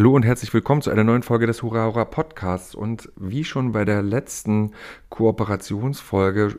[0.00, 2.74] Hallo und herzlich willkommen zu einer neuen Folge des Hurra Hurra Podcasts.
[2.74, 4.72] Und wie schon bei der letzten
[5.10, 6.58] Kooperationsfolge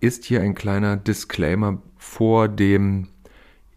[0.00, 3.06] ist hier ein kleiner Disclaimer vor dem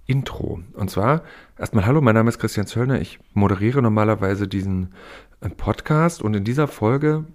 [0.08, 0.62] Intro.
[0.74, 1.22] Und zwar
[1.60, 3.02] erstmal Hallo, mein Name ist Christian Zöllner.
[3.02, 4.96] Ich moderiere normalerweise diesen
[5.42, 7.26] äh, Podcast und in dieser Folge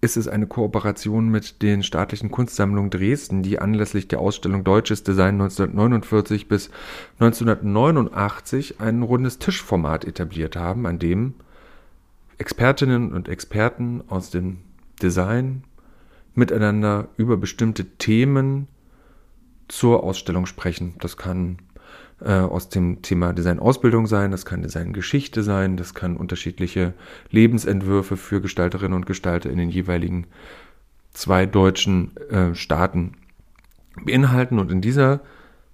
[0.00, 5.34] ist es eine Kooperation mit den staatlichen Kunstsammlungen Dresden, die anlässlich der Ausstellung Deutsches Design
[5.40, 6.70] 1949 bis
[7.18, 11.34] 1989 ein rundes Tischformat etabliert haben, an dem
[12.38, 14.58] Expertinnen und Experten aus dem
[15.02, 15.64] Design
[16.34, 18.68] miteinander über bestimmte Themen
[19.66, 20.94] zur Ausstellung sprechen.
[21.00, 21.58] Das kann
[22.20, 26.94] äh, aus dem Thema Design-Ausbildung sein, das kann Design-Geschichte sein, das kann unterschiedliche
[27.30, 30.26] Lebensentwürfe für Gestalterinnen und Gestalter in den jeweiligen
[31.12, 33.12] zwei deutschen äh, Staaten
[34.04, 34.58] beinhalten.
[34.58, 35.20] Und in dieser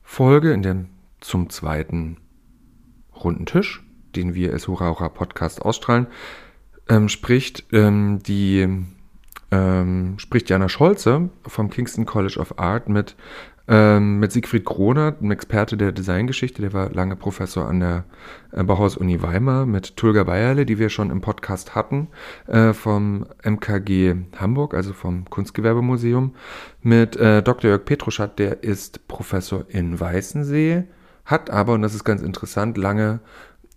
[0.02, 0.86] Folge, in dem
[1.20, 2.18] zum zweiten
[3.14, 3.82] runden Tisch,
[4.14, 6.06] den wir als Hurra Hurra Podcast ausstrahlen,
[6.88, 8.84] ähm, spricht ähm, die
[9.50, 13.16] ähm, spricht Jana Scholze vom Kingston College of Art mit
[13.66, 18.04] ähm, mit Siegfried Kroner, einem Experte der Designgeschichte, der war lange Professor an der
[18.52, 22.08] äh, Bauhaus-Uni Weimar, mit Tulga Bayerle, die wir schon im Podcast hatten,
[22.46, 26.34] äh, vom MKG Hamburg, also vom Kunstgewerbemuseum,
[26.82, 27.70] mit äh, Dr.
[27.70, 30.84] Jörg Petruschat, der ist Professor in Weißensee,
[31.24, 33.20] hat aber, und das ist ganz interessant, lange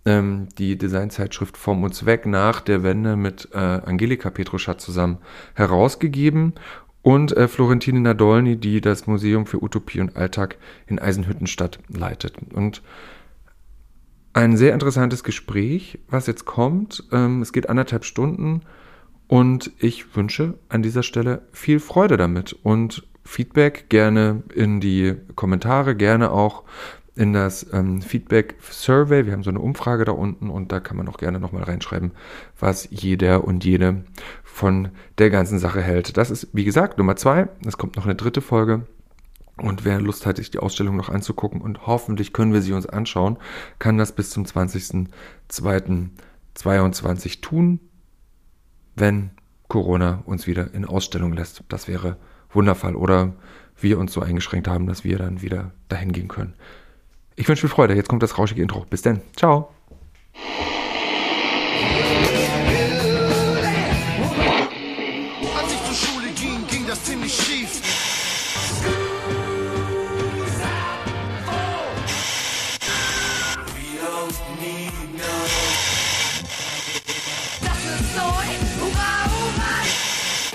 [0.04, 5.18] ähm, die Designzeitschrift Vom uns weg nach der Wende mit äh, Angelika Petruschat zusammen
[5.54, 6.54] herausgegeben
[7.08, 12.34] und äh, Florentine Nadolny, die das Museum für Utopie und Alltag in Eisenhüttenstadt leitet.
[12.52, 12.82] Und
[14.34, 17.04] ein sehr interessantes Gespräch, was jetzt kommt.
[17.10, 18.60] Ähm, es geht anderthalb Stunden
[19.26, 25.96] und ich wünsche an dieser Stelle viel Freude damit und Feedback gerne in die Kommentare,
[25.96, 26.64] gerne auch
[27.18, 29.26] in das ähm, Feedback Survey.
[29.26, 32.12] Wir haben so eine Umfrage da unten und da kann man auch gerne nochmal reinschreiben,
[32.60, 34.04] was jeder und jede
[34.58, 36.16] von der ganzen Sache hält.
[36.16, 37.46] Das ist, wie gesagt, Nummer zwei.
[37.64, 38.88] Es kommt noch eine dritte Folge.
[39.56, 42.86] Und wer Lust hat, sich die Ausstellung noch anzugucken und hoffentlich können wir sie uns
[42.86, 43.38] anschauen,
[43.78, 47.78] kann das bis zum 20.02.22 tun,
[48.94, 49.30] wenn
[49.68, 51.64] Corona uns wieder in Ausstellung lässt.
[51.68, 52.16] Das wäre
[52.50, 52.94] wundervoll.
[52.96, 53.34] Oder
[53.80, 56.54] wir uns so eingeschränkt haben, dass wir dann wieder dahin gehen können.
[57.36, 57.94] Ich wünsche viel Freude.
[57.94, 58.84] Jetzt kommt das rauschige Intro.
[58.90, 59.20] Bis dann.
[59.36, 59.70] Ciao.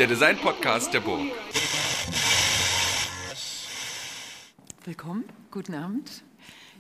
[0.04, 1.22] Der Design-Podcast der Burg.
[4.84, 6.26] Willkommen, guten Abend.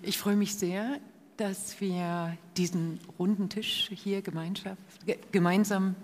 [0.02, 1.00] Ich freue mich sehr,
[1.38, 4.22] dass wir diesen runden Tisch hier
[5.32, 5.96] gemeinsam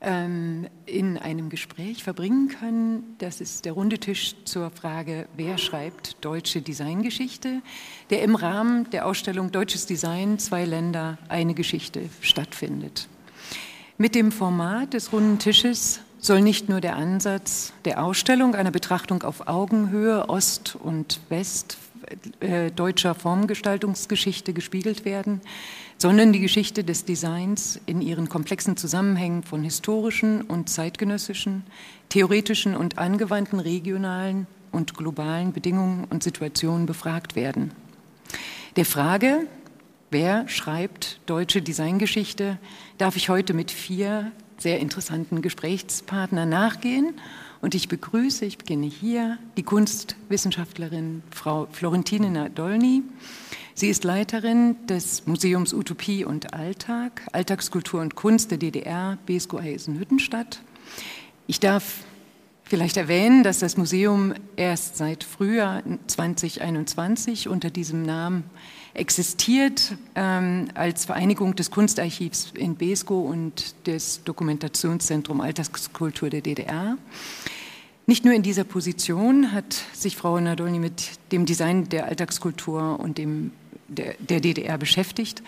[0.00, 3.16] ähm, in einem Gespräch verbringen können.
[3.18, 7.62] Das ist der runde Tisch zur Frage, wer schreibt deutsche Designgeschichte,
[8.10, 13.08] der im Rahmen der Ausstellung Deutsches Design, zwei Länder, eine Geschichte stattfindet.
[13.98, 19.22] Mit dem Format des runden Tisches soll nicht nur der Ansatz der Ausstellung einer Betrachtung
[19.22, 21.78] auf Augenhöhe Ost und West
[22.40, 25.40] äh, deutscher Formgestaltungsgeschichte gespiegelt werden,
[25.98, 31.64] sondern die Geschichte des Designs in ihren komplexen Zusammenhängen von historischen und zeitgenössischen,
[32.08, 37.72] theoretischen und angewandten regionalen und globalen Bedingungen und Situationen befragt werden.
[38.76, 39.46] Der Frage,
[40.10, 42.58] wer schreibt deutsche Designgeschichte,
[42.98, 47.14] darf ich heute mit vier sehr interessanten Gesprächspartnern nachgehen.
[47.60, 53.02] Und ich begrüße, ich beginne hier, die Kunstwissenschaftlerin Frau Florentine Nadolny.
[53.74, 60.62] Sie ist Leiterin des Museums Utopie und Alltag, Alltagskultur und Kunst der DDR, BSGO Eisenhüttenstadt.
[61.46, 62.04] Ich darf
[62.64, 68.44] vielleicht erwähnen, dass das Museum erst seit Frühjahr 2021 unter diesem Namen
[68.94, 76.96] existiert ähm, als Vereinigung des Kunstarchivs in Besko und des Dokumentationszentrum Alltagskultur der DDR.
[78.06, 83.18] Nicht nur in dieser Position hat sich Frau Nadolny mit dem Design der Alltagskultur und
[83.18, 83.52] dem,
[83.86, 85.42] der, der DDR beschäftigt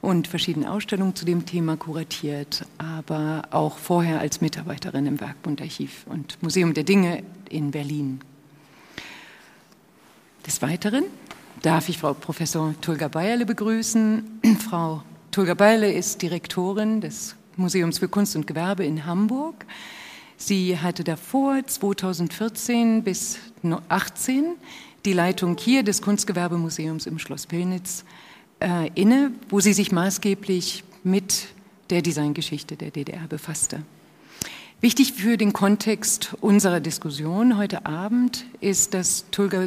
[0.00, 6.04] und verschiedene Ausstellungen zu dem Thema kuratiert, aber auch vorher als Mitarbeiterin im Werkbund Archiv
[6.06, 8.20] und Museum der Dinge in Berlin.
[10.46, 11.04] Des Weiteren
[11.62, 14.40] darf ich Frau Professor Tulga Bayerle begrüßen.
[14.68, 19.66] Frau Tulga Bayerle ist Direktorin des Museums für Kunst und Gewerbe in Hamburg.
[20.36, 24.44] Sie hatte davor 2014 bis 2018
[25.04, 28.04] die Leitung hier des Kunstgewerbemuseums im Schloss Pillnitz
[28.60, 31.48] äh, inne, wo sie sich maßgeblich mit
[31.90, 33.82] der Designgeschichte der DDR befasste.
[34.80, 39.66] Wichtig für den Kontext unserer Diskussion heute Abend ist, dass Tulga,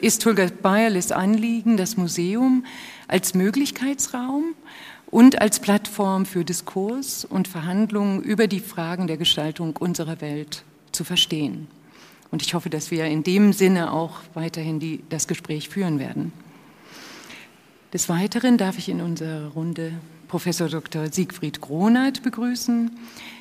[0.00, 2.64] ist Tulga Bayerles Anliegen, das Museum
[3.08, 4.54] als Möglichkeitsraum
[5.06, 11.04] und als Plattform für Diskurs und Verhandlungen über die Fragen der Gestaltung unserer Welt zu
[11.04, 11.68] verstehen.
[12.30, 16.32] Und ich hoffe, dass wir in dem Sinne auch weiterhin die, das Gespräch führen werden.
[17.92, 19.92] Des Weiteren darf ich in unserer Runde
[20.26, 21.12] Professor Dr.
[21.12, 22.90] Siegfried Gronert begrüßen.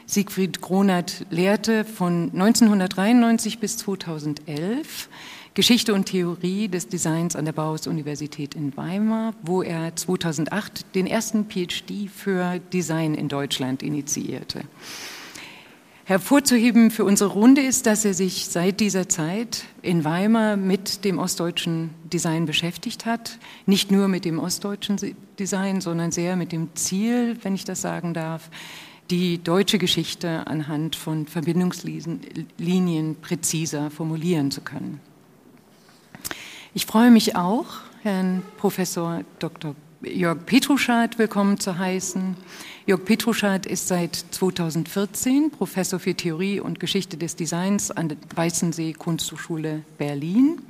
[0.05, 5.09] Siegfried Gronert lehrte von 1993 bis 2011
[5.55, 11.45] Geschichte und Theorie des Designs an der Bauhaus-Universität in Weimar, wo er 2008 den ersten
[11.47, 14.63] PhD für Design in Deutschland initiierte.
[16.05, 21.19] Hervorzuheben für unsere Runde ist, dass er sich seit dieser Zeit in Weimar mit dem
[21.19, 23.37] ostdeutschen Design beschäftigt hat.
[23.67, 24.97] Nicht nur mit dem ostdeutschen
[25.37, 28.49] Design, sondern sehr mit dem Ziel, wenn ich das sagen darf,
[29.11, 34.99] die deutsche Geschichte anhand von Verbindungslinien präziser formulieren zu können.
[36.75, 37.65] Ich freue mich auch,
[38.01, 39.75] Herrn Professor Dr.
[40.01, 42.35] Jörg Petruschat willkommen zu heißen.
[42.87, 48.93] Jörg Petruschat ist seit 2014 Professor für Theorie und Geschichte des Designs an der Weißensee
[48.93, 50.63] Kunsthochschule Berlin.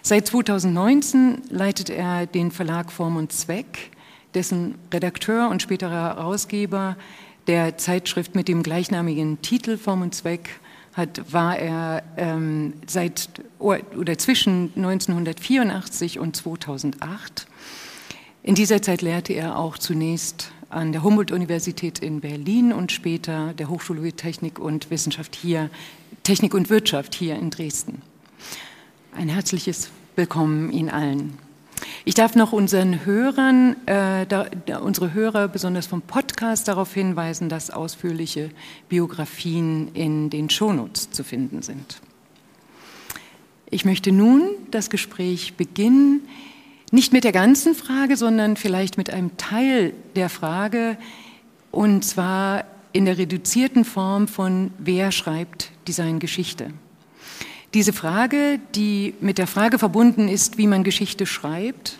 [0.00, 3.90] Seit 2019 leitet er den Verlag Form und Zweck,
[4.34, 6.96] dessen Redakteur und späterer Herausgeber
[7.48, 10.60] der Zeitschrift mit dem gleichnamigen Titel Form und Zweck
[10.96, 13.28] hat, war er ähm, seit
[13.58, 17.46] oder zwischen 1984 und 2008.
[18.42, 23.68] In dieser Zeit lehrte er auch zunächst an der Humboldt-Universität in Berlin und später der
[23.68, 25.70] Hochschule für Technik und Wissenschaft hier,
[26.22, 28.02] Technik und Wirtschaft hier in Dresden.
[29.12, 31.45] Ein herzliches Willkommen Ihnen allen.
[32.04, 34.46] Ich darf noch unseren Hörern, äh, da,
[34.80, 38.50] unsere Hörer besonders vom Podcast darauf hinweisen, dass ausführliche
[38.88, 42.00] Biografien in den Shownotes zu finden sind.
[43.70, 46.28] Ich möchte nun das Gespräch beginnen,
[46.92, 50.96] nicht mit der ganzen Frage, sondern vielleicht mit einem Teil der Frage,
[51.72, 56.72] und zwar in der reduzierten Form von Wer schreibt Designgeschichte?
[57.76, 61.98] Diese Frage, die mit der Frage verbunden ist, wie man Geschichte schreibt,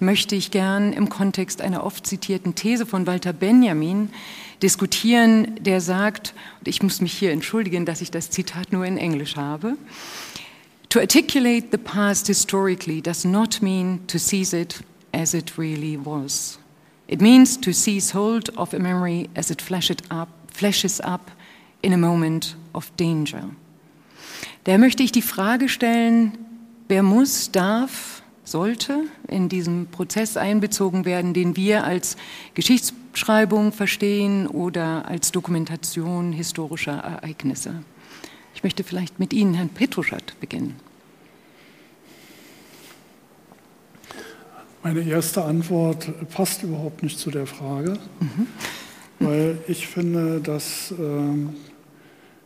[0.00, 4.10] möchte ich gern im Kontext einer oft zitierten These von Walter Benjamin
[4.64, 8.98] diskutieren, der sagt, und ich muss mich hier entschuldigen, dass ich das Zitat nur in
[8.98, 9.76] Englisch habe,
[10.88, 14.80] To articulate the past historically does not mean to seize it
[15.12, 16.58] as it really was.
[17.06, 19.62] It means to seize hold of a memory as it
[20.10, 21.30] up, flashes up
[21.80, 23.44] in a moment of danger.
[24.64, 26.38] Da möchte ich die Frage stellen,
[26.86, 32.16] wer muss, darf, sollte in diesem Prozess einbezogen werden, den wir als
[32.54, 37.82] Geschichtsschreibung verstehen oder als Dokumentation historischer Ereignisse.
[38.54, 40.76] Ich möchte vielleicht mit Ihnen, Herrn Petruschat, beginnen.
[44.84, 48.46] Meine erste Antwort passt überhaupt nicht zu der Frage, mhm.
[49.18, 51.71] weil ich finde, dass äh,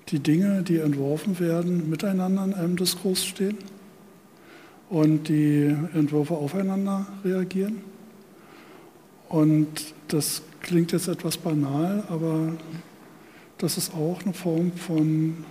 [0.08, 3.58] die Dinge, die entworfen werden, miteinander in einem Diskurs stehen
[4.88, 7.80] und die Entwürfe aufeinander reagieren.
[9.28, 12.52] Und das klingt jetzt etwas banal, aber
[13.58, 15.44] das ist auch eine Form von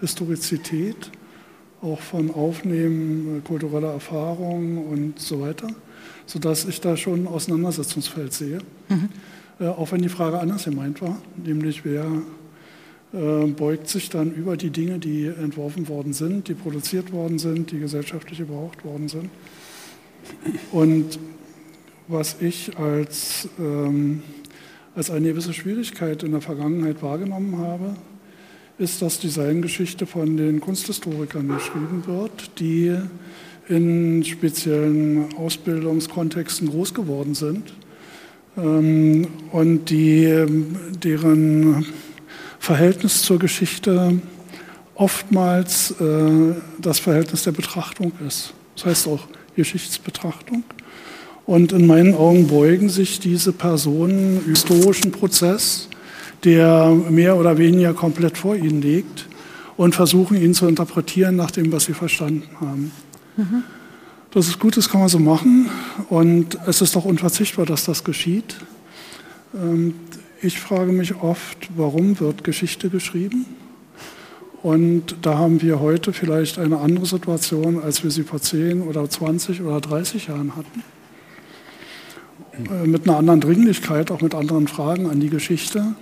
[0.00, 1.10] Historizität,
[1.82, 5.68] auch von Aufnehmen kultureller Erfahrungen und so weiter,
[6.26, 8.58] sodass ich da schon ein Auseinandersetzungsfeld sehe.
[8.88, 9.08] Mhm.
[9.60, 12.06] Äh, auch wenn die Frage anders gemeint war, nämlich wer
[13.12, 17.80] beugt sich dann über die Dinge, die entworfen worden sind, die produziert worden sind, die
[17.80, 19.30] gesellschaftlich gebraucht worden sind.
[20.70, 21.18] Und
[22.06, 24.22] was ich als, ähm,
[24.94, 27.96] als eine gewisse Schwierigkeit in der Vergangenheit wahrgenommen habe,
[28.78, 32.96] ist, dass Designgeschichte von den Kunsthistorikern geschrieben wird, die
[33.68, 37.72] in speziellen Ausbildungskontexten groß geworden sind
[38.56, 40.46] ähm, und die,
[41.02, 41.86] deren
[42.60, 44.20] Verhältnis zur Geschichte
[44.94, 48.52] oftmals äh, das Verhältnis der Betrachtung ist.
[48.76, 49.26] Das heißt auch
[49.56, 50.62] Geschichtsbetrachtung.
[51.46, 55.88] Und in meinen Augen beugen sich diese Personen historischen Prozess
[56.44, 59.26] der mehr oder weniger komplett vor ihnen liegt
[59.76, 62.92] und versuchen ihn zu interpretieren nach dem, was sie verstanden haben.
[63.36, 63.62] Mhm.
[64.30, 65.68] Das ist gut, das kann man so machen
[66.08, 68.56] und es ist doch unverzichtbar, dass das geschieht.
[70.42, 73.44] Ich frage mich oft, warum wird Geschichte geschrieben?
[74.62, 79.08] Und da haben wir heute vielleicht eine andere Situation, als wir sie vor 10 oder
[79.08, 80.82] 20 oder 30 Jahren hatten.
[82.70, 85.94] äh, mit einer anderen Dringlichkeit, auch mit anderen Fragen an die Geschichte.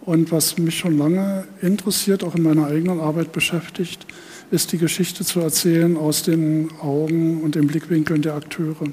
[0.00, 4.04] Und was mich schon lange interessiert, auch in meiner eigenen Arbeit beschäftigt,
[4.50, 8.88] ist die Geschichte zu erzählen aus den Augen und den Blickwinkeln der Akteure.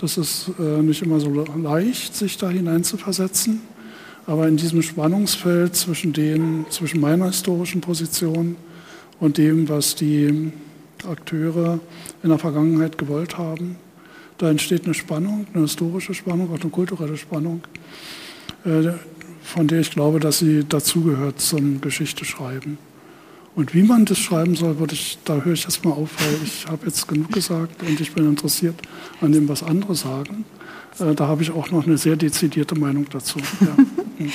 [0.00, 3.60] Das ist äh, nicht immer so leicht, sich da hineinzuversetzen,
[4.26, 8.56] aber in diesem Spannungsfeld zwischen, den, zwischen meiner historischen Position
[9.18, 10.52] und dem, was die
[11.06, 11.80] Akteure
[12.22, 13.76] in der Vergangenheit gewollt haben,
[14.38, 17.60] da entsteht eine Spannung, eine historische Spannung, auch eine kulturelle Spannung,
[18.64, 18.92] äh,
[19.42, 22.78] von der ich glaube, dass sie dazugehört zum Geschichteschreiben.
[23.54, 26.36] Und wie man das schreiben soll, würde ich, da höre ich jetzt mal auf, weil
[26.44, 28.76] ich habe jetzt genug gesagt und ich bin interessiert
[29.20, 30.44] an dem, was andere sagen.
[31.00, 33.38] Äh, da habe ich auch noch eine sehr dezidierte Meinung dazu.
[33.60, 34.26] Ja.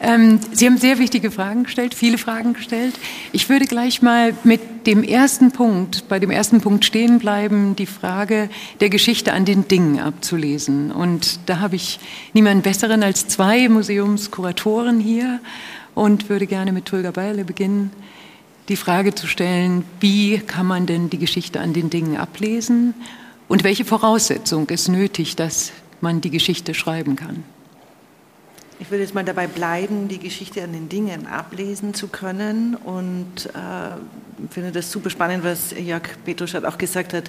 [0.14, 2.94] ähm, Sie haben sehr wichtige Fragen gestellt, viele Fragen gestellt.
[3.32, 7.86] Ich würde gleich mal mit dem ersten Punkt, bei dem ersten Punkt stehen bleiben, die
[7.86, 8.50] Frage
[8.80, 10.92] der Geschichte an den Dingen abzulesen.
[10.92, 11.98] Und da habe ich
[12.34, 15.40] niemanden besseren als zwei Museumskuratoren hier
[15.94, 17.90] und würde gerne mit Tulga Beile beginnen
[18.70, 22.94] die Frage zu stellen, wie kann man denn die Geschichte an den Dingen ablesen
[23.48, 27.42] und welche Voraussetzung ist nötig, dass man die Geschichte schreiben kann.
[28.78, 33.46] Ich würde jetzt mal dabei bleiben, die Geschichte an den Dingen ablesen zu können und
[33.46, 37.28] äh, finde das super spannend, was Jörg Petruschat auch gesagt hat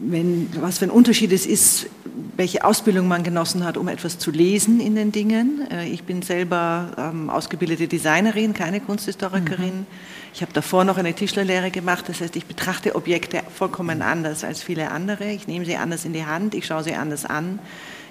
[0.00, 1.88] wenn, was für ein Unterschied es ist,
[2.36, 5.66] welche Ausbildung man genossen hat, um etwas zu lesen in den Dingen.
[5.70, 9.80] Äh, ich bin selber ähm, ausgebildete Designerin, keine Kunsthistorikerin.
[9.80, 9.86] Mhm.
[10.34, 14.62] Ich habe davor noch eine Tischlerlehre gemacht, das heißt, ich betrachte Objekte vollkommen anders als
[14.62, 15.30] viele andere.
[15.32, 17.58] Ich nehme sie anders in die Hand, ich schaue sie anders an,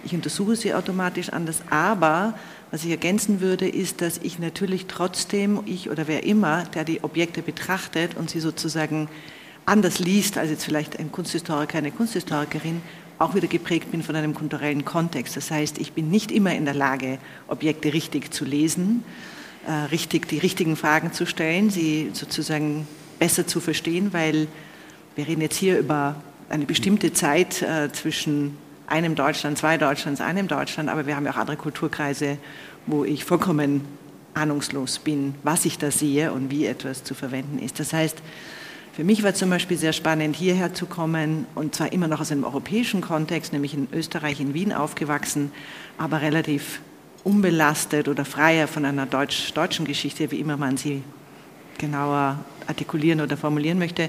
[0.03, 1.61] ich untersuche sie automatisch anders.
[1.69, 2.33] Aber
[2.71, 7.03] was ich ergänzen würde, ist, dass ich natürlich trotzdem, ich oder wer immer, der die
[7.03, 9.07] Objekte betrachtet und sie sozusagen
[9.65, 12.81] anders liest als jetzt vielleicht ein Kunsthistoriker, eine Kunsthistorikerin,
[13.17, 15.37] auch wieder geprägt bin von einem kulturellen Kontext.
[15.37, 17.17] Das heißt, ich bin nicht immer in der Lage,
[17.47, 19.03] Objekte richtig zu lesen,
[19.67, 24.47] äh, richtig die richtigen Fragen zu stellen, sie sozusagen besser zu verstehen, weil
[25.15, 28.57] wir reden jetzt hier über eine bestimmte Zeit äh, zwischen
[28.87, 32.37] einem Deutschland, zwei Deutschlands, einem Deutschland, aber wir haben ja auch andere Kulturkreise,
[32.85, 33.81] wo ich vollkommen
[34.33, 37.79] ahnungslos bin, was ich da sehe und wie etwas zu verwenden ist.
[37.79, 38.17] Das heißt,
[38.95, 42.31] für mich war zum Beispiel sehr spannend, hierher zu kommen und zwar immer noch aus
[42.31, 45.51] einem europäischen Kontext, nämlich in Österreich, in Wien aufgewachsen,
[45.97, 46.79] aber relativ
[47.25, 51.03] unbelastet oder freier von einer deutsch, deutschen Geschichte, wie immer man sie
[51.77, 54.07] genauer artikulieren oder formulieren möchte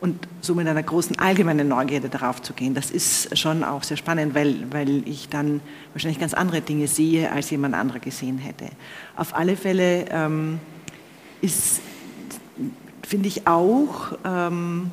[0.00, 2.74] und so mit einer großen allgemeinen Neugierde darauf zu gehen.
[2.74, 5.60] Das ist schon auch sehr spannend, weil, weil ich dann
[5.94, 8.66] wahrscheinlich ganz andere Dinge sehe, als jemand anderer gesehen hätte.
[9.16, 10.60] Auf alle Fälle ähm,
[11.40, 11.80] ist
[13.08, 14.90] finde ich auch ähm,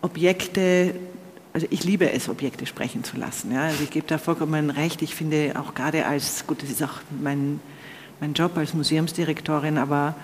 [0.00, 0.94] Objekte,
[1.52, 3.52] also ich liebe es, Objekte sprechen zu lassen.
[3.52, 3.62] Ja?
[3.62, 5.02] Also ich gebe da vollkommen recht.
[5.02, 7.58] Ich finde auch gerade als, gut, das ist auch mein,
[8.20, 10.14] mein Job als Museumsdirektorin, aber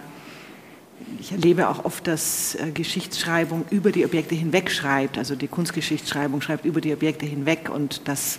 [1.18, 5.18] ich erlebe auch oft, dass äh, Geschichtsschreibung über die Objekte hinweg schreibt.
[5.18, 8.38] Also die Kunstgeschichtsschreibung schreibt über die Objekte hinweg und das,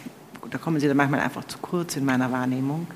[0.50, 2.88] da kommen sie dann manchmal einfach zu kurz in meiner Wahrnehmung.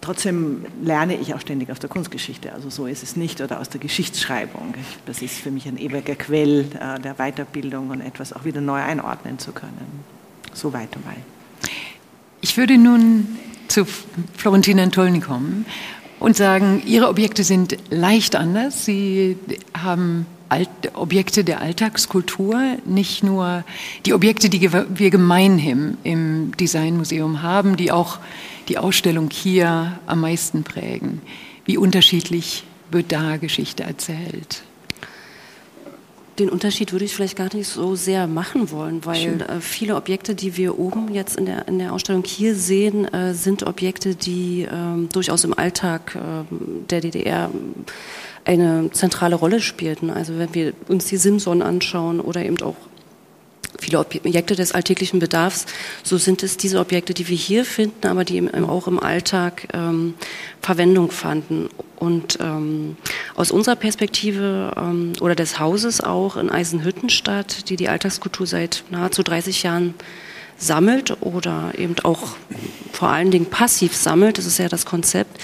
[0.00, 3.68] Trotzdem lerne ich auch ständig aus der Kunstgeschichte, also so ist es nicht, oder aus
[3.68, 4.74] der Geschichtsschreibung.
[5.06, 8.80] Das ist für mich ein ewiger Quell äh, der Weiterbildung und etwas auch wieder neu
[8.80, 10.04] einordnen zu können.
[10.54, 11.16] So weiter mal.
[12.40, 13.26] Ich würde nun
[13.66, 13.84] zu
[14.36, 15.66] Florentina Antolni kommen
[16.20, 18.84] und sagen, Ihre Objekte sind leicht anders.
[18.84, 19.36] Sie
[19.76, 23.64] haben Alt Objekte der Alltagskultur, nicht nur
[24.06, 28.18] die Objekte, die wir gemeinhin im Designmuseum haben, die auch
[28.68, 31.22] die Ausstellung hier am meisten prägen?
[31.64, 34.62] Wie unterschiedlich wird da Geschichte erzählt?
[36.38, 39.40] Den Unterschied würde ich vielleicht gar nicht so sehr machen wollen, weil Schön.
[39.40, 43.34] Äh, viele Objekte, die wir oben jetzt in der, in der Ausstellung hier sehen, äh,
[43.34, 46.44] sind Objekte, die äh, durchaus im Alltag äh,
[46.88, 47.50] der DDR
[48.44, 50.10] eine zentrale Rolle spielten.
[50.10, 52.76] Also wenn wir uns die Simson anschauen oder eben auch
[53.78, 55.66] viele Objekte des alltäglichen Bedarfs,
[56.02, 60.14] so sind es diese Objekte, die wir hier finden, aber die auch im Alltag ähm,
[60.60, 61.68] Verwendung fanden.
[61.96, 62.96] Und ähm,
[63.34, 69.22] aus unserer Perspektive ähm, oder des Hauses auch in Eisenhüttenstadt, die die Alltagskultur seit nahezu
[69.22, 69.94] 30 Jahren
[70.58, 72.36] sammelt oder eben auch
[72.92, 75.40] vor allen Dingen passiv sammelt, das ist ja das Konzept,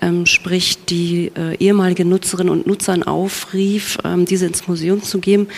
[0.00, 5.48] ähm, sprich die äh, ehemalige Nutzerinnen und Nutzern aufrief, ähm, diese ins Museum zu geben,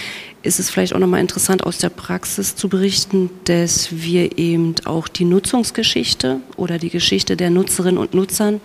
[0.47, 5.09] ist es vielleicht auch nochmal interessant aus der Praxis zu berichten, dass wir eben auch
[5.09, 8.61] die Nutzungsgeschichte oder die Geschichte der Nutzerinnen und Nutzern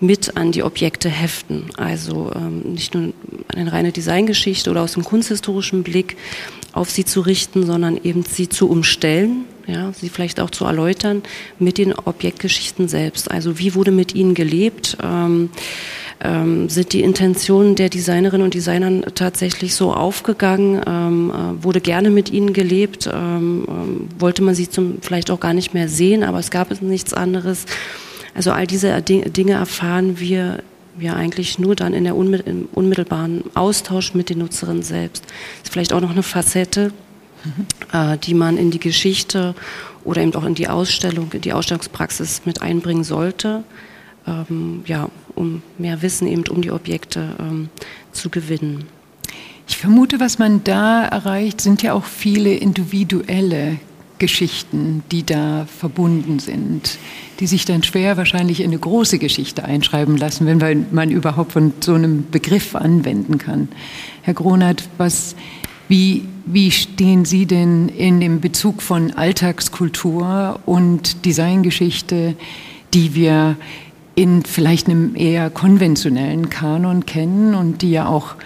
[0.00, 1.70] mit an die Objekte heften.
[1.76, 3.12] Also ähm, nicht nur
[3.48, 6.16] eine reine Designgeschichte oder aus dem kunsthistorischen Blick
[6.72, 11.22] auf sie zu richten, sondern eben sie zu umstellen ja, sie vielleicht auch zu erläutern
[11.58, 13.30] mit den Objektgeschichten selbst.
[13.30, 14.96] Also wie wurde mit ihnen gelebt?
[15.02, 15.50] Ähm,
[16.20, 20.80] ähm, sind die Intentionen der Designerinnen und Designern tatsächlich so aufgegangen?
[20.86, 23.08] Ähm, äh, wurde gerne mit ihnen gelebt?
[23.12, 26.80] Ähm, ähm, wollte man sie zum, vielleicht auch gar nicht mehr sehen, aber es gab
[26.80, 27.66] nichts anderes.
[28.34, 30.62] Also all diese Dinge erfahren wir
[30.98, 35.24] ja eigentlich nur dann in der im unmittelbaren Austausch mit den Nutzerinnen selbst.
[35.24, 36.92] Das ist vielleicht auch noch eine Facette,
[37.44, 37.66] mhm.
[37.92, 39.54] äh, die man in die Geschichte
[40.04, 43.64] oder eben auch in die Ausstellung, in die Ausstellungspraxis mit einbringen sollte,
[44.26, 47.68] ähm, ja, um mehr Wissen eben um die Objekte ähm,
[48.12, 48.86] zu gewinnen.
[49.66, 53.78] Ich vermute, was man da erreicht, sind ja auch viele individuelle
[54.18, 56.98] Geschichten, die da verbunden sind,
[57.40, 61.72] die sich dann schwer wahrscheinlich in eine große Geschichte einschreiben lassen, wenn man überhaupt von
[61.80, 63.68] so einem Begriff anwenden kann.
[64.22, 65.34] Herr Gronert, was,
[65.88, 72.36] wie, wie stehen Sie denn in dem Bezug von Alltagskultur und Designgeschichte,
[72.94, 73.56] die wir
[74.14, 78.36] in vielleicht einem eher konventionellen Kanon kennen und die ja auch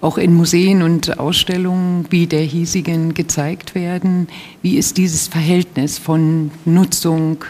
[0.00, 4.28] auch in Museen und Ausstellungen wie der hiesigen gezeigt werden.
[4.62, 7.44] Wie ist dieses Verhältnis von Nutzung,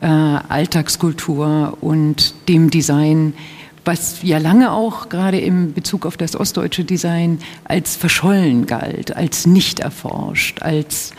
[0.00, 3.34] äh, Alltagskultur und dem Design,
[3.84, 9.46] was ja lange auch gerade im Bezug auf das ostdeutsche Design als verschollen galt, als
[9.46, 11.12] nicht erforscht, als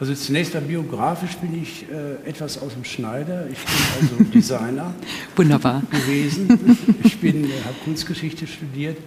[0.00, 3.46] also zunächst biografisch bin ich äh, etwas aus dem Schneider.
[3.50, 4.94] Ich bin also Designer
[5.36, 5.82] Wunderbar.
[5.90, 6.58] gewesen.
[7.04, 8.98] Ich bin, äh, habe Kunstgeschichte studiert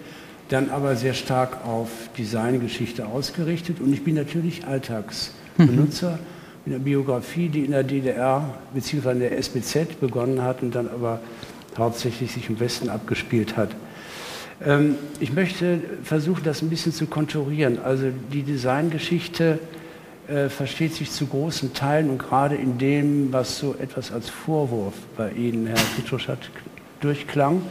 [0.50, 6.20] dann aber sehr stark auf Designgeschichte ausgerichtet und ich bin natürlich Alltagsbenutzer
[6.65, 9.12] in der Biografie, die in der DDR bzw.
[9.12, 11.20] in der SBZ begonnen hat und dann aber
[11.77, 13.72] hauptsächlich sich im Westen abgespielt hat.
[14.65, 17.79] Ähm, ich möchte versuchen, das ein bisschen zu konturieren.
[17.79, 19.60] Also die Designgeschichte
[20.27, 24.93] äh, versteht sich zu großen Teilen und gerade in dem, was so etwas als Vorwurf
[25.15, 26.39] bei Ihnen, Herr Pitruschat,
[27.00, 27.62] durchklang,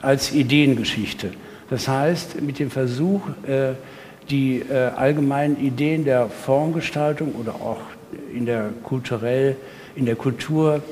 [0.00, 1.30] als Ideengeschichte.
[1.70, 3.74] Das heißt, mit dem Versuch, äh,
[4.30, 7.80] die äh, allgemeinen Ideen der Formgestaltung oder auch
[8.34, 9.56] in der kulturell,
[9.96, 10.82] in der Kultur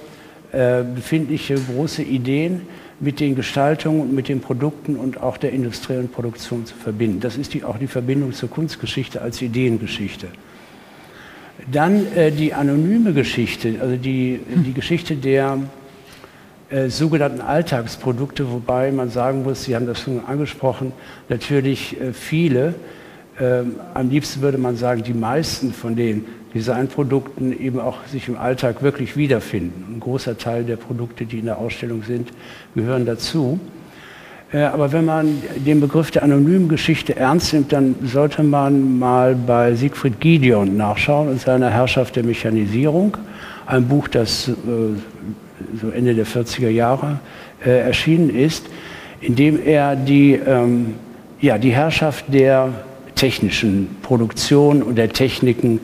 [0.52, 2.62] äh, befindliche große Ideen
[2.98, 7.20] mit den Gestaltungen, mit den Produkten und auch der industriellen Produktion zu verbinden.
[7.20, 10.28] Das ist die, auch die Verbindung zur Kunstgeschichte als Ideengeschichte.
[11.70, 15.58] Dann äh, die anonyme Geschichte, also die, die Geschichte der
[16.68, 20.92] äh, sogenannten Alltagsprodukte, wobei man sagen muss, Sie haben das schon angesprochen,
[21.28, 22.74] natürlich äh, viele,
[23.38, 23.62] äh,
[23.94, 28.82] am liebsten würde man sagen, die meisten von den Designprodukten eben auch sich im Alltag
[28.82, 29.94] wirklich wiederfinden.
[29.94, 32.30] Ein großer Teil der Produkte, die in der Ausstellung sind,
[32.74, 33.60] gehören dazu.
[34.56, 39.34] Äh, aber wenn man den Begriff der anonymen Geschichte ernst nimmt, dann sollte man mal
[39.34, 43.16] bei Siegfried Gideon nachschauen und seiner Herrschaft der Mechanisierung.
[43.66, 44.52] Ein Buch, das äh,
[45.80, 47.18] so Ende der 40er Jahre
[47.64, 48.66] äh, erschienen ist,
[49.20, 50.94] indem er die, ähm,
[51.40, 52.70] ja, die Herrschaft der
[53.14, 55.80] technischen Produktion und der Techniken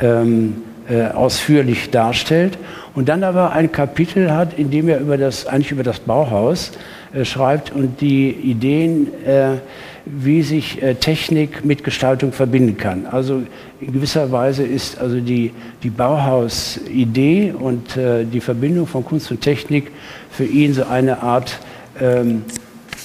[0.00, 2.58] ähm, äh, ausführlich darstellt
[2.94, 6.72] und dann aber ein Kapitel hat, in dem er über das, eigentlich über das Bauhaus
[7.12, 9.56] äh, schreibt und die Ideen äh,
[10.04, 13.06] wie sich äh, Technik mit Gestaltung verbinden kann.
[13.06, 13.42] Also
[13.80, 15.52] in gewisser Weise ist also die,
[15.82, 19.92] die Bauhaus-Idee und äh, die Verbindung von Kunst und Technik
[20.30, 21.58] für ihn so eine Art
[22.00, 22.44] ähm,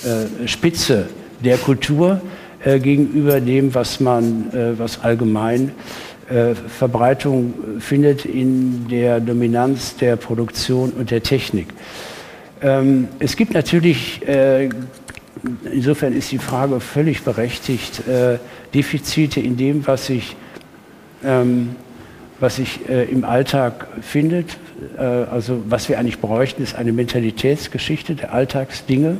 [0.04, 1.08] äh, Spitze
[1.43, 2.19] der Kultur
[2.63, 4.45] äh, gegenüber dem, was man,
[4.78, 5.71] was allgemein äh,
[6.27, 11.67] Verbreitung findet in der Dominanz der Produktion und der Technik.
[12.61, 14.21] Ähm, es gibt natürlich
[15.71, 18.07] insofern ist die Frage völlig berechtigt.
[18.07, 18.39] Äh,
[18.73, 20.35] Defizite in dem, was sich,
[21.23, 21.75] ähm,
[22.39, 24.57] was sich äh, im Alltag findet,
[24.97, 29.17] äh, also was wir eigentlich bräuchten, ist eine Mentalitätsgeschichte der Alltagsdinge,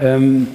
[0.00, 0.48] ähm,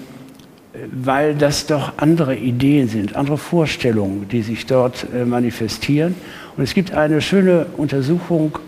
[0.91, 6.15] weil das doch andere Ideen sind, andere Vorstellungen, die sich dort äh, manifestieren.
[6.55, 8.59] Und es gibt eine schöne Untersuchung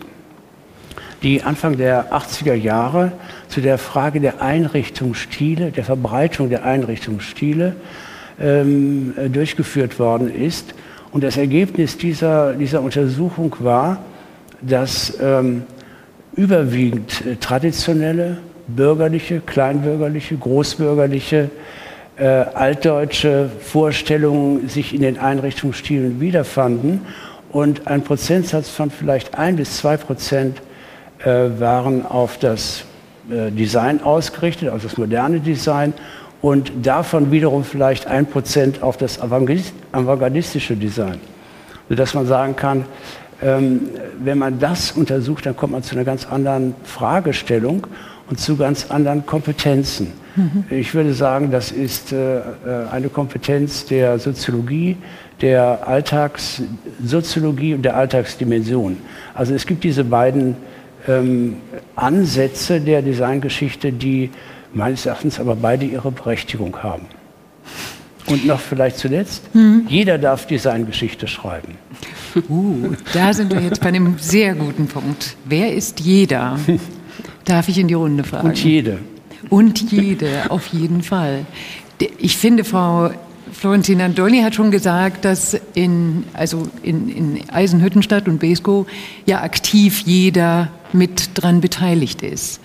[1.22, 3.12] die Anfang der 80er Jahre
[3.48, 7.76] zu der Frage der Einrichtungsstile, der Verbreitung der Einrichtungsstile
[8.40, 10.74] ähm, äh, durchgeführt worden ist.
[11.12, 14.02] Und das Ergebnis dieser, dieser Untersuchung war,
[14.62, 15.64] dass ähm,
[16.36, 21.50] überwiegend äh, traditionelle, bürgerliche, kleinbürgerliche, großbürgerliche,
[22.20, 27.00] äh, altdeutsche Vorstellungen sich in den Einrichtungsstilen wiederfanden
[27.50, 30.60] und ein Prozentsatz von vielleicht ein bis zwei Prozent
[31.24, 32.84] äh, waren auf das
[33.30, 35.94] äh, Design ausgerichtet, auf das moderne Design
[36.42, 41.20] und davon wiederum vielleicht ein Prozent auf das avantgardistische Design.
[41.88, 42.84] sodass man sagen kann,
[43.42, 47.86] ähm, wenn man das untersucht, dann kommt man zu einer ganz anderen Fragestellung
[48.28, 50.19] und zu ganz anderen Kompetenzen.
[50.36, 50.64] Mhm.
[50.70, 52.42] Ich würde sagen, das ist äh, äh,
[52.90, 54.96] eine Kompetenz der Soziologie,
[55.40, 58.98] der Alltagssoziologie und der Alltagsdimension.
[59.34, 60.56] Also es gibt diese beiden
[61.08, 61.56] ähm,
[61.96, 64.30] Ansätze der Designgeschichte, die
[64.72, 67.06] meines Erachtens aber beide ihre Berechtigung haben.
[68.26, 69.86] Und noch vielleicht zuletzt, mhm.
[69.88, 71.78] jeder darf Designgeschichte schreiben.
[72.48, 75.36] Uh, da sind wir jetzt bei einem sehr guten Punkt.
[75.44, 76.58] Wer ist jeder?
[77.44, 78.48] Darf ich in die Runde fragen?
[78.48, 78.98] Und jede.
[79.50, 81.44] Und jede, auf jeden Fall.
[82.18, 83.10] Ich finde, Frau
[83.52, 88.86] Florentina Dolly hat schon gesagt, dass in, also in, in Eisenhüttenstadt und Besko
[89.26, 92.60] ja aktiv jeder mit dran beteiligt ist.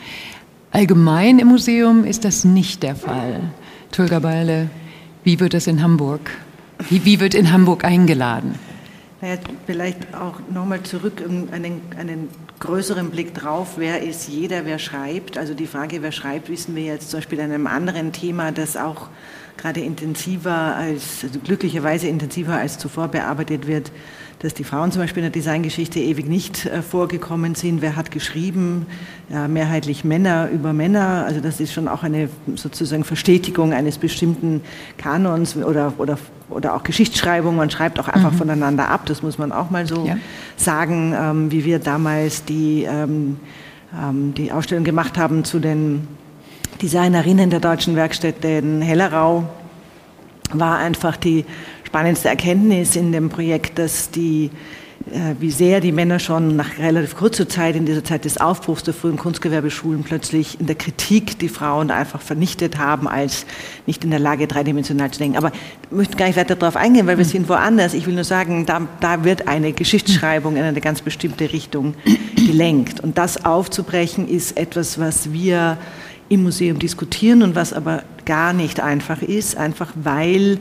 [0.71, 3.41] Allgemein im Museum ist das nicht der Fall.
[3.91, 4.69] Tulga Beile,
[5.23, 6.31] wie wird das in Hamburg?
[6.89, 8.55] Wie, wie wird in Hamburg eingeladen?
[9.25, 14.77] Naja, vielleicht auch nochmal zurück um einen, einen größeren Blick drauf, wer ist jeder, wer
[14.77, 15.39] schreibt.
[15.39, 18.77] Also die Frage, wer schreibt, wissen wir jetzt zum Beispiel an einem anderen Thema, das
[18.77, 19.07] auch
[19.57, 23.91] gerade intensiver als, also glücklicherweise intensiver als zuvor bearbeitet wird,
[24.45, 27.81] dass die Frauen zum Beispiel in der Designgeschichte ewig nicht äh, vorgekommen sind.
[27.81, 28.85] Wer hat geschrieben?
[29.27, 31.25] Ja, mehrheitlich Männer über Männer.
[31.25, 34.61] Also das ist schon auch eine sozusagen Verstetigung eines bestimmten
[34.99, 36.19] Kanons oder, oder,
[36.51, 37.55] oder auch Geschichtsschreibung.
[37.55, 38.37] Man schreibt auch einfach mhm.
[38.37, 39.07] voneinander ab.
[39.07, 40.15] Das muss man auch mal so ja.
[40.57, 43.37] sagen, ähm, wie wir damals die, ähm,
[43.99, 46.07] ähm, die Ausstellung gemacht haben zu den
[46.83, 49.49] Designerinnen der deutschen Werkstätte in Hellerau
[50.53, 51.45] war einfach die
[51.83, 54.51] spannendste Erkenntnis in dem Projekt, dass die,
[55.11, 58.83] äh, wie sehr die Männer schon nach relativ kurzer Zeit, in dieser Zeit des Aufbruchs
[58.83, 63.45] der frühen Kunstgewerbeschulen, plötzlich in der Kritik die Frauen einfach vernichtet haben, als
[63.85, 65.37] nicht in der Lage, dreidimensional zu denken.
[65.37, 65.51] Aber
[65.83, 67.93] ich möchte gar nicht weiter darauf eingehen, weil wir sind woanders.
[67.93, 71.93] Ich will nur sagen, da, da wird eine Geschichtsschreibung in eine ganz bestimmte Richtung
[72.35, 72.99] gelenkt.
[72.99, 75.77] Und das aufzubrechen ist etwas, was wir
[76.29, 80.59] im Museum diskutieren und was aber gar nicht einfach ist, einfach weil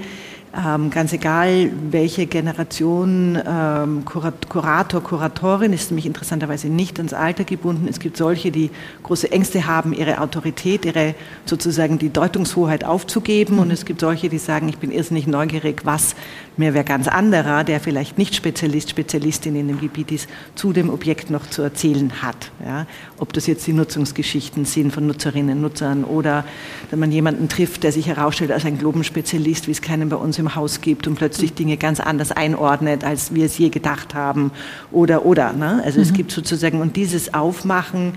[0.90, 7.88] ganz egal, welche Generation ähm, Kurator, Kuratorin ist nämlich interessanterweise nicht ans Alter gebunden.
[7.90, 8.71] Es gibt solche, die
[9.03, 13.59] große Ängste haben, ihre Autorität, ihre sozusagen die Deutungshoheit aufzugeben.
[13.59, 16.14] Und es gibt solche, die sagen, ich bin irrsinnig neugierig, was
[16.57, 20.88] mir wer ganz anderer, der vielleicht nicht Spezialist, Spezialistin in dem Gebiet ist, zu dem
[20.88, 22.53] Objekt noch zu erzählen hat.
[22.64, 22.87] Ja?
[23.19, 26.45] Ob das jetzt die Nutzungsgeschichten sind von Nutzerinnen, Nutzern oder
[26.90, 30.38] wenn man jemanden trifft, der sich herausstellt als ein Globenspezialist, wie es keinen bei uns
[30.38, 34.50] im Haus gibt und plötzlich Dinge ganz anders einordnet, als wir es je gedacht haben
[34.92, 35.52] oder oder.
[35.52, 35.83] Ne?
[35.85, 36.02] Also mhm.
[36.02, 38.14] es gibt sozusagen und dieses Aufmachen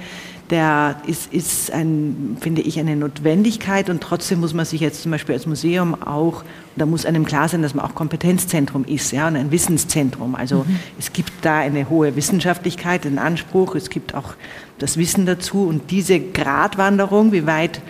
[0.50, 5.12] der ist, ist ein, finde ich, eine Notwendigkeit und trotzdem muss man sich jetzt zum
[5.12, 6.44] Beispiel als Museum auch,
[6.78, 10.36] da muss einem klar sein, dass man auch Kompetenzzentrum ist, ja, und ein Wissenszentrum.
[10.36, 10.80] Also mhm.
[10.98, 14.36] es gibt da eine hohe Wissenschaftlichkeit, einen Anspruch, es gibt auch
[14.80, 17.82] das Wissen dazu und diese Gratwanderung, wie weit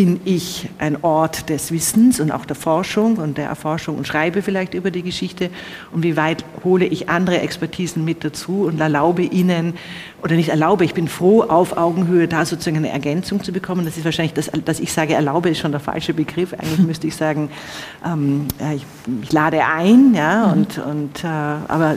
[0.00, 4.40] bin ich ein Ort des Wissens und auch der Forschung und der Erforschung und schreibe
[4.40, 5.50] vielleicht über die Geschichte
[5.92, 9.74] und wie weit hole ich andere Expertisen mit dazu und erlaube ihnen
[10.22, 13.84] oder nicht erlaube, ich bin froh, auf Augenhöhe da sozusagen eine Ergänzung zu bekommen.
[13.84, 16.54] Das ist wahrscheinlich, das, dass ich sage, erlaube ist schon der falsche Begriff.
[16.54, 17.50] Eigentlich müsste ich sagen,
[18.02, 18.86] ähm, ich,
[19.22, 21.96] ich, lade ein, ja, und, und äh, aber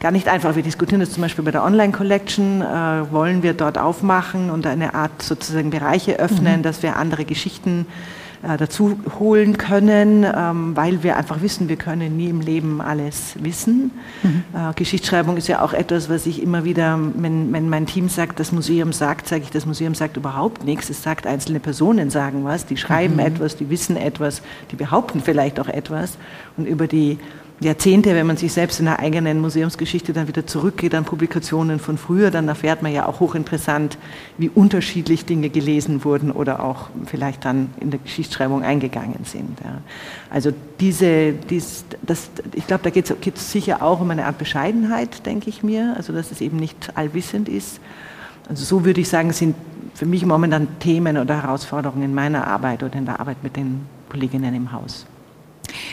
[0.00, 0.54] gar nicht einfach.
[0.54, 4.94] Wir diskutieren das zum Beispiel bei der Online-Collection, äh, wollen wir dort aufmachen und eine
[4.94, 6.62] Art sozusagen Bereiche öffnen, mhm.
[6.62, 7.86] dass wir andere Geschichten
[8.40, 13.34] äh, dazu holen können, ähm, weil wir einfach wissen, wir können nie im Leben alles
[13.40, 13.90] wissen.
[14.22, 14.44] Mhm.
[14.54, 18.38] Äh, Geschichtsschreibung ist ja auch etwas, was ich immer wieder, wenn, wenn mein Team sagt,
[18.38, 20.88] das Museum sagt, sage ich, das Museum sagt überhaupt nichts.
[20.88, 23.20] Es sagt, einzelne Personen sagen was, die schreiben mhm.
[23.20, 26.16] etwas, die wissen etwas, die behaupten vielleicht auch etwas.
[26.56, 27.18] Und über die
[27.60, 31.98] Jahrzehnte, wenn man sich selbst in der eigenen Museumsgeschichte dann wieder zurückgeht an Publikationen von
[31.98, 33.98] früher, dann erfährt man ja auch hochinteressant,
[34.36, 39.58] wie unterschiedlich Dinge gelesen wurden oder auch vielleicht dann in der Geschichtsschreibung eingegangen sind.
[39.64, 39.80] Ja.
[40.30, 45.26] Also diese, dies, das, ich glaube, da geht es sicher auch um eine Art Bescheidenheit,
[45.26, 47.80] denke ich mir, also dass es eben nicht allwissend ist.
[48.48, 49.56] Also so würde ich sagen, sind
[49.94, 53.80] für mich momentan Themen oder Herausforderungen in meiner Arbeit oder in der Arbeit mit den
[54.08, 55.06] Kolleginnen im Haus.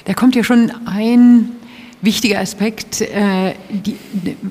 [0.06, 1.50] Da kommt ja schon ein
[2.02, 3.98] wichtiger Aspekt, äh, die,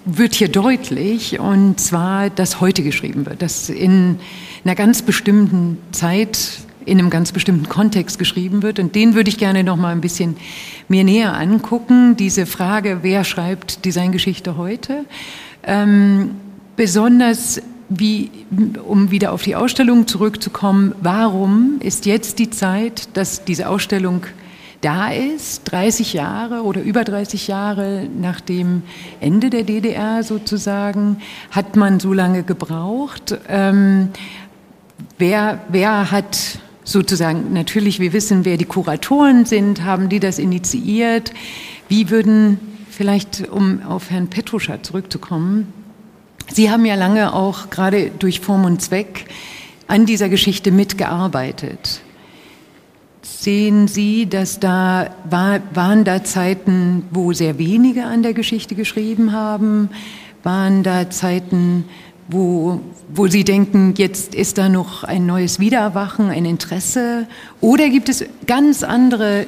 [0.04, 4.18] wird hier deutlich, und zwar, dass heute geschrieben wird, dass in
[4.64, 6.38] einer ganz bestimmten Zeit,
[6.84, 8.78] in einem ganz bestimmten Kontext geschrieben wird.
[8.78, 10.36] Und den würde ich gerne noch mal ein bisschen
[10.88, 12.16] mir näher angucken.
[12.16, 15.06] Diese Frage, wer schreibt Designgeschichte heute?
[15.62, 16.32] Ähm,
[16.76, 18.30] besonders wie,
[18.84, 24.22] um wieder auf die Ausstellung zurückzukommen, warum ist jetzt die Zeit, dass diese Ausstellung
[24.84, 28.82] da ist, 30 Jahre oder über 30 Jahre nach dem
[29.20, 31.18] Ende der DDR sozusagen,
[31.50, 33.36] hat man so lange gebraucht.
[33.48, 34.10] Ähm,
[35.18, 41.32] wer, wer hat sozusagen, natürlich, wir wissen, wer die Kuratoren sind, haben die das initiiert?
[41.88, 42.58] Wie würden,
[42.90, 45.72] vielleicht um auf Herrn Petruscher zurückzukommen,
[46.52, 49.24] Sie haben ja lange auch gerade durch Form und Zweck
[49.86, 52.02] an dieser Geschichte mitgearbeitet.
[53.24, 59.32] Sehen Sie, dass da war, waren da Zeiten, wo sehr wenige an der Geschichte geschrieben
[59.32, 59.88] haben?
[60.42, 61.86] Waren da Zeiten,
[62.28, 67.26] wo, wo Sie denken, jetzt ist da noch ein neues Wiedererwachen, ein Interesse?
[67.62, 69.46] Oder gibt es ganz andere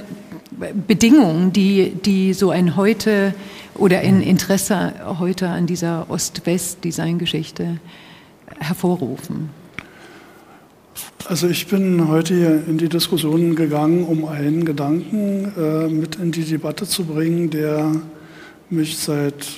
[0.86, 3.34] Bedingungen, die, die so ein heute
[3.74, 7.78] oder ein Interesse heute an dieser Ost-West-Designgeschichte
[8.58, 9.50] hervorrufen?
[11.28, 16.30] Also ich bin heute hier in die Diskussion gegangen, um einen Gedanken äh, mit in
[16.30, 17.90] die Debatte zu bringen, der
[18.70, 19.48] mich seit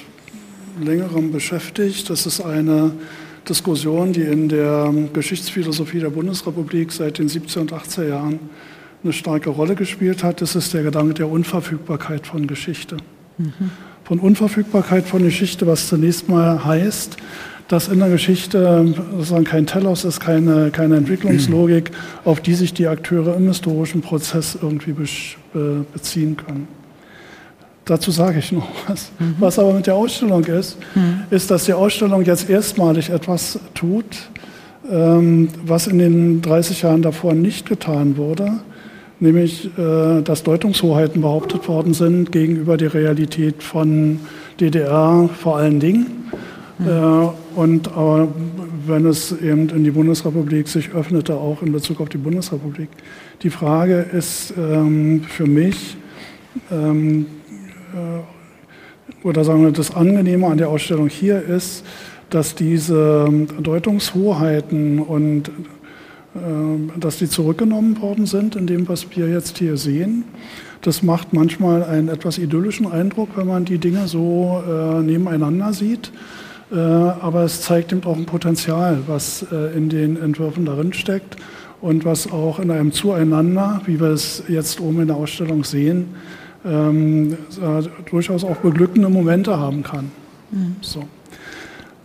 [0.80, 2.08] längerem beschäftigt.
[2.08, 2.92] Das ist eine
[3.46, 8.38] Diskussion, die in der Geschichtsphilosophie der Bundesrepublik seit den 70er und 80er Jahren
[9.04, 10.40] eine starke Rolle gespielt hat.
[10.40, 12.96] Das ist der Gedanke der Unverfügbarkeit von Geschichte.
[13.36, 13.52] Mhm.
[14.04, 17.18] Von Unverfügbarkeit von Geschichte, was zunächst mal heißt,
[17.68, 21.90] dass in der Geschichte sozusagen kein Telos ist, keine, keine Entwicklungslogik,
[22.24, 24.94] auf die sich die Akteure im historischen Prozess irgendwie
[25.92, 26.68] beziehen können.
[27.88, 29.10] Dazu sage ich noch was.
[29.18, 29.36] Mhm.
[29.38, 31.22] Was aber mit der Ausstellung ist, mhm.
[31.30, 34.04] ist, dass die Ausstellung jetzt erstmalig etwas tut,
[34.90, 38.60] ähm, was in den 30 Jahren davor nicht getan wurde,
[39.20, 44.20] nämlich äh, dass Deutungshoheiten behauptet worden sind gegenüber der Realität von
[44.60, 46.30] DDR vor allen Dingen.
[46.78, 46.88] Mhm.
[47.58, 48.28] Und aber
[48.86, 52.88] wenn es eben in die Bundesrepublik sich öffnete, auch in Bezug auf die Bundesrepublik.
[53.42, 55.96] Die Frage ist ähm, für mich,
[56.70, 57.26] ähm,
[57.92, 61.84] äh, oder sagen wir, das Angenehme an der Ausstellung hier ist,
[62.30, 63.28] dass diese
[63.60, 70.22] Deutungshoheiten und äh, dass die zurückgenommen worden sind in dem, was wir jetzt hier sehen.
[70.82, 76.12] Das macht manchmal einen etwas idyllischen Eindruck, wenn man die Dinge so äh, nebeneinander sieht.
[76.70, 81.36] Äh, aber es zeigt eben auch ein Potenzial, was äh, in den Entwürfen darin steckt
[81.80, 86.14] und was auch in einem Zueinander, wie wir es jetzt oben in der Ausstellung sehen,
[86.66, 87.36] ähm,
[88.10, 90.10] durchaus auch beglückende Momente haben kann.
[90.50, 90.76] Mhm.
[90.80, 91.04] So.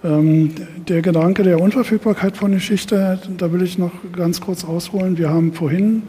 [0.04, 0.52] Ähm,
[0.88, 5.18] der Gedanke der Unverfügbarkeit von Geschichte, da will ich noch ganz kurz ausholen.
[5.18, 6.04] Wir haben vorhin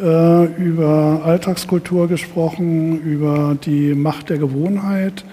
[0.00, 5.24] äh, über Alltagskultur gesprochen, über die Macht der Gewohnheit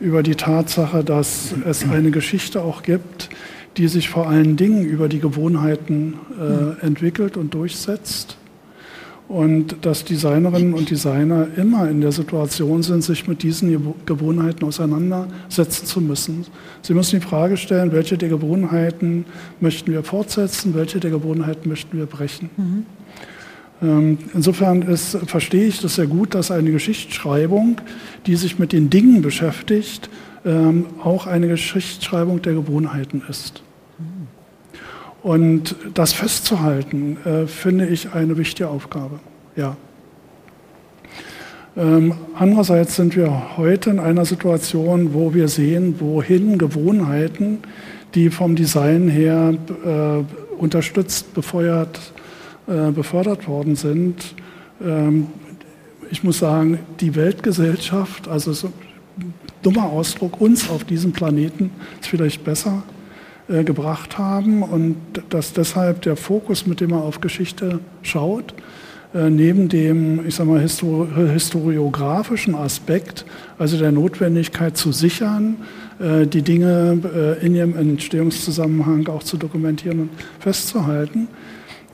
[0.00, 3.28] über die Tatsache, dass es eine Geschichte auch gibt,
[3.76, 8.38] die sich vor allen Dingen über die Gewohnheiten äh, entwickelt und durchsetzt.
[9.28, 15.84] Und dass Designerinnen und Designer immer in der Situation sind, sich mit diesen Gewohnheiten auseinandersetzen
[15.84, 16.46] zu müssen.
[16.82, 19.24] Sie müssen die Frage stellen, welche der Gewohnheiten
[19.58, 22.50] möchten wir fortsetzen, welche der Gewohnheiten möchten wir brechen.
[22.56, 22.86] Mhm.
[23.82, 27.80] Ähm, insofern ist, verstehe ich das sehr gut, dass eine Geschichtsschreibung,
[28.26, 30.08] die sich mit den Dingen beschäftigt,
[30.44, 33.62] ähm, auch eine Geschichtsschreibung der Gewohnheiten ist.
[35.22, 39.18] Und das festzuhalten, äh, finde ich eine wichtige Aufgabe.
[39.56, 39.76] Ja.
[41.76, 47.58] Ähm, andererseits sind wir heute in einer Situation, wo wir sehen, wohin Gewohnheiten,
[48.14, 51.98] die vom Design her äh, unterstützt, befeuert,
[52.68, 54.34] äh, befördert worden sind.
[54.84, 55.28] Ähm,
[56.10, 58.72] ich muss sagen, die Weltgesellschaft, also so
[59.18, 62.82] ein dummer Ausdruck, uns auf diesem Planeten ist vielleicht besser
[63.48, 64.96] äh, gebracht haben und
[65.30, 68.52] dass deshalb der Fokus, mit dem man auf Geschichte schaut,
[69.14, 73.24] äh, neben dem, ich sag mal, historiografischen Aspekt,
[73.58, 75.56] also der Notwendigkeit zu sichern,
[75.98, 81.26] die Dinge in ihrem Entstehungszusammenhang auch zu dokumentieren und festzuhalten,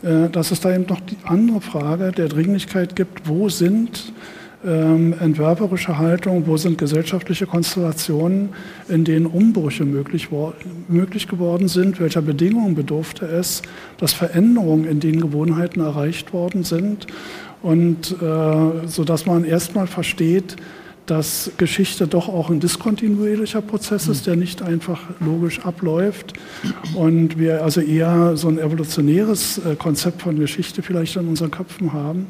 [0.03, 4.13] dass es da eben noch die andere Frage der Dringlichkeit gibt, wo sind
[4.65, 8.51] ähm, entwerferische Haltung, wo sind gesellschaftliche Konstellationen,
[8.89, 10.29] in denen Umbrüche möglich,
[10.89, 13.63] möglich geworden sind, welcher Bedingungen bedurfte es,
[13.99, 17.07] dass Veränderungen in den Gewohnheiten erreicht worden sind?
[17.63, 20.57] Und äh, so dass man erstmal versteht,
[21.07, 26.35] dass Geschichte doch auch ein diskontinuierlicher Prozess ist, der nicht einfach logisch abläuft
[26.95, 31.93] und wir also eher so ein evolutionäres äh, Konzept von Geschichte vielleicht in unseren Köpfen
[31.93, 32.27] haben,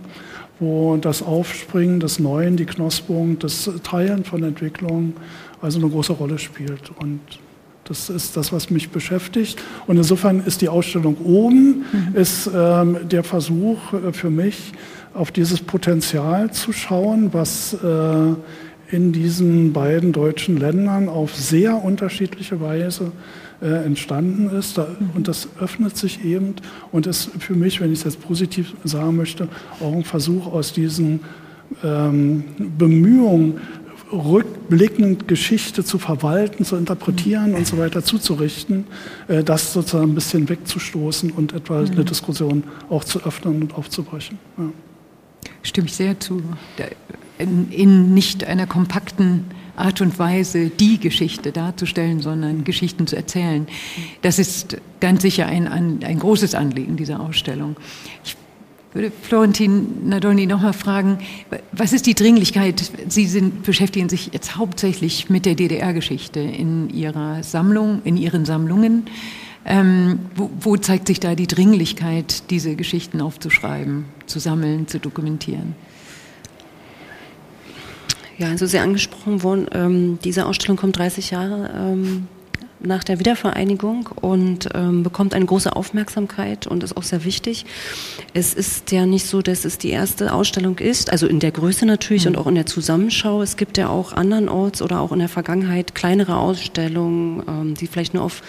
[0.59, 5.15] wo das Aufspringen des Neuen, die Knospung, das Teilen von Entwicklung
[5.61, 6.91] also eine große Rolle spielt.
[6.99, 7.21] Und
[7.85, 9.61] Das ist das, was mich beschäftigt.
[9.87, 12.15] Und insofern ist die Ausstellung oben, mhm.
[12.15, 14.73] ist ähm, der Versuch äh, für mich,
[15.15, 17.79] auf dieses Potenzial zu schauen, was äh,
[18.93, 23.11] in diesen beiden deutschen Ländern auf sehr unterschiedliche Weise
[23.63, 24.77] äh, entstanden ist.
[24.77, 26.55] Da, und das öffnet sich eben
[26.93, 29.49] und ist für mich, wenn ich es jetzt positiv sagen möchte,
[29.81, 31.21] auch ein Versuch aus diesen
[31.83, 33.61] ähm, Bemühungen,
[34.13, 38.85] rückblickend Geschichte zu verwalten, zu interpretieren und so weiter zuzurichten,
[39.27, 42.05] äh, das sozusagen ein bisschen wegzustoßen und etwa eine mhm.
[42.05, 44.39] Diskussion auch zu öffnen und aufzubrechen.
[44.59, 44.65] Ja.
[45.63, 46.43] Stimme ich sehr zu.
[47.43, 49.45] In, nicht einer kompakten
[49.77, 53.67] Art und Weise die Geschichte darzustellen, sondern Geschichten zu erzählen.
[54.21, 57.77] Das ist ganz sicher ein, ein großes Anliegen dieser Ausstellung.
[58.25, 58.37] Ich
[58.95, 61.19] würde Florentin Nadolny noch mal fragen,
[61.73, 62.93] was ist die Dringlichkeit?
[63.09, 69.05] Sie sind, beschäftigen sich jetzt hauptsächlich mit der DDR-Geschichte in Ihrer Sammlung, in Ihren Sammlungen.
[69.65, 75.77] Ähm, wo, wo, zeigt sich da die Dringlichkeit, diese Geschichten aufzuschreiben, zu sammeln, zu dokumentieren?
[78.43, 79.67] Ja, also sehr angesprochen worden.
[79.73, 82.27] Ähm, diese Ausstellung kommt 30 Jahre ähm,
[82.81, 87.65] nach der Wiedervereinigung und ähm, bekommt eine große Aufmerksamkeit und ist auch sehr wichtig.
[88.35, 91.87] Es ist ja nicht so, dass es die erste Ausstellung ist, also in der Größe
[91.87, 92.33] natürlich mhm.
[92.33, 93.43] und auch in der Zusammenschau.
[93.43, 98.13] Es gibt ja auch andernorts oder auch in der Vergangenheit kleinere Ausstellungen, ähm, die vielleicht
[98.13, 98.43] nur auf,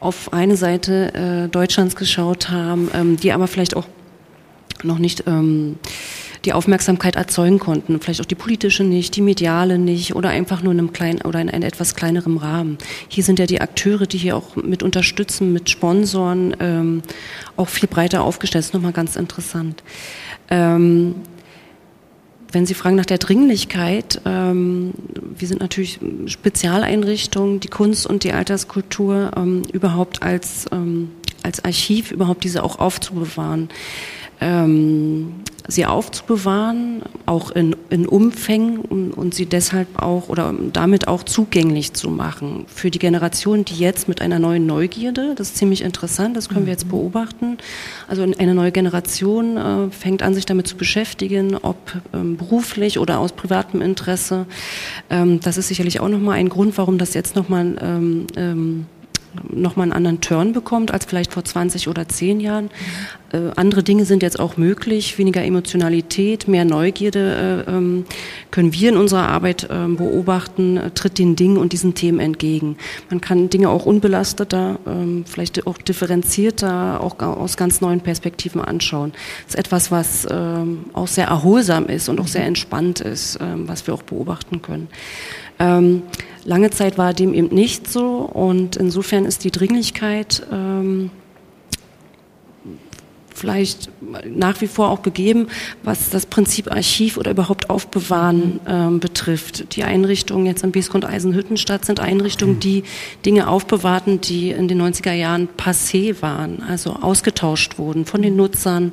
[0.00, 3.86] auf eine Seite äh, Deutschlands geschaut haben, ähm, die aber vielleicht auch
[4.82, 5.78] noch nicht ähm,
[6.44, 8.00] die Aufmerksamkeit erzeugen konnten.
[8.00, 11.40] Vielleicht auch die politische nicht, die mediale nicht oder einfach nur in einem kleinen oder
[11.40, 12.78] in einem etwas kleinerem Rahmen.
[13.08, 17.02] Hier sind ja die Akteure, die hier auch mit unterstützen, mit Sponsoren, ähm,
[17.56, 18.62] auch viel breiter aufgestellt.
[18.62, 19.82] Das ist nochmal ganz interessant.
[20.50, 21.14] Ähm,
[22.50, 24.92] wenn Sie fragen nach der Dringlichkeit, ähm,
[25.38, 32.10] wir sind natürlich Spezialeinrichtungen, die Kunst und die Alterskultur ähm, überhaupt als, ähm, als Archiv
[32.10, 33.70] überhaupt diese auch aufzubewahren
[34.42, 35.34] ähm,
[35.68, 41.92] sie aufzubewahren, auch in, in Umfängen und, und, sie deshalb auch oder damit auch zugänglich
[41.92, 46.36] zu machen für die Generation, die jetzt mit einer neuen Neugierde, das ist ziemlich interessant,
[46.36, 46.90] das können wir jetzt mhm.
[46.90, 47.58] beobachten,
[48.08, 51.76] also eine neue Generation äh, fängt an, sich damit zu beschäftigen, ob
[52.12, 54.46] ähm, beruflich oder aus privatem Interesse.
[55.10, 58.86] Ähm, das ist sicherlich auch nochmal ein Grund, warum das jetzt nochmal ähm, ähm,
[59.50, 62.70] nochmal einen anderen Turn bekommt als vielleicht vor 20 oder 10 Jahren.
[63.32, 68.04] Äh, andere Dinge sind jetzt auch möglich, weniger Emotionalität, mehr Neugierde äh, ähm,
[68.50, 72.76] können wir in unserer Arbeit äh, beobachten, tritt den Dingen und diesen Themen entgegen.
[73.08, 79.12] Man kann Dinge auch unbelasteter, ähm, vielleicht auch differenzierter, auch aus ganz neuen Perspektiven anschauen.
[79.46, 83.68] Das ist etwas, was ähm, auch sehr erholsam ist und auch sehr entspannt ist, ähm,
[83.68, 84.88] was wir auch beobachten können.
[85.58, 86.02] Ähm,
[86.44, 88.18] Lange Zeit war dem eben nicht so.
[88.18, 91.10] Und insofern ist die Dringlichkeit ähm,
[93.34, 93.90] vielleicht
[94.24, 95.46] nach wie vor auch gegeben,
[95.82, 99.76] was das Prinzip Archiv oder überhaupt Aufbewahren ähm, betrifft.
[99.76, 102.84] Die Einrichtungen jetzt am Biesgrund Eisenhüttenstadt sind Einrichtungen, die
[103.24, 108.92] Dinge aufbewahrten, die in den 90er Jahren passé waren, also ausgetauscht wurden von den Nutzern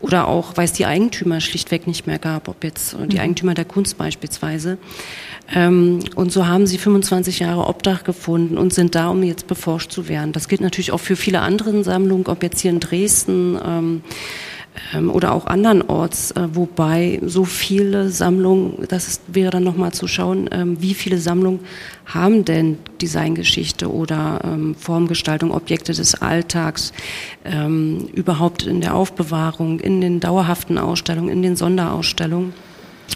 [0.00, 3.22] oder auch, weil es die Eigentümer schlichtweg nicht mehr gab, ob jetzt die mhm.
[3.22, 4.78] Eigentümer der Kunst beispielsweise.
[5.52, 9.90] Ähm, und so haben sie 25 Jahre Obdach gefunden und sind da, um jetzt beforscht
[9.90, 10.32] zu werden.
[10.32, 14.02] Das gilt natürlich auch für viele andere Sammlungen, ob jetzt hier in Dresden ähm,
[14.94, 20.06] ähm, oder auch andernorts, äh, wobei so viele Sammlungen, das ist, wäre dann nochmal zu
[20.06, 21.60] schauen, ähm, wie viele Sammlungen
[22.06, 26.92] haben denn Designgeschichte oder ähm, Formgestaltung, Objekte des Alltags
[27.44, 32.52] ähm, überhaupt in der Aufbewahrung, in den dauerhaften Ausstellungen, in den Sonderausstellungen.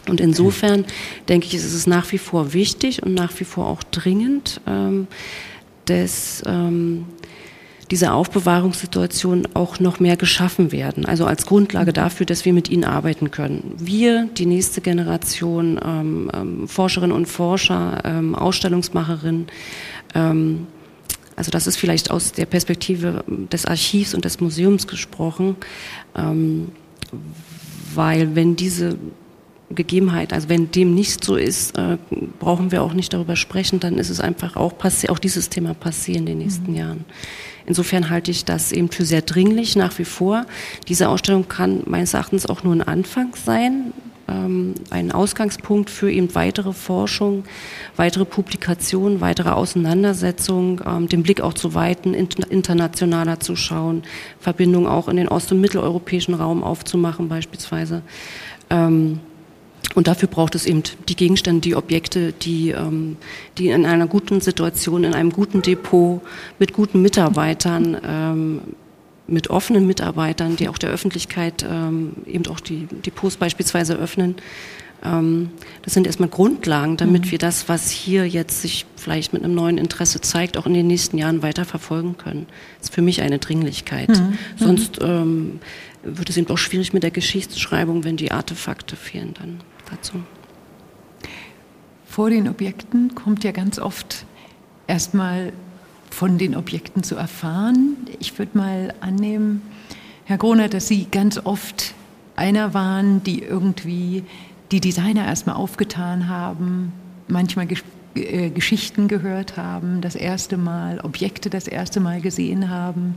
[0.08, 0.84] Und insofern
[1.28, 5.06] denke ich, ist es nach wie vor wichtig und nach wie vor auch dringend, ähm,
[5.86, 7.06] dass ähm,
[7.94, 11.06] diese Aufbewahrungssituation auch noch mehr geschaffen werden.
[11.06, 13.72] Also als Grundlage dafür, dass wir mit ihnen arbeiten können.
[13.78, 19.46] Wir, die nächste Generation, ähm, ähm, Forscherinnen und Forscher, ähm, Ausstellungsmacherinnen,
[20.16, 20.66] ähm,
[21.36, 25.54] also das ist vielleicht aus der Perspektive des Archivs und des Museums gesprochen,
[26.16, 26.72] ähm,
[27.94, 28.98] weil wenn diese
[29.70, 30.32] Gegebenheit.
[30.32, 31.96] Also wenn dem nicht so ist, äh,
[32.40, 35.76] brauchen wir auch nicht darüber sprechen, dann ist es einfach auch passé, auch dieses Thema
[35.80, 36.76] passé in den nächsten mhm.
[36.76, 37.04] Jahren.
[37.66, 40.46] Insofern halte ich das eben für sehr dringlich nach wie vor.
[40.88, 43.92] Diese Ausstellung kann meines Erachtens auch nur ein Anfang sein,
[44.28, 47.44] ähm, ein Ausgangspunkt für eben weitere Forschung,
[47.96, 54.02] weitere Publikationen, weitere Auseinandersetzungen, ähm, den Blick auch zu weiten, internationaler zu schauen,
[54.40, 58.02] Verbindungen auch in den ost- und mitteleuropäischen Raum aufzumachen beispielsweise.
[58.70, 59.20] Ähm,
[59.94, 63.16] Und dafür braucht es eben die Gegenstände, die Objekte, die, ähm,
[63.58, 66.20] die in einer guten Situation, in einem guten Depot,
[66.58, 68.60] mit guten Mitarbeitern, ähm,
[69.26, 74.34] mit offenen Mitarbeitern, die auch der Öffentlichkeit ähm, eben auch die Depots beispielsweise öffnen.
[75.02, 75.50] Ähm,
[75.82, 77.30] das sind erstmal Grundlagen, damit mhm.
[77.30, 80.86] wir das, was hier jetzt sich vielleicht mit einem neuen Interesse zeigt, auch in den
[80.86, 82.46] nächsten Jahren weiter verfolgen können.
[82.78, 84.08] Das ist für mich eine Dringlichkeit.
[84.08, 84.14] Mhm.
[84.14, 84.38] mhm.
[84.56, 85.60] Sonst ähm,
[86.02, 89.60] wird es eben auch schwierig mit der Geschichtsschreibung, wenn die Artefakte fehlen dann
[89.90, 90.22] dazu.
[92.06, 94.24] Vor den Objekten kommt ja ganz oft
[94.86, 95.52] erstmal
[96.10, 97.96] von den Objekten zu erfahren.
[98.20, 99.62] Ich würde mal annehmen,
[100.24, 101.94] Herr Groner, dass Sie ganz oft
[102.36, 104.24] einer waren, die irgendwie
[104.70, 106.92] die Designer erstmal aufgetan haben,
[107.28, 107.82] manchmal Gesch
[108.14, 113.16] äh, Geschichten gehört haben, das erste Mal Objekte das erste Mal gesehen haben.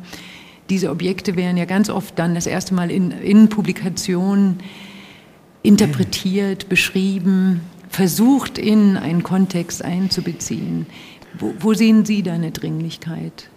[0.69, 4.59] Diese Objekte werden ja ganz oft dann das erste Mal in, in Publikationen
[5.67, 7.59] interpretiert, beschrieben,
[7.89, 10.87] versucht in einen Kontext einzubeziehen.
[11.37, 13.49] Wo, wo sehen Sie da eine Dringlichkeit?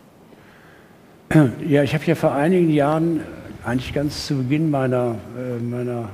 [1.65, 3.21] Ja, ich habe ja vor einigen Jahren,
[3.65, 6.09] eigentlich ganz zu Beginn meiner, äh, meiner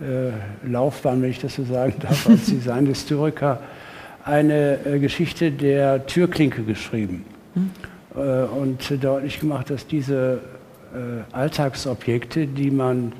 [0.00, 0.32] äh,
[0.68, 3.60] Laufbahn, wenn ich das so sagen darf, als Designhistoriker,
[4.24, 7.24] eine äh, Geschichte der Türklinke geschrieben
[7.54, 7.70] hm.
[8.60, 10.40] und deutlich gemacht, dass diese
[11.32, 13.12] Alltagsobjekte, die man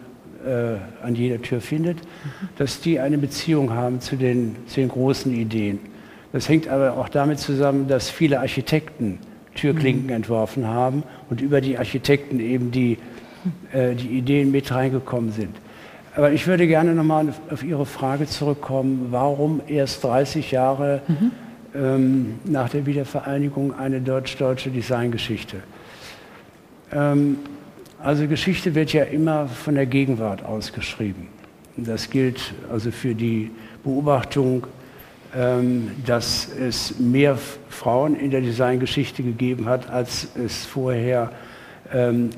[0.48, 1.98] äh, an jeder Tür findet,
[2.56, 5.78] dass die eine Beziehung haben zu den, zu den großen Ideen.
[6.32, 9.18] Das hängt aber auch damit zusammen, dass viele Architekten
[9.54, 10.12] Türklinken mhm.
[10.12, 12.98] entworfen haben und über die Architekten eben die,
[13.72, 15.56] äh, die Ideen mit reingekommen sind.
[16.14, 21.30] Aber ich würde gerne nochmal auf Ihre Frage zurückkommen, warum erst 30 Jahre mhm.
[21.74, 25.58] ähm, nach der Wiedervereinigung eine deutsch-deutsche Designgeschichte?
[26.92, 27.38] Ähm,
[28.00, 31.28] also Geschichte wird ja immer von der Gegenwart ausgeschrieben.
[31.76, 33.50] Das gilt also für die
[33.84, 34.66] Beobachtung
[35.36, 37.36] ähm, dass es mehr
[37.68, 41.32] Frauen in der Designgeschichte gegeben hat, als es vorher
[41.92, 42.30] ähm,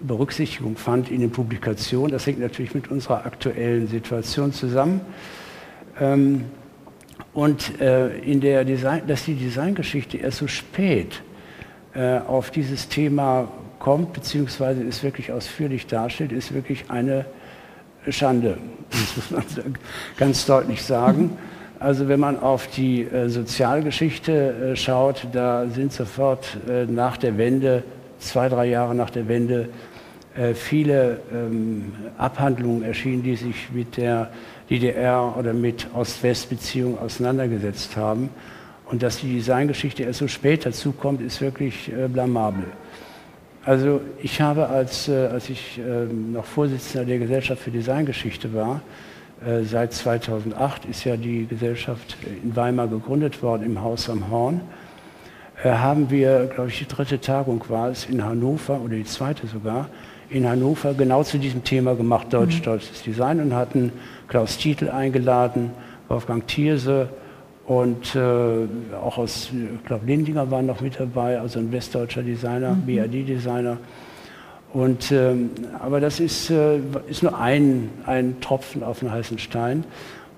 [0.00, 2.12] Berücksichtigung fand in den Publikationen.
[2.12, 5.00] Das hängt natürlich mit unserer aktuellen Situation zusammen.
[5.98, 6.44] Ähm,
[7.32, 11.22] und äh, in der Design, dass die Designgeschichte erst so spät
[11.94, 13.48] äh, auf dieses Thema
[13.78, 17.26] kommt, beziehungsweise es wirklich ausführlich darstellt, ist wirklich eine
[18.08, 18.58] Schande.
[18.90, 19.74] Das muss man
[20.16, 21.36] ganz deutlich sagen.
[21.78, 27.38] Also wenn man auf die äh, Sozialgeschichte äh, schaut, da sind sofort äh, nach der
[27.38, 27.84] Wende,
[28.18, 29.68] zwei, drei Jahre nach der Wende,
[30.34, 34.30] äh, viele ähm, Abhandlungen erschienen, die sich mit der
[34.70, 38.30] DDR oder mit Ost-West-Beziehungen auseinandergesetzt haben.
[38.86, 42.64] Und dass die Designgeschichte erst so spät dazukommt, ist wirklich äh, blamabel.
[43.68, 48.80] Also ich habe, als, äh, als ich ähm, noch Vorsitzender der Gesellschaft für Designgeschichte war,
[49.46, 54.62] äh, seit 2008 ist ja die Gesellschaft in Weimar gegründet worden, im Haus am Horn.
[55.62, 59.46] Äh, haben wir, glaube ich, die dritte Tagung war es in Hannover oder die zweite
[59.46, 59.90] sogar,
[60.30, 62.62] in Hannover genau zu diesem Thema gemacht, mhm.
[62.62, 63.92] deutsches Design, und hatten
[64.28, 65.72] Klaus Titel eingeladen,
[66.08, 67.10] Wolfgang Thierse
[67.68, 68.66] und äh,
[68.96, 72.86] auch aus, ich glaube, Lindinger war noch mit dabei, also ein westdeutscher Designer, mhm.
[72.86, 73.76] BAD-Designer.
[74.72, 79.84] Und, ähm, aber das ist, äh, ist nur ein, ein Tropfen auf den heißen Stein.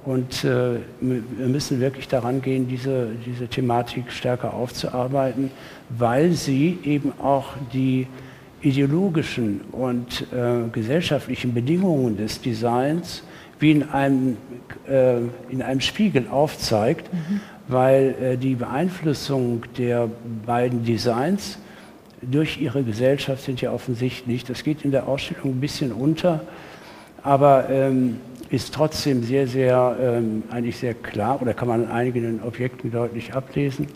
[0.04, 5.52] Und äh, wir müssen wirklich daran gehen, diese, diese Thematik stärker aufzuarbeiten,
[5.88, 8.08] weil sie eben auch die
[8.60, 13.22] ideologischen und äh, gesellschaftlichen Bedingungen des Designs
[13.60, 14.36] wie in einem,
[14.88, 17.40] äh, in einem Spiegel aufzeigt, mhm.
[17.68, 20.08] weil äh, die Beeinflussung der
[20.44, 21.58] beiden Designs
[22.22, 24.44] durch ihre Gesellschaft sind ja offensichtlich.
[24.44, 26.40] Das geht in der Ausstellung ein bisschen unter,
[27.22, 28.18] aber ähm,
[28.50, 33.34] ist trotzdem sehr, sehr, ähm, eigentlich sehr klar oder kann man an einigen Objekten deutlich
[33.34, 33.86] ablesen.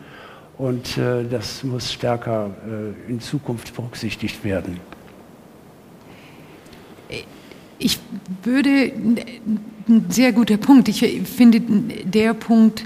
[0.57, 4.79] Und äh, das muss stärker äh, in Zukunft berücksichtigt werden.
[7.79, 7.99] Ich
[8.43, 8.93] würde,
[9.89, 12.85] ein sehr guter Punkt, ich finde der Punkt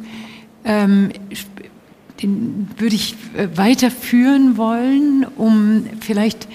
[0.64, 1.10] ähm,
[2.22, 6.48] den würde ich äh, weiterführen wollen, um vielleicht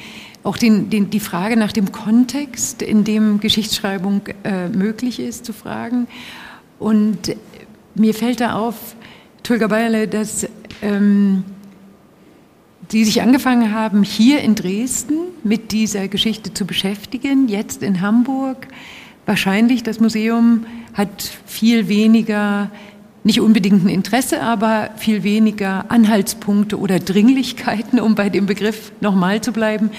[0.43, 5.53] auch den, den, die Frage nach dem Kontext, in dem Geschichtsschreibung äh, möglich ist, zu
[5.53, 6.07] fragen.
[6.79, 7.35] Und
[7.95, 8.95] mir fällt da auf,
[9.43, 10.47] Tulga Bayerle, dass
[10.81, 11.43] ähm,
[12.89, 18.67] Sie sich angefangen haben, hier in Dresden mit dieser Geschichte zu beschäftigen, jetzt in Hamburg.
[19.25, 22.69] Wahrscheinlich das Museum hat viel weniger
[23.23, 29.41] nicht unbedingt ein Interesse, aber viel weniger Anhaltspunkte oder Dringlichkeiten, um bei dem Begriff nochmal
[29.41, 29.91] zu bleiben,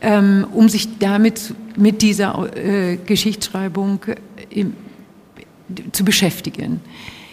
[0.00, 4.00] ähm, um sich damit mit dieser äh, Geschichtsschreibung
[4.50, 4.74] im,
[5.92, 6.80] zu beschäftigen.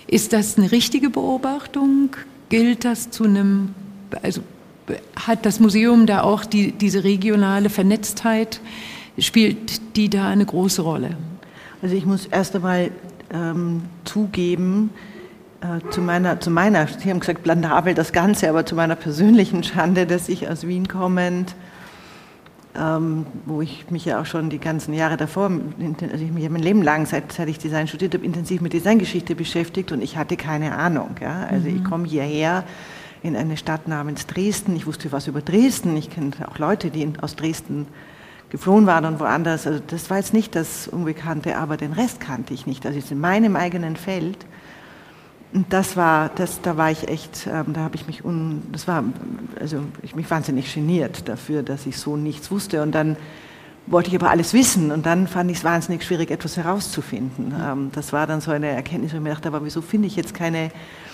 [0.08, 2.16] Ist das eine richtige Beobachtung?
[2.50, 3.76] Gilt das zu einem,
[4.24, 4.42] also
[5.16, 8.62] hat das Museum da auch die, diese regionale Vernetztheit,
[9.20, 11.18] spielt die da eine große Rolle?
[11.82, 12.92] Also ich muss erst einmal
[13.32, 14.92] ähm, zugeben,
[15.62, 19.64] äh, zu meiner, zu meiner, Sie haben gesagt, blandabel das Ganze, aber zu meiner persönlichen
[19.64, 21.56] Schande, dass ich aus Wien kommend,
[22.76, 26.62] ähm, wo ich mich ja auch schon die ganzen Jahre davor, also ich mich mein
[26.62, 30.38] Leben lang, seit, seit ich Design studiert habe, intensiv mit Designgeschichte beschäftigt und ich hatte
[30.38, 31.16] keine Ahnung.
[31.22, 31.48] Ja?
[31.50, 31.78] Also mhm.
[31.78, 32.64] ich komme hierher
[33.24, 37.12] in eine Stadt namens Dresden, ich wusste was über Dresden, ich kenne auch Leute, die
[37.22, 37.88] aus Dresden
[38.50, 39.68] geflohen waren und woanders.
[39.68, 42.86] Also das war jetzt nicht das Unbekannte, aber den Rest kannte ich nicht.
[42.86, 44.46] Also in meinem eigenen Feld
[45.54, 48.88] und das war, das, da war ich echt, ähm, da habe ich mich, un, das
[48.88, 49.04] war,
[49.60, 52.82] also ich mich wahnsinnig geniert dafür, dass ich so nichts wusste.
[52.82, 53.16] Und dann
[53.86, 57.56] wollte ich aber alles wissen und dann fand ich es wahnsinnig schwierig, etwas herauszufinden.
[57.60, 60.18] Ähm, das war dann so eine Erkenntnis, wo ich mir dachte, aber wieso finde ich
[60.18, 60.70] jetzt keine,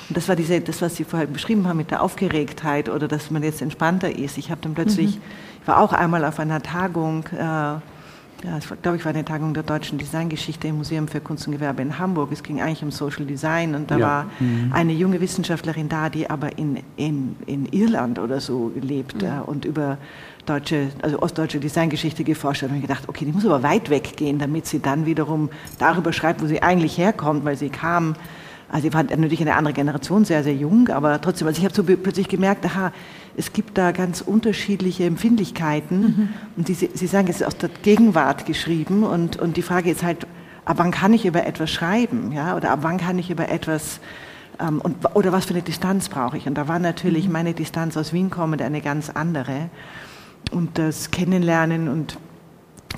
[0.10, 3.32] und das war diese, das, was Sie vorher beschrieben haben mit der Aufgeregtheit oder dass
[3.32, 4.38] man jetzt entspannter ist.
[4.38, 5.22] Ich habe dann plötzlich, mhm.
[5.62, 7.80] ich war auch einmal auf einer Tagung, äh,
[8.44, 11.54] ja, ich glaube, ich war eine Tagung der deutschen Designgeschichte im Museum für Kunst und
[11.54, 12.30] Gewerbe in Hamburg.
[12.34, 14.06] Es ging eigentlich um Social Design und da ja.
[14.06, 14.74] war mhm.
[14.74, 19.28] eine junge Wissenschaftlerin da, die aber in, in, in Irland oder so lebt mhm.
[19.28, 19.98] äh, und über
[20.46, 22.70] deutsche, also ostdeutsche Designgeschichte geforscht hat.
[22.70, 25.50] Und ich gedacht, okay, die muss aber weit weggehen, damit sie dann wiederum
[25.80, 28.16] darüber schreibt, wo sie eigentlich herkommt, weil sie kam
[28.74, 31.76] also ich war natürlich eine andere Generation, sehr, sehr jung, aber trotzdem, also ich habe
[31.76, 32.92] so plötzlich gemerkt, aha,
[33.38, 36.02] es gibt da ganz unterschiedliche Empfindlichkeiten.
[36.02, 36.30] Mhm.
[36.58, 40.02] Und die, Sie sagen, es ist aus der Gegenwart geschrieben und, und die Frage ist
[40.02, 40.26] halt,
[40.66, 42.32] ab wann kann ich über etwas schreiben?
[42.32, 42.56] Ja?
[42.56, 44.00] Oder ab wann kann ich über etwas,
[44.60, 46.48] ähm, und, oder was für eine Distanz brauche ich?
[46.48, 47.34] Und da war natürlich mhm.
[47.34, 49.70] meine Distanz aus Wien kommend eine ganz andere.
[50.52, 52.18] Und das Kennenlernen und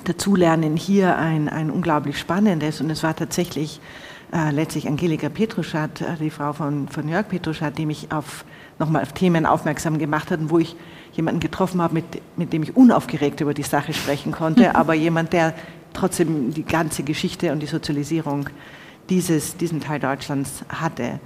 [0.04, 2.80] Dazulernen hier ein, ein unglaublich spannendes.
[2.80, 3.80] Und es war tatsächlich
[4.32, 8.44] äh, letztlich Angelika Petruschat, äh, die Frau von, von Jörg Petruschat, die mich auf,
[8.78, 10.76] nochmal auf Themen aufmerksam gemacht hat, wo ich
[11.12, 12.04] jemanden getroffen habe, mit,
[12.36, 15.54] mit dem ich unaufgeregt über die Sache sprechen konnte, aber jemand, der
[15.92, 18.50] trotzdem die ganze Geschichte und die Sozialisierung
[19.08, 21.20] dieses, diesen Teil Deutschlands hatte.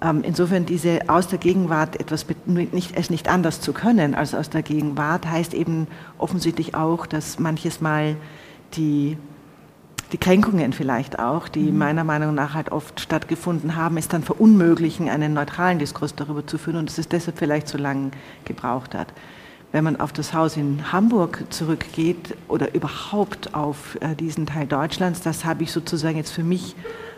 [0.00, 4.50] Ähm, insofern diese aus der Gegenwart etwas nicht, es nicht anders zu können als aus
[4.50, 5.86] der Gegenwart heißt eben
[6.18, 8.16] offensichtlich auch, dass manches Mal
[8.74, 9.16] die
[10.12, 11.78] die Kränkungen vielleicht auch, die mhm.
[11.78, 16.58] meiner Meinung nach halt oft stattgefunden haben, es dann verunmöglichen, einen neutralen Diskurs darüber zu
[16.58, 18.12] führen und dass es deshalb vielleicht so lange
[18.44, 19.12] gebraucht hat.
[19.72, 25.22] Wenn man auf das Haus in Hamburg zurückgeht oder überhaupt auf äh, diesen Teil Deutschlands,
[25.22, 26.76] das habe ich sozusagen jetzt für mich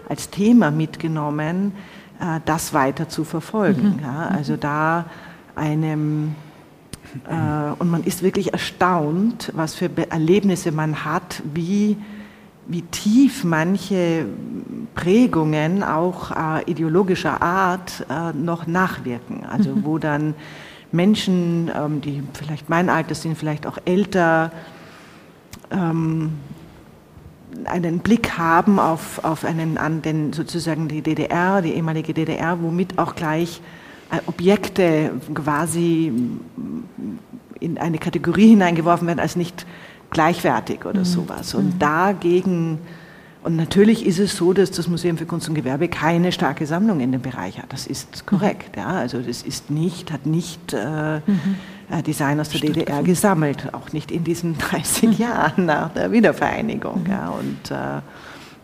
[0.09, 1.73] als Thema mitgenommen,
[2.21, 3.97] äh, das weiter zu verfolgen.
[3.97, 4.03] Mhm.
[4.03, 5.05] Ja, also da
[5.55, 6.35] einem
[7.29, 11.97] äh, und man ist wirklich erstaunt, was für Erlebnisse man hat, wie
[12.69, 14.27] wie tief manche
[14.95, 19.45] Prägungen auch äh, ideologischer Art äh, noch nachwirken.
[19.45, 19.85] Also mhm.
[19.85, 20.35] wo dann
[20.93, 24.53] Menschen, ähm, die vielleicht mein Alter sind, vielleicht auch älter,
[25.71, 26.33] ähm,
[27.65, 32.99] einen Blick haben auf, auf einen, an den, sozusagen die DDR, die ehemalige DDR, womit
[32.99, 33.61] auch gleich
[34.11, 36.13] äh, Objekte quasi
[37.61, 39.67] in eine Kategorie hineingeworfen werden als nicht
[40.11, 41.05] gleichwertig oder mhm.
[41.05, 41.55] sowas.
[41.55, 41.79] Und mhm.
[41.79, 42.79] dagegen,
[43.43, 47.01] und natürlich ist es so, dass das Museum für Kunst und Gewerbe keine starke Sammlung
[47.01, 47.73] in dem Bereich hat.
[47.73, 48.77] Das ist korrekt.
[48.77, 48.89] Ja.
[48.89, 51.57] Also das ist nicht, hat nicht äh, mhm.
[51.91, 55.13] Äh, Design aus der DDR gesammelt, auch nicht in diesen 30 mhm.
[55.13, 57.05] Jahren nach der Wiedervereinigung.
[57.05, 57.11] Mhm.
[57.11, 57.29] Ja.
[57.31, 58.03] Und äh,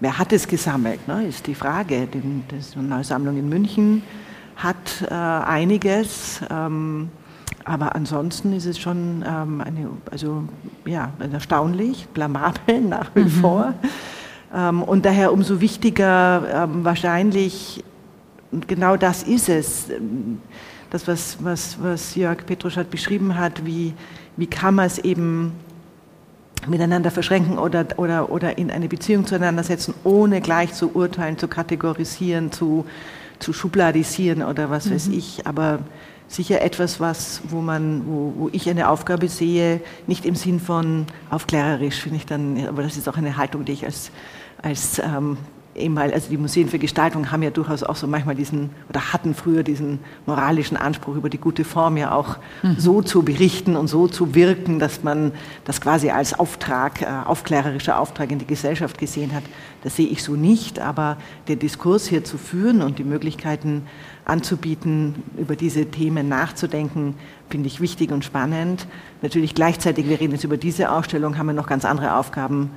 [0.01, 2.07] wer hat es gesammelt, ne, ist die Frage.
[2.07, 4.03] Die, die neue Sammlung in München
[4.57, 6.41] hat äh, einiges.
[6.51, 7.11] Ähm,
[7.65, 10.45] aber ansonsten ist es schon ähm, eine, also,
[10.85, 13.31] ja, erstaunlich, blamabel nach wie mhm.
[13.31, 13.75] vor.
[14.55, 17.83] Ähm, und daher umso wichtiger ähm, wahrscheinlich,
[18.53, 19.87] und genau das ist es,
[20.91, 23.95] das, was, was, was Jörg Petruschat beschrieben hat, wie,
[24.37, 25.53] wie kann man es eben
[26.69, 31.49] miteinander verschränken oder, oder, oder in eine Beziehung zueinander setzen, ohne gleich zu urteilen, zu
[31.49, 32.87] kategorisieren, zu,
[33.39, 34.95] zu schubladisieren oder was mhm.
[34.95, 35.47] weiß ich.
[35.47, 35.81] Aber
[36.35, 41.07] sicher etwas, was, wo, man, wo, wo ich eine Aufgabe sehe, nicht im Sinn von
[41.31, 44.11] aufklärerisch, finde ich dann, aber das ist auch eine Haltung, die ich als,
[44.63, 45.37] als ähm,
[45.79, 49.35] einmal, also die Museen für Gestaltung haben ja durchaus auch so manchmal diesen, oder hatten
[49.35, 52.77] früher diesen moralischen Anspruch über die gute Form ja auch mhm.
[52.79, 55.33] so zu berichten und so zu wirken, dass man
[55.65, 59.43] das quasi als Auftrag, äh, aufklärerischer Auftrag in die Gesellschaft gesehen hat.
[59.83, 61.17] Das sehe ich so nicht, aber
[61.49, 63.87] der Diskurs hier zu führen und die Möglichkeiten
[64.25, 67.15] anzubieten, über diese Themen nachzudenken,
[67.51, 68.87] finde ich wichtig und spannend.
[69.23, 72.71] Natürlich gleichzeitig, wir reden jetzt über diese Ausstellung, haben wir noch ganz andere Aufgaben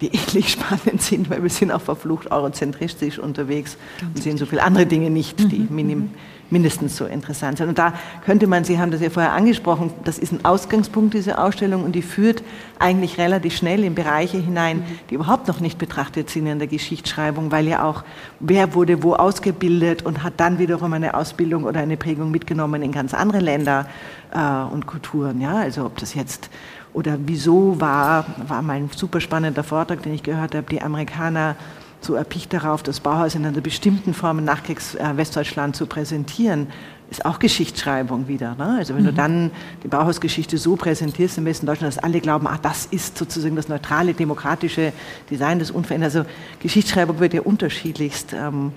[0.00, 4.62] die ähnlich spannend sind, weil wir sind auch verflucht eurozentristisch unterwegs und sehen so viele
[4.62, 5.74] andere Dinge nicht, die Mhm.
[5.74, 6.10] minim,
[6.50, 7.68] mindestens so interessant sind.
[7.68, 11.42] Und da könnte man, Sie haben das ja vorher angesprochen, das ist ein Ausgangspunkt dieser
[11.42, 12.42] Ausstellung und die führt
[12.78, 17.50] eigentlich relativ schnell in Bereiche hinein, die überhaupt noch nicht betrachtet sind in der Geschichtsschreibung,
[17.50, 18.04] weil ja auch,
[18.40, 22.92] wer wurde wo ausgebildet und hat dann wiederum eine Ausbildung oder eine Prägung mitgenommen in
[22.92, 23.86] ganz andere Länder
[24.32, 25.40] äh, und Kulturen.
[25.40, 26.50] Ja, also ob das jetzt
[26.92, 31.56] oder wieso war, war mal ein super spannender Vortrag, den ich gehört habe, die Amerikaner
[32.04, 36.68] so erpicht darauf, das Bauhaus in einer bestimmten Form in Nachkriegs-Westdeutschland zu präsentieren,
[37.10, 38.54] ist auch Geschichtsschreibung wieder.
[38.56, 38.76] Ne?
[38.78, 39.50] Also wenn du dann
[39.82, 43.68] die Bauhausgeschichte so präsentierst im Westen Deutschland, dass alle glauben, ach, das ist sozusagen das
[43.68, 44.92] neutrale, demokratische
[45.30, 46.20] Design des Unveränderten.
[46.20, 46.30] Also
[46.60, 48.72] Geschichtsschreibung wird ja unterschiedlichst ähm,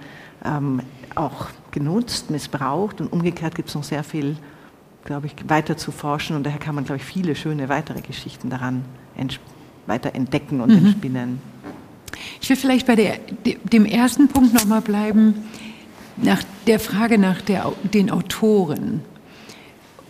[0.45, 0.81] ähm,
[1.15, 4.37] auch genutzt, missbraucht und umgekehrt gibt es noch sehr viel,
[5.03, 8.49] glaube ich, weiter zu forschen und daher kann man, glaube ich, viele schöne weitere Geschichten
[8.49, 8.83] daran
[9.87, 11.41] weiter entdecken und entspinnen.
[12.41, 13.19] Ich will vielleicht bei der,
[13.71, 15.45] dem ersten Punkt nochmal bleiben,
[16.17, 19.01] nach der Frage nach der, den Autoren.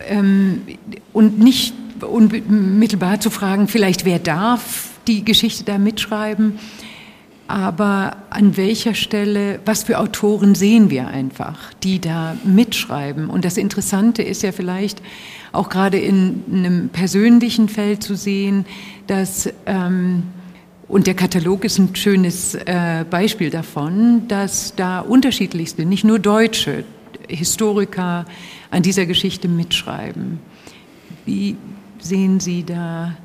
[0.07, 0.61] Ähm,
[1.13, 6.59] und nicht unmittelbar zu fragen, vielleicht wer darf die Geschichte da mitschreiben,
[7.47, 13.29] aber an welcher Stelle, was für Autoren sehen wir einfach, die da mitschreiben.
[13.29, 15.01] Und das Interessante ist ja vielleicht
[15.53, 18.65] auch gerade in einem persönlichen Feld zu sehen,
[19.07, 20.23] dass ähm,
[20.87, 26.85] und der Katalog ist ein schönes äh, Beispiel davon, dass da unterschiedlichste, nicht nur deutsche
[27.27, 28.25] Historiker
[28.71, 30.39] an dieser Geschichte mitschreiben.
[31.25, 31.57] Wie
[31.99, 33.17] sehen Sie da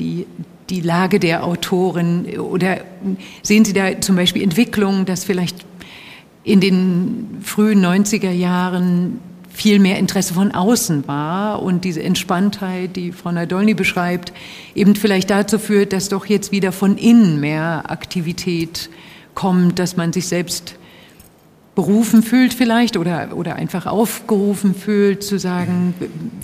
[0.00, 0.26] die,
[0.68, 2.80] die Lage der Autoren oder
[3.42, 5.64] sehen Sie da zum Beispiel Entwicklungen, dass vielleicht
[6.42, 9.20] in den frühen 90er Jahren
[9.56, 14.34] viel mehr Interesse von außen war und diese Entspanntheit, die Frau Nadolny beschreibt,
[14.74, 18.90] eben vielleicht dazu führt, dass doch jetzt wieder von innen mehr Aktivität
[19.34, 20.74] kommt, dass man sich selbst
[21.74, 25.94] berufen fühlt vielleicht oder, oder einfach aufgerufen fühlt, zu sagen,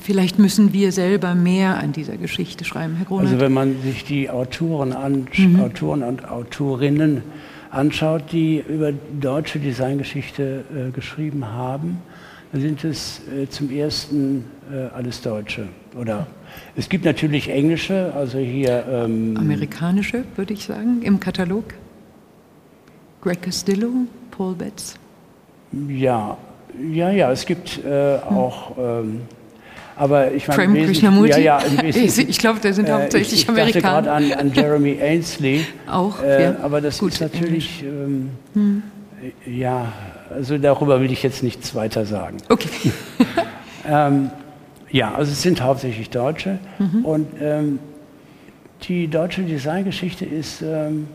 [0.02, 3.26] vielleicht müssen wir selber mehr an dieser Geschichte schreiben, Herr Gronert.
[3.26, 5.60] Also wenn man sich die Autoren, an, mhm.
[5.60, 7.22] Autoren und Autorinnen
[7.70, 11.98] anschaut, die über deutsche Designgeschichte äh, geschrieben haben,
[12.60, 15.68] sind es äh, zum ersten äh, alles Deutsche.
[15.98, 16.26] Oder
[16.76, 18.84] es gibt natürlich englische, also hier.
[18.90, 21.64] Ähm, Amerikanische, würde ich sagen, im Katalog.
[23.22, 23.88] Greg Castillo,
[24.30, 24.96] Paul Betts.
[25.88, 26.36] Ja,
[26.90, 28.76] ja, ja, es gibt äh, auch.
[28.78, 29.22] Ähm,
[29.96, 31.40] aber ich meine, Prem Krishnamurti?
[31.42, 34.02] Ja, ja, ich glaube, da sind hauptsächlich ich, ich Amerikaner.
[34.02, 35.66] gerade an, an, Jeremy Ainsley.
[35.90, 36.56] auch, äh, ja.
[36.62, 38.82] Aber das Gut, ist natürlich, ähm, hm.
[39.46, 39.92] ja,
[40.32, 42.38] also darüber will ich jetzt nichts weiter sagen.
[42.48, 42.92] Okay.
[43.88, 44.30] ähm,
[44.90, 46.58] ja, also es sind hauptsächlich Deutsche.
[46.78, 47.04] Mhm.
[47.04, 47.78] Und ähm,
[48.82, 51.08] die deutsche Designgeschichte ist, ähm,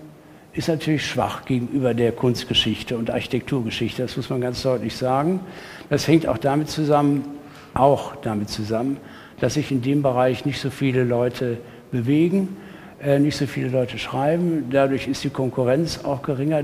[0.54, 4.02] ist natürlich schwach gegenüber der Kunstgeschichte und Architekturgeschichte.
[4.02, 5.42] Das muss man ganz deutlich sagen.
[5.90, 7.26] Das hängt auch damit zusammen,
[7.74, 8.98] auch damit zusammen,
[9.40, 11.58] dass sich in dem Bereich nicht so viele Leute
[11.92, 12.58] bewegen,
[13.04, 14.70] äh, nicht so viele Leute schreiben.
[14.72, 16.64] Dadurch ist die Konkurrenz auch geringer.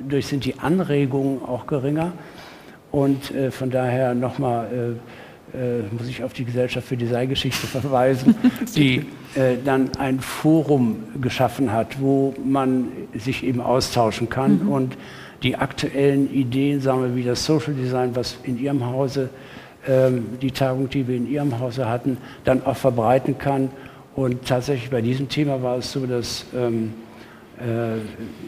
[0.00, 2.12] Dadurch sind die Anregungen auch geringer.
[2.90, 4.96] Und äh, von daher nochmal
[5.54, 8.34] äh, äh, muss ich auf die Gesellschaft für Designgeschichte verweisen,
[8.76, 14.68] die äh, dann ein Forum geschaffen hat, wo man sich eben austauschen kann mhm.
[14.68, 14.96] und
[15.42, 19.30] die aktuellen Ideen, sagen wir wie das Social Design, was in Ihrem Hause,
[19.86, 23.70] ähm, die Tagung, die wir in Ihrem Hause hatten, dann auch verbreiten kann.
[24.16, 27.07] Und tatsächlich bei diesem Thema war es so, dass ähm, äh,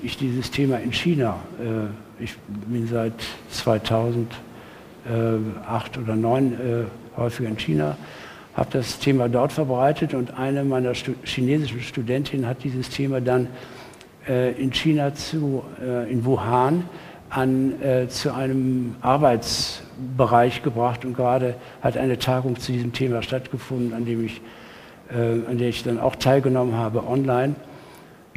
[0.03, 2.37] ich dieses Thema in China, äh, ich
[2.67, 3.15] bin seit
[3.51, 4.29] 2008
[5.99, 6.57] oder 2009 äh,
[7.17, 7.97] häufiger in China,
[8.55, 13.49] habe das Thema dort verbreitet und eine meiner Stu chinesischen Studentinnen hat dieses Thema dann
[14.29, 16.85] äh, in China zu, äh, in Wuhan
[17.31, 23.95] an, äh, zu einem Arbeitsbereich gebracht und gerade hat eine Tagung zu diesem Thema stattgefunden,
[23.95, 24.41] an, dem ich,
[25.11, 27.57] an der ich dann auch teilgenommen habe online.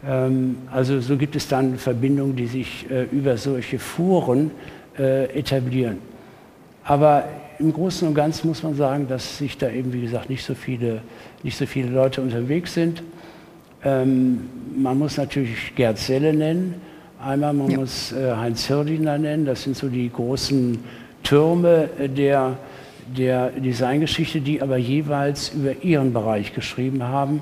[0.07, 4.51] Ähm, also so gibt es dann Verbindungen, die sich über solche Foren
[4.95, 5.97] etablieren.
[6.83, 7.23] Aber
[7.59, 10.53] im Großen und Ganzen muss man sagen, dass sich da eben, wie gesagt, nicht so
[10.53, 11.01] viele,
[11.43, 13.03] nicht so viele Leute unterwegs sind.
[13.83, 16.75] Ähm, man muss natürlich Gerd Selle nennen.
[17.19, 17.77] Einmal man ja.
[17.77, 19.45] muss äh, Heinz Hirdiner nennen.
[19.45, 20.79] Das sind so die großen
[21.23, 22.57] Türme der,
[23.15, 27.41] der Designgeschichte, die aber jeweils über ihren Bereich geschrieben haben.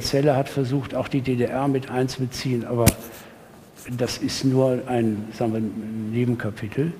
[0.00, 2.84] Selle hat versucht, auch die DDR mit einzubeziehen, aber
[3.96, 6.92] das ist nur ein, sagen wir, Nebenkapitel.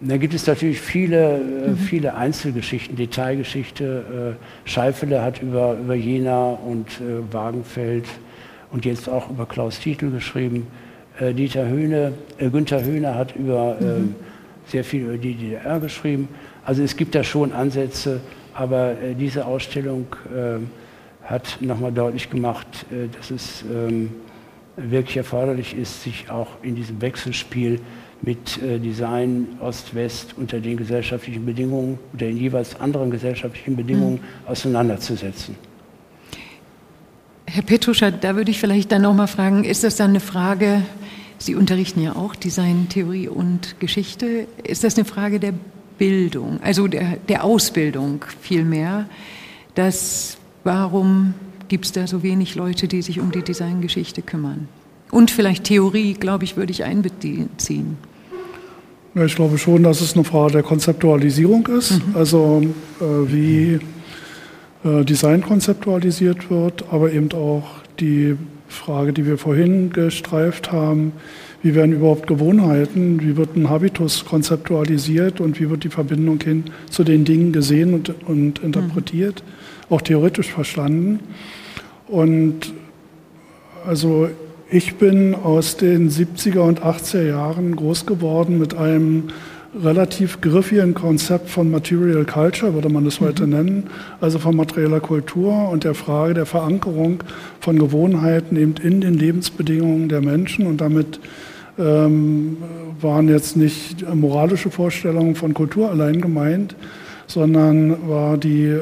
[0.00, 1.76] Da gibt es natürlich viele, mhm.
[1.76, 4.36] viele Einzelgeschichten, Detailgeschichte.
[4.36, 8.04] Äh, Scheifele hat über, über Jena und äh, Wagenfeld
[8.70, 10.66] und jetzt auch über Klaus Titel geschrieben.
[11.18, 13.86] Äh, Dieter Höhne, äh, Günther Höhne hat über, mhm.
[13.86, 16.28] äh, sehr viel über die DDR geschrieben.
[16.64, 18.20] Also es gibt da schon Ansätze,
[18.54, 20.06] aber äh, diese Ausstellung
[21.26, 24.10] hat nochmal deutlich gemacht, äh, dass es ähm,
[24.76, 27.80] wirklich erforderlich ist, sich auch in diesem Wechselspiel
[28.22, 34.50] mit äh, Design Ost-West unter den gesellschaftlichen Bedingungen oder den jeweils anderen gesellschaftlichen Bedingungen mhm.
[34.50, 35.56] auseinanderzusetzen.
[37.46, 40.82] Herr Petruscher, da würde ich vielleicht dann noch mal fragen, ist das dann eine Frage,
[41.38, 45.52] Sie unterrichten ja auch Design, Theorie und Geschichte, ist das eine Frage der
[45.98, 49.06] Bildung, also der, der Ausbildung vielmehr,
[49.74, 50.35] dass
[50.66, 51.32] warum
[51.68, 54.68] gibt es da so wenig Leute, die sich um die Designgeschichte kümmern?
[55.10, 57.96] Und vielleicht Theorie, glaube ich, würde ich einbeziehen.
[59.14, 62.16] Ja, ich glaube schon, dass es eine Frage der Konzeptualisierung ist, mhm.
[62.16, 62.62] also
[63.00, 63.78] äh, wie
[64.84, 67.64] äh, Design konzeptualisiert wird, aber eben auch
[67.98, 68.36] die
[68.68, 71.12] Frage, die wir vorhin gestreift haben,
[71.62, 76.64] wie werden überhaupt Gewohnheiten, wie wird ein Habitus konzeptualisiert und wie wird die Verbindung hin
[76.90, 79.55] zu den Dingen gesehen und, und interpretiert, mhm.
[79.90, 81.20] Auch theoretisch verstanden.
[82.08, 82.72] Und
[83.86, 84.28] also
[84.70, 89.28] ich bin aus den 70er und 80er Jahren groß geworden mit einem
[89.82, 93.52] relativ griffigen Konzept von Material Culture, würde man das heute mhm.
[93.52, 93.84] nennen,
[94.20, 97.22] also von materieller Kultur und der Frage der Verankerung
[97.60, 101.20] von Gewohnheiten eben in den Lebensbedingungen der Menschen und damit
[101.78, 102.56] ähm,
[103.00, 106.74] waren jetzt nicht moralische Vorstellungen von Kultur allein gemeint,
[107.26, 108.78] sondern war die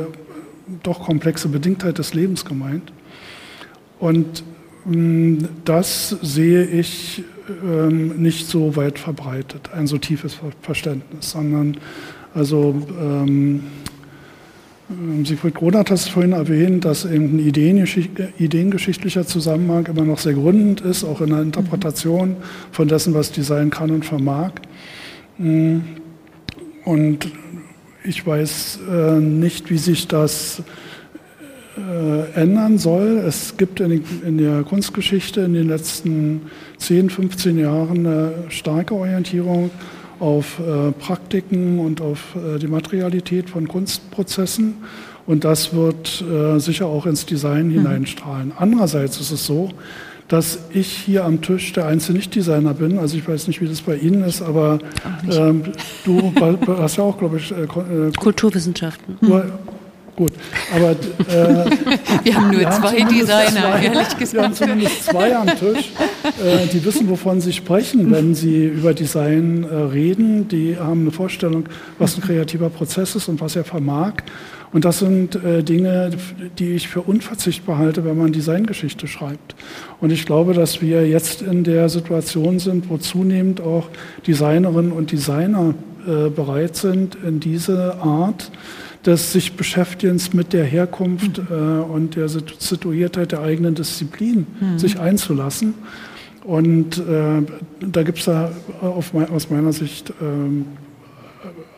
[0.83, 2.93] doch komplexe Bedingtheit des Lebens gemeint.
[3.99, 4.45] Und
[4.85, 7.25] Mm, das sehe ich
[7.65, 11.79] ähm, nicht so weit verbreitet, ein so tiefes Verständnis, sondern
[12.35, 13.65] also ähm,
[14.91, 20.35] ähm Siegfried Gronert hat es vorhin erwähnt, dass eben ein ideengeschichtlicher Zusammenhang immer noch sehr
[20.35, 22.37] gründend ist, auch in der Interpretation
[22.71, 24.53] von dessen, was Design kann und vermag.
[25.39, 25.79] Mm,
[26.85, 27.33] und
[28.05, 30.63] ich weiß äh, nicht, wie sich das
[31.77, 33.23] äh, ändern soll.
[33.27, 36.43] Es gibt in, in, der Kunstgeschichte in den letzten
[36.79, 39.71] 10, 15 Jahren eine starke Orientierung
[40.21, 44.75] auf äh, Praktiken und auf äh, die Materialität von Kunstprozessen.
[45.27, 47.73] Und das wird äh, sicher auch ins Design mhm.
[47.73, 48.53] hineinstrahlen.
[48.57, 49.71] Andererseits ist es so,
[50.35, 52.99] dass ich hier am Tisch der einzige Nicht-Designer bin.
[52.99, 54.81] Also ich weiß nicht, wie das bei Ihnen ist, aber
[55.31, 55.63] ähm,
[56.05, 56.33] du
[56.77, 59.17] hast ja auch, glaube ich, äh, äh Kulturwissenschaften.
[59.21, 59.43] Du,
[60.17, 60.33] Gut,
[60.73, 61.71] aber äh,
[62.25, 64.33] wir haben nur wir zwei haben Designer, zwei, ehrlich gesagt.
[64.35, 65.93] Wir haben zumindest zwei am Tisch,
[66.43, 70.47] äh, die wissen, wovon sie sprechen, wenn sie über Design äh, reden.
[70.49, 71.65] Die haben eine Vorstellung,
[71.99, 74.15] was ein kreativer Prozess ist und was er vermag.
[74.73, 76.11] Und das sind äh, Dinge,
[76.59, 79.55] die ich für unverzichtbar halte, wenn man Designgeschichte schreibt.
[80.01, 83.89] Und ich glaube, dass wir jetzt in der Situation sind, wo zunehmend auch
[84.27, 85.75] Designerinnen und Designer
[86.07, 88.51] äh, bereit sind, in diese Art
[89.07, 91.47] des sich Beschäftigens mit der Herkunft mhm.
[91.51, 94.79] äh, und der Situiertheit der eigenen Disziplin mhm.
[94.79, 95.75] sich einzulassen.
[96.45, 97.43] Und äh,
[97.81, 98.51] da gibt es da
[99.13, 100.67] mein, aus meiner Sicht ähm,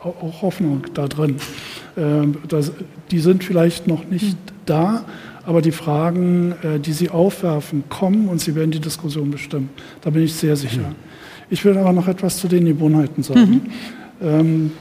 [0.03, 1.37] auch Hoffnung da drin.
[1.97, 2.73] Ähm, das,
[3.11, 4.53] die sind vielleicht noch nicht mhm.
[4.67, 5.05] da,
[5.45, 9.71] aber die Fragen, äh, die sie aufwerfen, kommen und sie werden die Diskussion bestimmen.
[10.01, 10.81] Da bin ich sehr sicher.
[10.81, 10.97] Mhm.
[11.49, 13.41] Ich will aber noch etwas zu den Gewohnheiten sagen.
[13.41, 13.63] Mhm.
[14.21, 14.73] Ähm,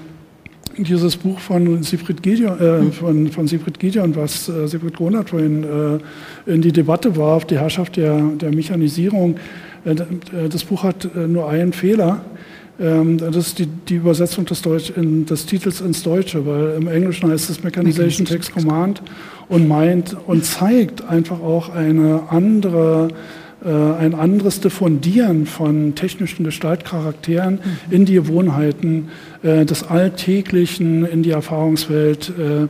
[0.77, 5.63] dieses Buch von Siegfried Gideon, äh, von, von Siegfried Gideon was äh, Siegfried Gronert vorhin
[5.63, 9.37] äh, in die Debatte warf, die Herrschaft der, der Mechanisierung.
[9.85, 12.21] Äh, äh, das Buch hat äh, nur einen Fehler.
[12.79, 16.87] Ähm, das ist die, die Übersetzung des, Deutsch, in, des, Titels ins Deutsche, weil im
[16.87, 19.01] Englischen heißt es Mechanization Text Command
[19.47, 23.09] und meint und zeigt einfach auch eine andere
[23.69, 27.59] ein anderes Diffundieren von technischen Gestaltcharakteren
[27.89, 29.09] in die Gewohnheiten
[29.41, 32.67] äh, des Alltäglichen, in die Erfahrungswelt äh,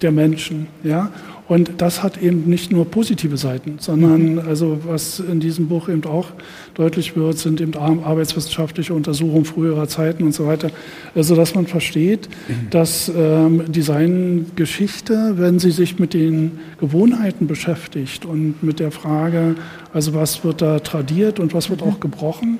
[0.00, 0.68] der Menschen.
[0.82, 1.10] Ja?
[1.48, 4.38] Und das hat eben nicht nur positive Seiten, sondern mhm.
[4.40, 6.26] also was in diesem Buch eben auch
[6.74, 10.70] deutlich wird, sind eben arbeitswissenschaftliche Untersuchungen früherer Zeiten und so weiter,
[11.14, 12.70] also dass man versteht, mhm.
[12.70, 19.54] dass ähm, Designgeschichte, wenn sie sich mit den Gewohnheiten beschäftigt und mit der Frage,
[19.94, 21.88] also was wird da tradiert und was wird mhm.
[21.92, 22.58] auch gebrochen,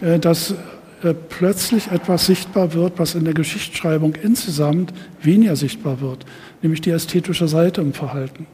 [0.00, 0.54] äh, dass
[1.02, 4.92] äh, plötzlich etwas sichtbar wird, was in der Geschichtsschreibung insgesamt
[5.22, 6.24] weniger sichtbar wird,
[6.62, 8.46] nämlich die ästhetische Seite im Verhalten.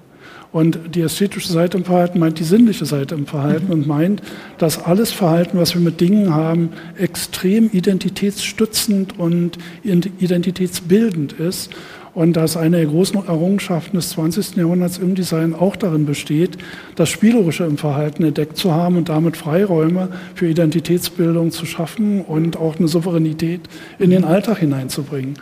[0.53, 3.73] Und die ästhetische Seite im Verhalten meint die sinnliche Seite im Verhalten mhm.
[3.73, 4.23] und meint,
[4.59, 11.71] dass alles Verhalten, was wir mit Dingen haben, extrem identitätsstützend und identitätsbildend ist
[12.15, 14.57] und dass eine der großen Errungenschaften des 20.
[14.57, 16.59] Jahrhunderts im Design auch darin besteht,
[16.95, 22.57] das Spielerische im Verhalten entdeckt zu haben und damit Freiräume für Identitätsbildung zu schaffen und
[22.57, 23.63] auch eine Souveränität
[23.99, 25.37] in den Alltag hineinzubringen.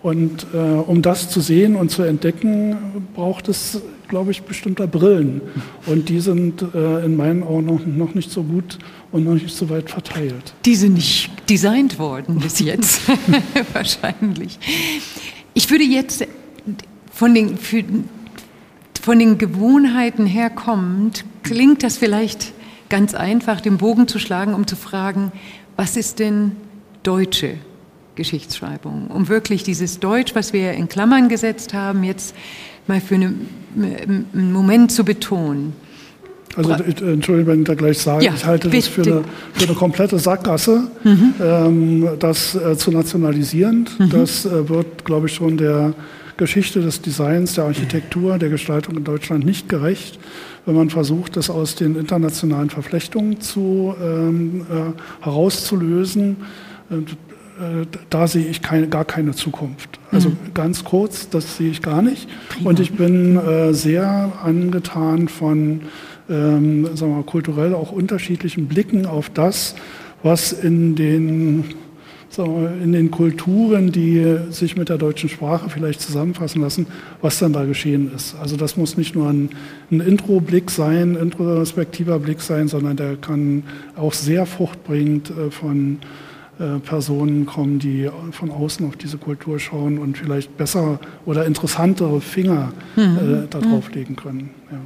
[0.00, 2.76] Und äh, um das zu sehen und zu entdecken,
[3.14, 5.40] braucht es, glaube ich, bestimmter Brillen.
[5.86, 8.78] Und die sind äh, in meinen Augen noch, noch nicht so gut
[9.10, 10.54] und noch nicht so weit verteilt.
[10.64, 13.02] Die sind nicht designt worden bis jetzt,
[13.72, 14.58] wahrscheinlich.
[15.58, 16.24] Ich würde jetzt
[17.12, 17.82] von den, für,
[19.02, 22.52] von den Gewohnheiten her kommend, klingt das vielleicht
[22.88, 25.32] ganz einfach, den Bogen zu schlagen, um zu fragen,
[25.74, 26.52] was ist denn
[27.02, 27.56] deutsche
[28.14, 32.36] Geschichtsschreibung, um wirklich dieses Deutsch, was wir in Klammern gesetzt haben, jetzt
[32.86, 33.34] mal für eine,
[33.74, 35.72] einen Moment zu betonen.
[36.58, 39.74] Also Entschuldigung, wenn ich da gleich sage, ja, ich halte das für eine, für eine,
[39.74, 41.34] komplette Sackgasse, mhm.
[41.40, 43.88] ähm, das äh, zu nationalisieren.
[43.96, 44.10] Mhm.
[44.10, 45.94] Das äh, wird, glaube ich, schon der
[46.36, 50.18] Geschichte des Designs, der Architektur, der Gestaltung in Deutschland nicht gerecht,
[50.66, 56.38] wenn man versucht, das aus den internationalen Verflechtungen zu, ähm, äh, herauszulösen.
[56.90, 59.98] Äh, da sehe ich keine, gar keine Zukunft.
[60.10, 60.36] Also mhm.
[60.54, 62.28] ganz kurz, das sehe ich gar nicht.
[62.48, 62.70] Prima.
[62.70, 65.82] Und ich bin äh, sehr angetan von
[66.28, 69.74] ähm, sagen wir, kulturell auch unterschiedlichen Blicken auf das,
[70.22, 71.64] was in den,
[72.36, 76.86] wir, in den Kulturen, die sich mit der deutschen Sprache vielleicht zusammenfassen lassen,
[77.22, 78.34] was dann da geschehen ist.
[78.40, 79.50] Also das muss nicht nur ein,
[79.90, 83.62] ein Intro-Blick sein, introspektiver Blick sein, sondern der kann
[83.96, 85.98] auch sehr fruchtbringend äh, von
[86.58, 92.20] äh, Personen kommen, die von außen auf diese Kultur schauen und vielleicht besser oder interessantere
[92.20, 93.44] Finger mhm.
[93.44, 93.94] äh, darauf mhm.
[93.94, 94.50] legen können.
[94.70, 94.78] Ja.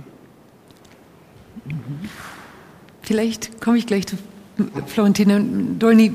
[3.03, 4.17] Vielleicht komme ich gleich zu
[4.87, 5.41] Florentina
[5.79, 6.13] Dolny.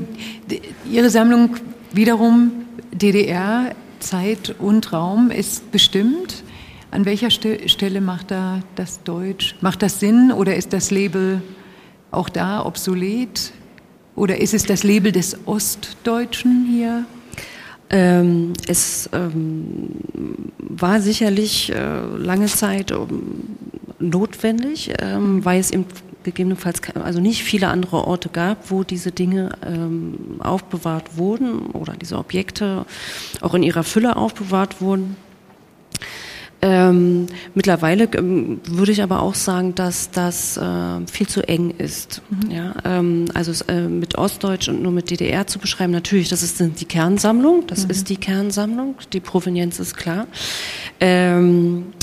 [0.89, 1.55] Ihre Sammlung
[1.91, 2.51] wiederum
[2.91, 6.43] DDR, Zeit und Raum ist bestimmt.
[6.91, 9.55] An welcher Stelle macht da das Deutsch?
[9.61, 11.41] Macht das Sinn oder ist das Label
[12.11, 13.51] auch da obsolet?
[14.15, 17.05] Oder ist es das Label des Ostdeutschen hier?
[17.89, 19.91] Ähm, es ähm,
[20.57, 23.57] war sicherlich äh, lange Zeit ähm,
[23.99, 25.85] notwendig, ähm, weil es eben
[26.23, 32.17] gegebenenfalls also nicht viele andere Orte gab, wo diese Dinge ähm, aufbewahrt wurden oder diese
[32.17, 32.85] Objekte
[33.39, 35.15] auch in ihrer Fülle aufbewahrt wurden.
[36.59, 42.21] Ähm, mittlerweile ähm, würde ich aber auch sagen, dass das äh, viel zu eng ist.
[42.29, 42.51] Mhm.
[42.51, 46.59] Ja, ähm, also äh, mit Ostdeutsch und nur mit DDR zu beschreiben, natürlich, das ist
[46.59, 47.91] die Kernsammlung, das mhm.
[47.91, 50.25] ist die Kernsammlung, die Provenienz ist klar.
[50.99, 51.93] Ähm,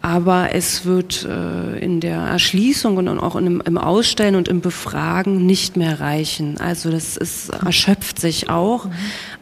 [0.00, 5.44] aber es wird äh, in der Erschließung und auch im, im, Ausstellen und im Befragen
[5.44, 6.58] nicht mehr reichen.
[6.58, 8.92] Also das ist, erschöpft sich auch, mhm.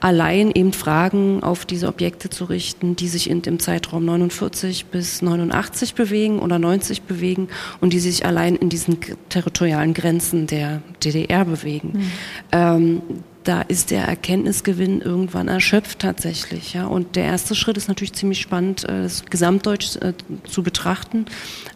[0.00, 5.20] allein eben Fragen auf diese Objekte zu richten, die sich in dem Zeitraum 49 bis
[5.20, 7.48] 89 bewegen oder 90 bewegen
[7.80, 8.98] und die sich allein in diesen
[9.28, 11.92] territorialen Grenzen der DDR bewegen.
[11.92, 12.10] Mhm.
[12.52, 13.02] Ähm,
[13.46, 16.74] da ist der Erkenntnisgewinn irgendwann erschöpft tatsächlich.
[16.74, 16.86] Ja.
[16.86, 20.14] Und der erste Schritt ist natürlich ziemlich spannend, äh, das Gesamtdeutsch äh,
[20.48, 21.26] zu betrachten.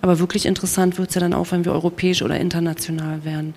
[0.03, 3.55] Aber wirklich interessant wird es ja dann auch, wenn wir europäisch oder international werden.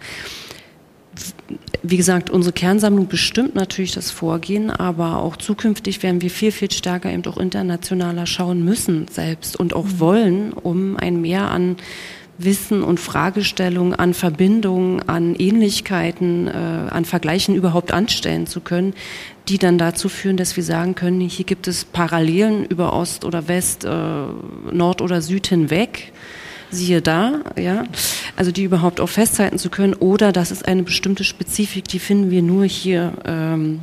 [1.84, 6.72] Wie gesagt, unsere Kernsammlung bestimmt natürlich das Vorgehen, aber auch zukünftig werden wir viel, viel
[6.72, 10.00] stärker eben auch internationaler schauen müssen selbst und auch mhm.
[10.00, 11.78] wollen, um ein Mehr an
[12.44, 18.94] Wissen und Fragestellungen, an Verbindungen, an Ähnlichkeiten, äh, an Vergleichen überhaupt anstellen zu können,
[19.48, 23.48] die dann dazu führen, dass wir sagen können, hier gibt es Parallelen über Ost oder
[23.48, 23.90] West, äh,
[24.72, 26.12] Nord oder Süd hinweg.
[26.72, 27.84] Siehe da, ja,
[28.36, 32.32] also die überhaupt auch festhalten zu können, oder das ist eine bestimmte Spezifik, die finden
[32.32, 33.80] wir nur hier ähm,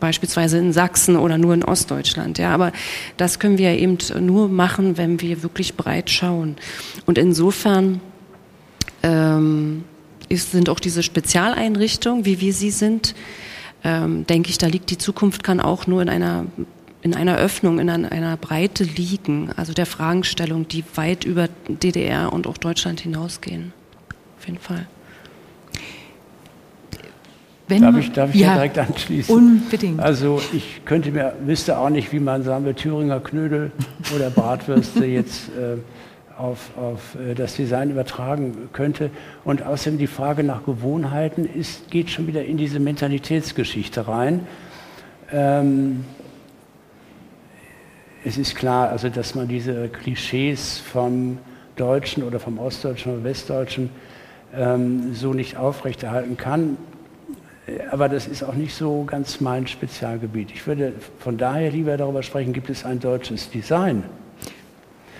[0.00, 2.38] beispielsweise in Sachsen oder nur in Ostdeutschland.
[2.38, 2.72] Ja, aber
[3.16, 6.56] das können wir eben nur machen, wenn wir wirklich breit schauen.
[7.06, 8.00] Und insofern
[9.02, 9.84] ähm,
[10.28, 13.14] ist, sind auch diese Spezialeinrichtungen, wie wir sie sind,
[13.84, 16.46] ähm, denke ich, da liegt die Zukunft kann auch nur in einer
[17.02, 22.46] in einer Öffnung, in einer Breite liegen, also der Fragestellung, die weit über DDR und
[22.46, 23.74] auch Deutschland hinausgehen.
[24.38, 24.86] Auf jeden Fall.
[27.66, 29.34] Wenn darf ich, darf ich ja, direkt anschließen?
[29.34, 30.00] Unbedingt.
[30.00, 33.72] Also ich könnte mir, wüsste auch nicht, wie man, sagen wir, Thüringer Knödel
[34.14, 35.78] oder Bratwürste jetzt äh,
[36.38, 39.10] auf, auf äh, das Design übertragen könnte.
[39.44, 44.46] Und außerdem die Frage nach Gewohnheiten ist, geht schon wieder in diese Mentalitätsgeschichte rein.
[45.32, 46.04] Ähm,
[48.26, 51.38] es ist klar, also dass man diese Klischees vom
[51.76, 53.88] Deutschen oder vom Ostdeutschen oder Westdeutschen
[54.54, 56.76] ähm, so nicht aufrechterhalten kann
[57.90, 60.50] aber das ist auch nicht so ganz mein Spezialgebiet.
[60.52, 64.04] Ich würde von daher lieber darüber sprechen, gibt es ein deutsches Design?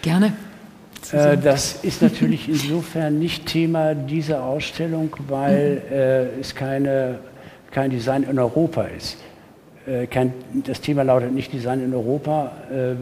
[0.03, 0.35] Gerne.
[1.13, 7.19] Äh, das ist natürlich insofern nicht Thema dieser Ausstellung, weil äh, es keine,
[7.71, 9.17] kein Design in Europa ist.
[9.87, 10.33] Äh, kein,
[10.67, 12.53] das Thema lautet nicht Design in Europa.
[12.71, 12.95] Äh,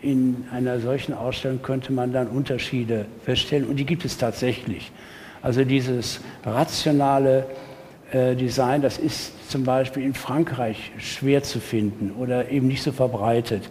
[0.00, 4.92] in einer solchen Ausstellung könnte man dann Unterschiede feststellen und die gibt es tatsächlich.
[5.42, 7.46] Also dieses rationale
[8.12, 13.70] Design, das ist zum Beispiel in Frankreich schwer zu finden oder eben nicht so verbreitet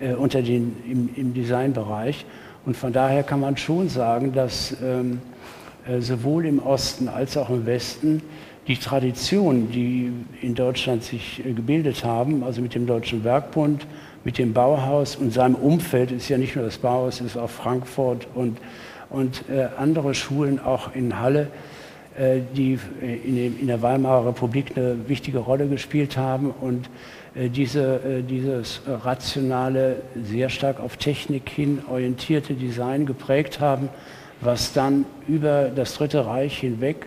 [0.00, 2.24] äh, unter den, im, im Designbereich.
[2.64, 5.20] Und von daher kann man schon sagen, dass ähm,
[5.86, 8.22] äh, sowohl im Osten als auch im Westen
[8.66, 10.12] die Traditionen, die
[10.42, 13.86] in Deutschland sich äh, gebildet haben, also mit dem Deutschen Werkbund,
[14.24, 18.26] mit dem Bauhaus und seinem Umfeld, ist ja nicht nur das Bauhaus, ist auch Frankfurt
[18.34, 18.58] und,
[19.10, 21.75] und äh, andere Schulen auch in Halle, äh,
[22.54, 26.88] die äh, in, dem, in, der Weimarer Republik eine wichtige Rolle gespielt haben und
[27.34, 33.88] äh, diese, dieses rationale, sehr stark auf Technik hin orientierte Design geprägt haben,
[34.40, 37.06] was dann über das Dritte Reich hinweg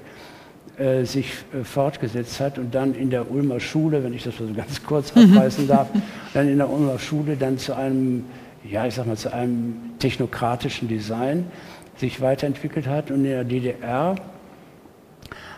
[0.79, 4.45] äh, sich äh, fortgesetzt hat und dann in der Ulmer Schule, wenn ich das so
[4.55, 5.33] ganz kurz mhm.
[5.33, 5.89] abreißen darf,
[6.33, 8.23] dann in der Ulmer Schule dann zu einem,
[8.63, 11.47] ja, ich sag mal, zu einem technokratischen Design
[11.97, 14.15] sich weiterentwickelt hat und in der DDR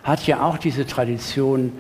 [0.04, 1.74] hat ja auch diese Tradition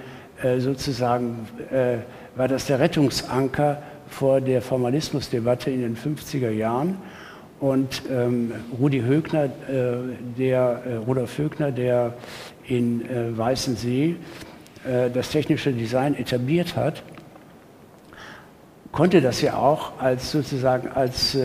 [0.44, 1.98] äh, sozusagen, äh,
[2.36, 6.98] war das der Rettungsanker vor der Formalismusdebatte in den 50er Jahren.
[7.60, 9.50] Und ähm, Rudi Högner, äh,
[10.38, 12.14] der, äh, Rudolf Högner, der
[12.68, 14.16] in Weißensee
[15.14, 17.04] das technische Design etabliert hat,
[18.92, 21.38] konnte das ja auch als sozusagen als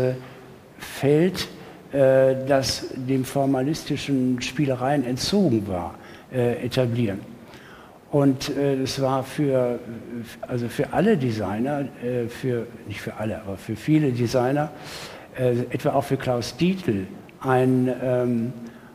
[0.78, 1.48] Feld,
[1.90, 5.96] das dem formalistischen Spielereien entzogen war,
[6.30, 7.20] etablieren.
[8.10, 9.78] Und es war für,
[10.40, 11.86] also für alle Designer,
[12.28, 14.70] für, nicht für alle, aber für viele Designer,
[15.70, 17.06] etwa auch für Klaus Dietl,
[17.40, 18.52] ein, ähm,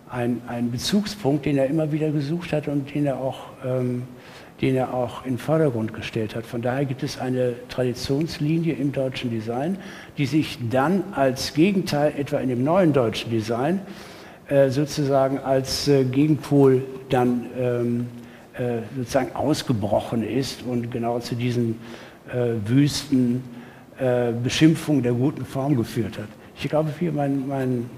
[0.10, 4.04] ein, ein Bezugspunkt, den er immer wieder gesucht hat und den er auch ähm,
[4.62, 6.46] den er auch in den Vordergrund gestellt hat.
[6.46, 9.78] Von daher gibt es eine Traditionslinie im deutschen Design,
[10.18, 14.11] die sich dann als Gegenteil etwa in dem neuen deutschen Design äh,
[14.70, 18.08] sozusagen als äh, Gegenpol dann ähm,
[18.54, 21.80] äh, sozusagen ausgebrochen ist und genau zu diesen
[22.30, 23.44] äh, wüsten
[23.98, 26.28] äh, Beschimpfungen der guten Form geführt hat.
[26.58, 27.90] Ich glaube, hier mein, mein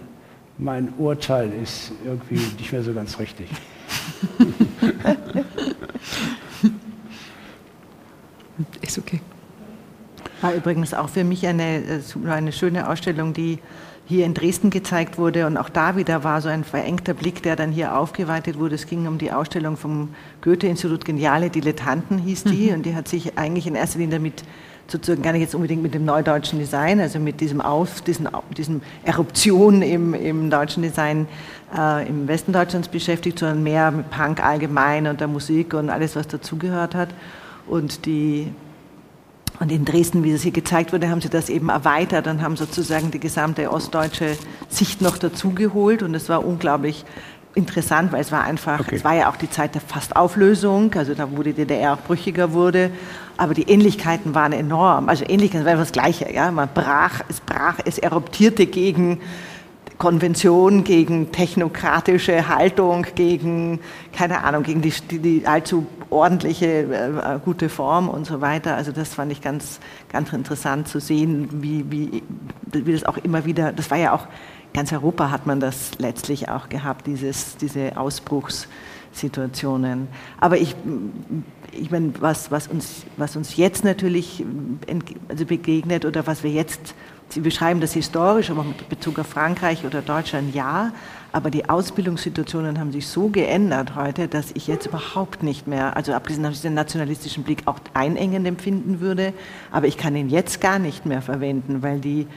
[0.57, 3.49] mein Urteil ist irgendwie nicht mehr so ganz richtig.
[8.81, 9.19] ist okay.
[10.41, 13.59] War übrigens auch für mich eine, äh, eine schöne Ausstellung, die
[14.05, 17.55] hier in Dresden gezeigt wurde und auch da wieder war so ein verengter Blick, der
[17.55, 18.75] dann hier aufgeweitet wurde.
[18.75, 20.09] Es ging um die Ausstellung vom
[20.41, 22.75] Goethe-Institut Geniale Dilettanten hieß die mhm.
[22.75, 24.43] und die hat sich eigentlich in erster Linie damit
[24.87, 28.27] sozusagen gar nicht jetzt unbedingt mit dem neudeutschen Design, also mit diesem Auf, diesen,
[28.57, 31.27] diesen Eruption im, im deutschen Design
[31.75, 36.15] äh, im Westen Deutschlands beschäftigt, sondern mehr mit Punk allgemein und der Musik und alles,
[36.17, 37.09] was dazugehört hat.
[37.65, 38.51] Und die
[39.59, 42.55] und in Dresden, wie es hier gezeigt wurde, haben sie das eben erweitert und haben
[42.55, 44.35] sozusagen die gesamte ostdeutsche
[44.67, 46.03] Sicht noch dazugeholt.
[46.03, 47.05] Und es war unglaublich
[47.55, 48.95] interessant, weil es war einfach, okay.
[48.95, 52.53] es war ja auch die Zeit der Fastauflösung, also da, wo die DDR auch brüchiger
[52.53, 52.89] wurde,
[53.37, 55.07] aber die Ähnlichkeiten waren enorm.
[55.07, 59.21] Also Ähnlichkeiten war das Gleiche, ja, man brach, es brach, es eruptierte gegen
[59.97, 63.79] Konvention, gegen technokratische Haltung, gegen,
[64.11, 68.75] keine Ahnung, gegen die, die, allzu ordentliche, äh, gute Form und so weiter.
[68.75, 69.79] Also das fand ich ganz,
[70.11, 72.23] ganz interessant zu sehen, wie, wie,
[72.71, 74.27] wie das auch immer wieder, das war ja auch
[74.73, 80.07] ganz Europa hat man das letztlich auch gehabt, dieses, diese Ausbruchssituationen.
[80.39, 80.75] Aber ich,
[81.71, 84.43] ich meine, was, was, uns, was uns jetzt natürlich
[85.29, 86.95] also begegnet oder was wir jetzt,
[87.29, 90.91] Sie beschreiben das historisch, aber mit Bezug auf Frankreich oder Deutschland ja,
[91.33, 96.13] aber die Ausbildungssituationen haben sich so geändert heute, dass ich jetzt überhaupt nicht mehr, also
[96.13, 99.33] abgesehen von diesem nationalistischen Blick, auch einengend empfinden würde,
[99.71, 102.27] aber ich kann ihn jetzt gar nicht mehr verwenden, weil die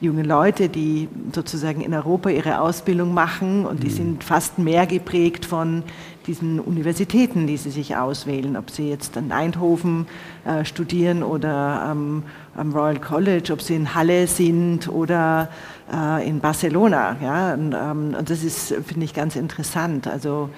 [0.00, 3.94] junge Leute, die sozusagen in Europa ihre Ausbildung machen und die mhm.
[3.94, 5.82] sind fast mehr geprägt von
[6.26, 10.06] diesen Universitäten, die sie sich auswählen, ob sie jetzt in Eindhoven
[10.44, 12.24] äh, studieren oder ähm,
[12.56, 15.48] am Royal College, ob sie in Halle sind oder
[15.92, 17.16] äh, in Barcelona.
[17.22, 17.54] Ja?
[17.54, 20.06] Und, ähm, und das ist, finde ich, ganz interessant.
[20.06, 20.50] Also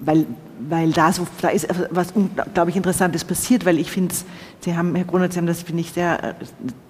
[0.00, 0.26] weil,
[0.68, 4.14] weil da, so, da ist was unglaublich Interessantes passiert, weil ich finde,
[4.60, 6.36] Sie haben, Herr Grunert, Sie haben das, finde ich, sehr,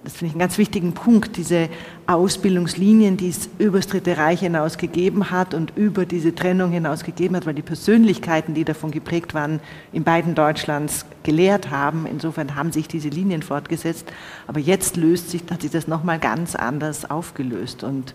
[0.03, 1.69] das finde ich einen ganz wichtigen Punkt, diese
[2.05, 7.03] Ausbildungslinien, die es über das Dritte Reich hinaus gegeben hat und über diese Trennung hinaus
[7.03, 9.59] gegeben hat, weil die Persönlichkeiten, die davon geprägt waren,
[9.91, 12.05] in beiden Deutschlands gelehrt haben.
[12.05, 14.11] Insofern haben sich diese Linien fortgesetzt.
[14.45, 18.13] Aber jetzt löst sich, hat sich das nochmal ganz anders aufgelöst und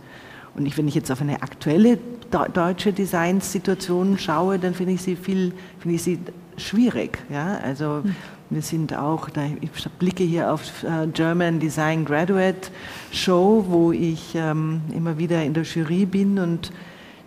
[0.54, 1.98] und ich, wenn ich jetzt auf eine aktuelle
[2.30, 6.18] deutsche Designsituation schaue, dann finde ich sie viel, finde ich sie
[6.56, 7.18] schwierig.
[7.30, 7.58] Ja?
[7.64, 8.14] Also hm.
[8.50, 9.28] wir sind auch,
[9.60, 12.70] ich blicke hier auf äh, German Design Graduate
[13.12, 16.72] Show, wo ich ähm, immer wieder in der Jury bin und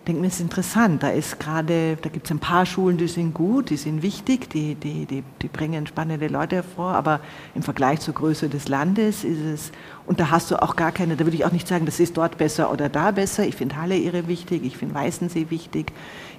[0.06, 1.02] denke mir, es ist interessant.
[1.02, 4.50] Da ist gerade, da gibt es ein paar Schulen, die sind gut, die sind wichtig,
[4.50, 7.20] die, die, die, die bringen spannende Leute hervor, aber
[7.54, 9.72] im Vergleich zur Größe des Landes ist es,
[10.06, 12.16] und da hast du auch gar keine, da würde ich auch nicht sagen, das ist
[12.16, 13.46] dort besser oder da besser.
[13.46, 15.92] Ich finde Halle ihre wichtig, ich finde Weißensee wichtig,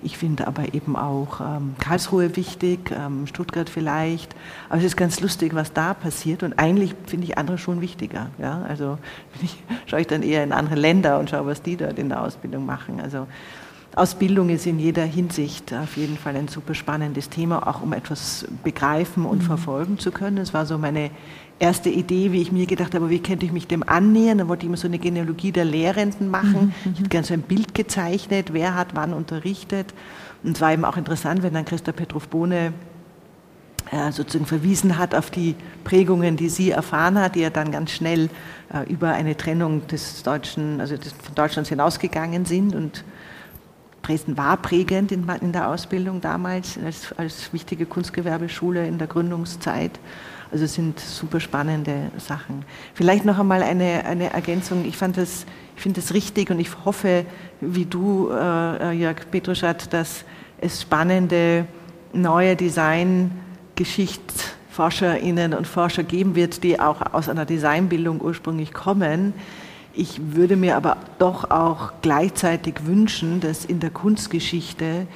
[0.04, 4.36] ich finde aber eben auch ähm, Karlsruhe wichtig, ähm, Stuttgart vielleicht.
[4.70, 6.44] Aber es ist ganz lustig, was da passiert.
[6.44, 8.30] Und eigentlich finde ich andere Schulen wichtiger.
[8.38, 8.64] Ja?
[8.68, 8.98] Also
[9.86, 12.66] schaue ich dann eher in andere Länder und schaue, was die dort in der Ausbildung
[12.66, 13.00] machen.
[13.02, 13.28] Also
[13.96, 18.46] Ausbildung ist in jeder Hinsicht auf jeden Fall ein super spannendes Thema, auch um etwas
[18.64, 19.46] begreifen und mhm.
[19.46, 20.38] verfolgen zu können.
[20.38, 21.12] Das war so meine
[21.60, 24.38] erste Idee, wie ich mir gedacht habe, wie könnte ich mich dem annähern.
[24.38, 26.74] Da wollte ich immer so eine Genealogie der Lehrenden machen.
[26.84, 26.92] Mhm.
[26.92, 29.94] Ich habe gerne so ein Bild gezeichnet, wer hat wann unterrichtet.
[30.44, 32.74] Und es war eben auch interessant, wenn dann Christa Petrov-Bohne
[33.92, 37.92] äh, sozusagen verwiesen hat auf die Prägungen, die sie erfahren hat, die ja dann ganz
[37.92, 38.30] schnell
[38.74, 43.04] äh, über eine Trennung des Deutschen, also des, von Deutschlands hinausgegangen sind und
[44.02, 49.98] Dresden war prägend in, in der Ausbildung damals als, als wichtige Kunstgewerbeschule in der Gründungszeit.
[50.54, 52.64] Also es sind super spannende Sachen.
[52.94, 54.86] Vielleicht noch einmal eine, eine Ergänzung.
[54.86, 57.26] Ich fand das, ich finde es richtig und ich hoffe,
[57.60, 60.26] wie du, äh, Jörg Petruschat, dass
[60.62, 61.66] es spannende
[62.14, 69.34] neue Design-GeschichtsforscherInnen und Forscher geben wird, die auch aus einer Designbildung ursprünglich kommen.
[69.96, 75.08] Ich würde mir aber doch auch gleichzeitig wünschen, dass in der Kunstgeschichte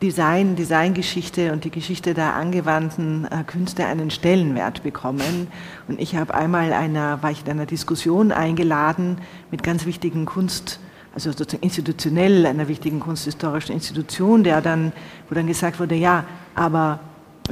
[0.00, 5.48] Design, Designgeschichte und die Geschichte der angewandten äh, Künste einen Stellenwert bekommen.
[5.88, 9.18] Und ich habe einmal einer, war ich in einer Diskussion eingeladen
[9.50, 10.78] mit ganz wichtigen Kunst,
[11.14, 14.92] also sozusagen institutionell einer wichtigen kunsthistorischen Institution, der dann,
[15.28, 16.24] wo dann gesagt wurde, ja,
[16.54, 17.00] aber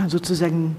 [0.07, 0.77] sozusagen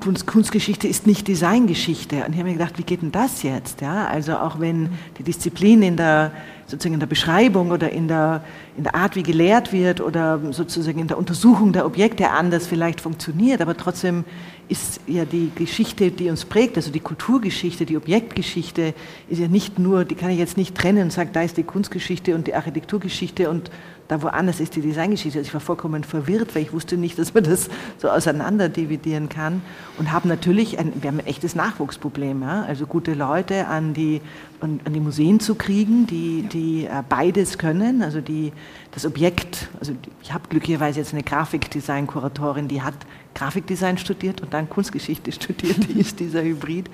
[0.00, 2.24] Kunst, Kunstgeschichte ist nicht Designgeschichte.
[2.24, 3.80] Und ich habe mir gedacht, wie geht denn das jetzt?
[3.80, 6.30] Ja, also auch wenn die Disziplin in der,
[6.68, 8.42] sozusagen in der Beschreibung oder in der,
[8.76, 13.00] in der Art, wie gelehrt wird oder sozusagen in der Untersuchung der Objekte anders vielleicht
[13.00, 14.24] funktioniert, aber trotzdem
[14.68, 18.94] ist ja die Geschichte, die uns prägt, also die Kulturgeschichte, die Objektgeschichte,
[19.28, 21.62] ist ja nicht nur, die kann ich jetzt nicht trennen und sagen, da ist die
[21.62, 23.70] Kunstgeschichte und die Architekturgeschichte und
[24.08, 25.38] da woanders ist die Designgeschichte.
[25.38, 29.28] Also ich war vollkommen verwirrt, weil ich wusste nicht, dass man das so auseinander dividieren
[29.28, 29.62] kann
[29.98, 32.62] und haben natürlich, ein, wir haben ein echtes Nachwuchsproblem, ja?
[32.62, 34.22] also gute Leute an die,
[34.60, 38.52] an, an die Museen zu kriegen, die, die äh, beides können, also die,
[38.92, 39.92] das Objekt, also
[40.22, 42.94] ich habe glücklicherweise jetzt eine Grafikdesign-Kuratorin, die hat
[43.38, 46.90] Grafikdesign studiert und dann Kunstgeschichte studiert, die ist dieser Hybrid.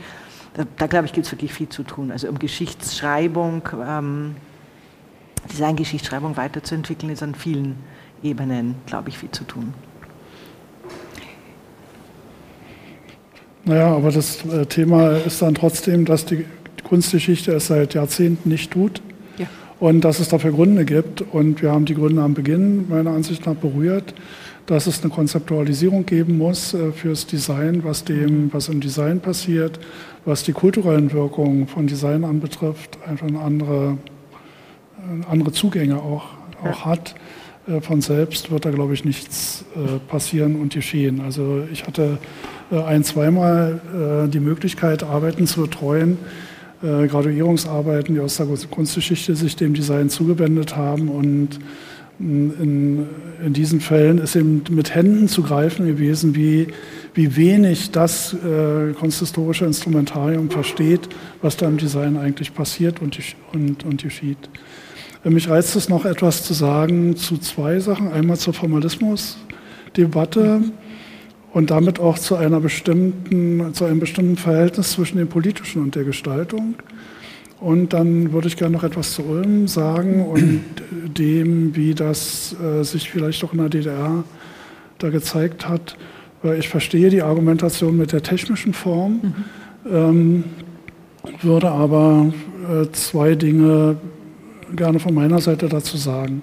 [0.55, 2.13] Da, da glaube ich, gibt es wirklich viel zu tun.
[2.13, 4.37] Also um Geschichtsschreibung, ähm,
[5.51, 7.77] Designgeschichtsschreibung weiterzuentwickeln, ist an vielen
[8.23, 9.75] Ebenen, glaube ich, viel zu tun.
[13.65, 16.45] Naja, aber das äh, Thema ist dann trotzdem, dass die
[16.85, 19.01] Kunstgeschichte es seit Jahrzehnten nicht tut.
[19.85, 21.21] Und dass es dafür Gründe gibt.
[21.21, 24.15] Und wir haben die Gründe am Beginn meiner Ansicht nach berührt,
[24.65, 29.79] dass es eine Konzeptualisierung geben muss äh, fürs Design, was dem, was im Design passiert,
[30.25, 33.99] was die kulturellen Wirkungen von Design anbetrifft, einfach eine andere
[34.97, 36.29] äh, andere Zugänge auch,
[36.63, 36.85] auch ja.
[36.87, 37.15] hat.
[37.69, 39.67] Äh, von selbst wird da, glaube ich, nichts
[40.09, 41.21] passieren und geschehen.
[41.21, 42.17] Also ich hatte
[42.71, 46.17] ein, zweimal die Möglichkeit, Arbeiten zu betreuen,
[47.09, 51.09] Graduierungsarbeiten, die aus der Kunstgeschichte sich dem Design zugewendet haben.
[51.09, 51.59] Und
[52.19, 53.07] mm, in,
[53.45, 56.69] in diesen Fällen ist eben mit Händen zu greifen gewesen, wie,
[57.15, 61.09] wie wenig das äh, kunsthistorische Instrumentarium versteht,
[61.43, 63.19] was da im Design eigentlich passiert und,
[63.53, 64.39] und, und geschieht.
[65.25, 68.13] Mich reizt es noch etwas zu sagen zu zwei Sachen.
[68.13, 70.61] Einmal zur Formalismusdebatte
[71.55, 76.03] und damit auch zu, einer bestimmten, zu einem bestimmten Verhältnis zwischen dem Politischen und der
[76.03, 76.75] Gestaltung.
[77.61, 80.65] Und dann würde ich gerne noch etwas zu Ulm sagen und
[81.17, 84.25] dem, wie das äh, sich vielleicht auch in der DDR
[84.99, 85.97] da gezeigt hat.
[86.43, 89.35] Weil ich verstehe die Argumentation mit der technischen Form, mhm.
[89.91, 90.45] ähm,
[91.41, 92.35] würde aber
[92.69, 93.97] äh, zwei Dinge
[94.75, 96.43] gerne von meiner Seite dazu sagen.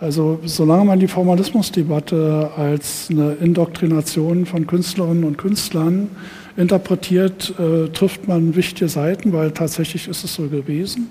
[0.00, 6.08] Also solange man die Formalismusdebatte als eine Indoktrination von Künstlerinnen und Künstlern
[6.56, 11.10] interpretiert, äh, trifft man wichtige Seiten, weil tatsächlich ist es so gewesen.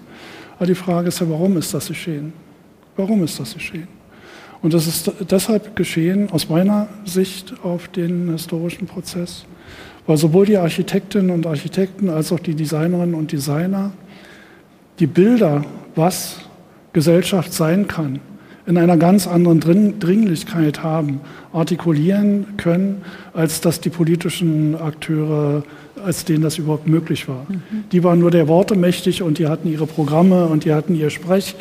[0.55, 2.31] Aber die Frage ist ja, warum ist das geschehen?
[2.95, 3.89] Warum ist das geschehen?
[4.61, 9.45] Und das ist deshalb geschehen, aus meiner Sicht auf den historischen Prozess,
[10.07, 13.91] weil sowohl die Architektinnen und Architekten als auch die Designerinnen und Designer
[14.99, 15.63] die Bilder,
[15.95, 16.37] was
[16.93, 18.19] Gesellschaft sein kann,
[18.67, 21.21] in einer ganz anderen Dringlichkeit haben,
[21.53, 23.01] artikulieren können,
[23.33, 25.63] als dass die politischen Akteure,
[26.03, 27.45] als denen das überhaupt möglich war.
[27.47, 27.61] Mhm.
[27.93, 31.09] Die waren nur der Worte mächtig und die hatten ihre Programme und die hatten ihr
[31.09, 31.55] Sprech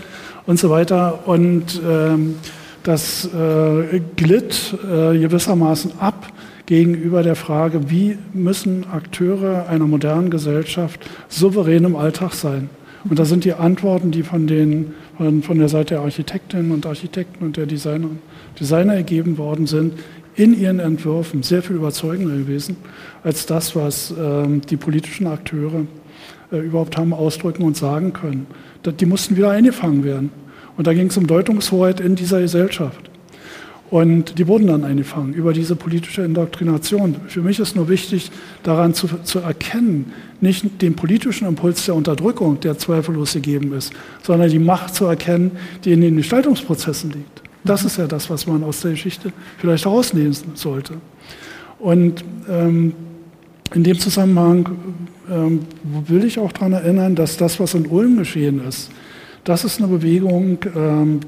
[0.47, 1.29] und so weiter.
[1.29, 2.35] Und ähm,
[2.83, 6.27] das äh, glitt äh, gewissermaßen ab
[6.67, 12.69] gegenüber der Frage, wie müssen Akteure einer modernen Gesellschaft souverän im Alltag sein.
[13.09, 17.45] Und da sind die Antworten, die von, den, von, der Seite der Architektinnen und Architekten
[17.45, 18.11] und der Designer,
[18.59, 19.95] Designer ergeben worden sind,
[20.35, 22.77] in ihren Entwürfen sehr viel überzeugender gewesen
[23.25, 25.87] als das, was ähm, die politischen Akteure
[26.53, 28.47] äh, überhaupt haben ausdrücken und sagen können.
[28.85, 30.31] Die mussten wieder eingefangen werden.
[30.77, 33.11] Und da ging es um Deutungshoheit in dieser Gesellschaft.
[33.91, 37.17] Und die wurden dann eingefangen über diese politische Indoktrination.
[37.29, 38.33] Für mich ist nur wichtig,
[38.65, 43.93] daran zu, zu erkennen, nicht den politischen Impuls der Unterdrückung, der zweifellos gegeben ist,
[44.23, 45.53] sondern die Macht zu erkennen,
[45.85, 47.43] die in den Gestaltungsprozessen liegt.
[47.65, 50.95] Das ist ja das, was man aus der Geschichte vielleicht herauslesen sollte.
[51.79, 52.95] Und ähm,
[53.75, 54.69] in dem Zusammenhang
[55.31, 58.91] ähm, will ich auch daran erinnern, dass das, was in Ulm geschehen ist,
[59.45, 61.21] das ist eine Bewegung, ähm,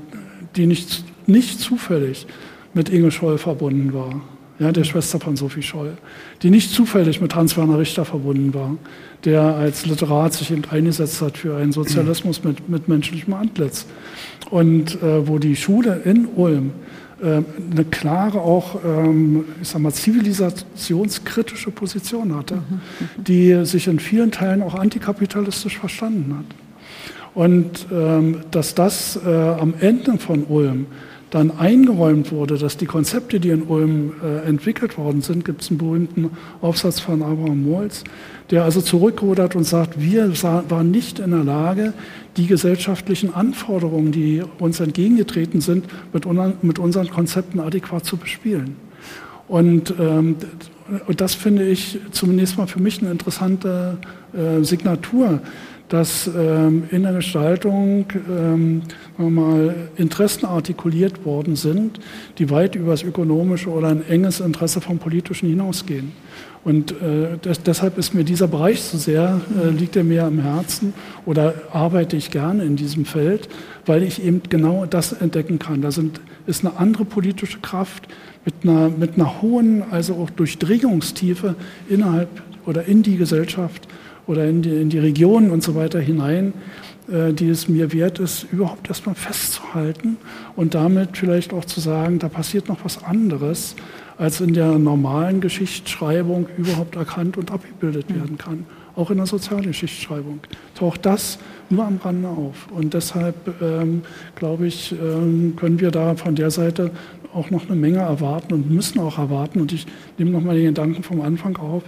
[0.56, 2.26] die nicht, nicht zufällig
[2.74, 4.20] mit Inge Scholl verbunden war,
[4.58, 5.96] ja, der Schwester von Sophie Scholl,
[6.42, 8.76] die nicht zufällig mit Hans-Werner Richter verbunden war,
[9.24, 13.86] der als Literat sich eben eingesetzt hat für einen Sozialismus mit, mit menschlichem Antlitz.
[14.50, 16.72] Und äh, wo die Schule in Ulm
[17.22, 17.42] äh,
[17.72, 22.62] eine klare, auch ähm, ich sag mal, zivilisationskritische Position hatte,
[23.16, 26.56] die sich in vielen Teilen auch antikapitalistisch verstanden hat.
[27.34, 30.86] Und ähm, dass das äh, am Ende von Ulm
[31.30, 35.70] dann eingeräumt wurde, dass die Konzepte, die in Ulm äh, entwickelt worden sind, gibt es
[35.70, 36.30] einen berühmten
[36.60, 38.04] Aufsatz von Abraham Molz,
[38.50, 41.92] der also zurückrudert und sagt, wir waren nicht in der Lage,
[42.36, 46.24] die gesellschaftlichen Anforderungen, die uns entgegengetreten sind, mit,
[46.62, 48.76] mit unseren Konzepten adäquat zu bespielen.
[49.48, 50.36] Und, ähm,
[51.06, 53.98] und das finde ich zunächst mal für mich eine interessante
[54.32, 55.40] äh, Signatur
[55.88, 58.82] dass ähm, in der Gestaltung ähm,
[59.16, 61.98] mal Interessen artikuliert worden sind,
[62.38, 66.12] die weit über das ökonomische oder ein enges Interesse vom politischen hinausgehen.
[66.64, 70.40] Und äh, das, deshalb ist mir dieser Bereich so sehr, äh, liegt er mir am
[70.40, 70.92] Herzen
[71.24, 73.48] oder arbeite ich gerne in diesem Feld,
[73.86, 75.80] weil ich eben genau das entdecken kann.
[75.80, 78.08] Da sind, ist eine andere politische Kraft
[78.44, 81.54] mit einer, mit einer hohen, also auch Durchdringungstiefe
[81.88, 82.28] innerhalb
[82.66, 83.88] oder in die Gesellschaft
[84.28, 86.52] oder in die, in die Regionen und so weiter hinein,
[87.10, 90.18] äh, die es mir wert ist, überhaupt erstmal festzuhalten
[90.54, 93.74] und damit vielleicht auch zu sagen, da passiert noch was anderes,
[94.18, 98.66] als in der normalen Geschichtsschreibung überhaupt erkannt und abgebildet werden kann.
[98.96, 100.40] Auch in der sozialen Geschichtsschreibung
[100.74, 101.38] taucht das
[101.70, 102.66] nur am Rande auf.
[102.72, 104.02] Und deshalb, ähm,
[104.34, 106.90] glaube ich, ähm, können wir da von der Seite
[107.32, 109.60] auch noch eine Menge erwarten und müssen auch erwarten.
[109.60, 109.86] Und ich
[110.18, 111.84] nehme nochmal den Gedanken vom Anfang auf.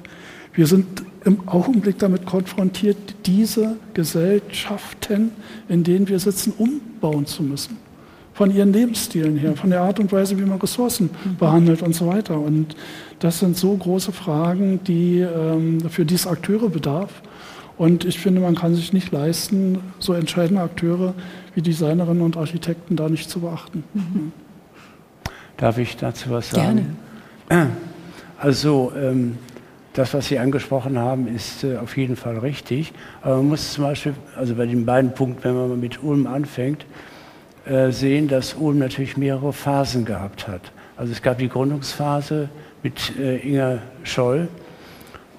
[0.60, 5.30] Wir sind im Augenblick damit konfrontiert, diese Gesellschaften,
[5.70, 7.78] in denen wir sitzen, umbauen zu müssen.
[8.34, 11.08] Von ihren Lebensstilen her, von der Art und Weise, wie man Ressourcen
[11.38, 12.38] behandelt und so weiter.
[12.38, 12.76] Und
[13.20, 17.22] das sind so große Fragen, die, ähm, für die es Akteure bedarf.
[17.78, 21.14] Und ich finde, man kann sich nicht leisten, so entscheidende Akteure
[21.54, 23.82] wie Designerinnen und Architekten da nicht zu beachten.
[25.56, 26.98] Darf ich dazu was sagen?
[27.48, 27.70] Gerne.
[28.36, 29.38] Also, ähm,
[29.92, 32.92] das, was Sie angesprochen haben, ist äh, auf jeden Fall richtig.
[33.22, 36.86] Aber man muss zum Beispiel, also bei den beiden Punkten, wenn man mit Ulm anfängt,
[37.66, 40.72] äh, sehen, dass Ulm natürlich mehrere Phasen gehabt hat.
[40.96, 42.48] Also es gab die Gründungsphase
[42.82, 44.48] mit äh, Inga Scholl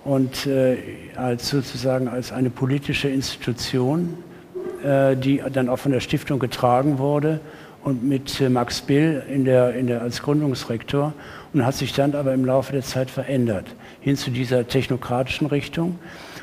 [0.04, 0.78] und äh,
[1.16, 4.18] als sozusagen als eine politische Institution,
[4.84, 7.40] äh, die dann auch von der Stiftung getragen wurde
[7.84, 11.14] und mit äh, Max Bill in der, in der, als Gründungsrektor
[11.54, 13.66] und hat sich dann aber im Laufe der Zeit verändert
[14.00, 16.00] hin zu dieser technokratischen Richtung.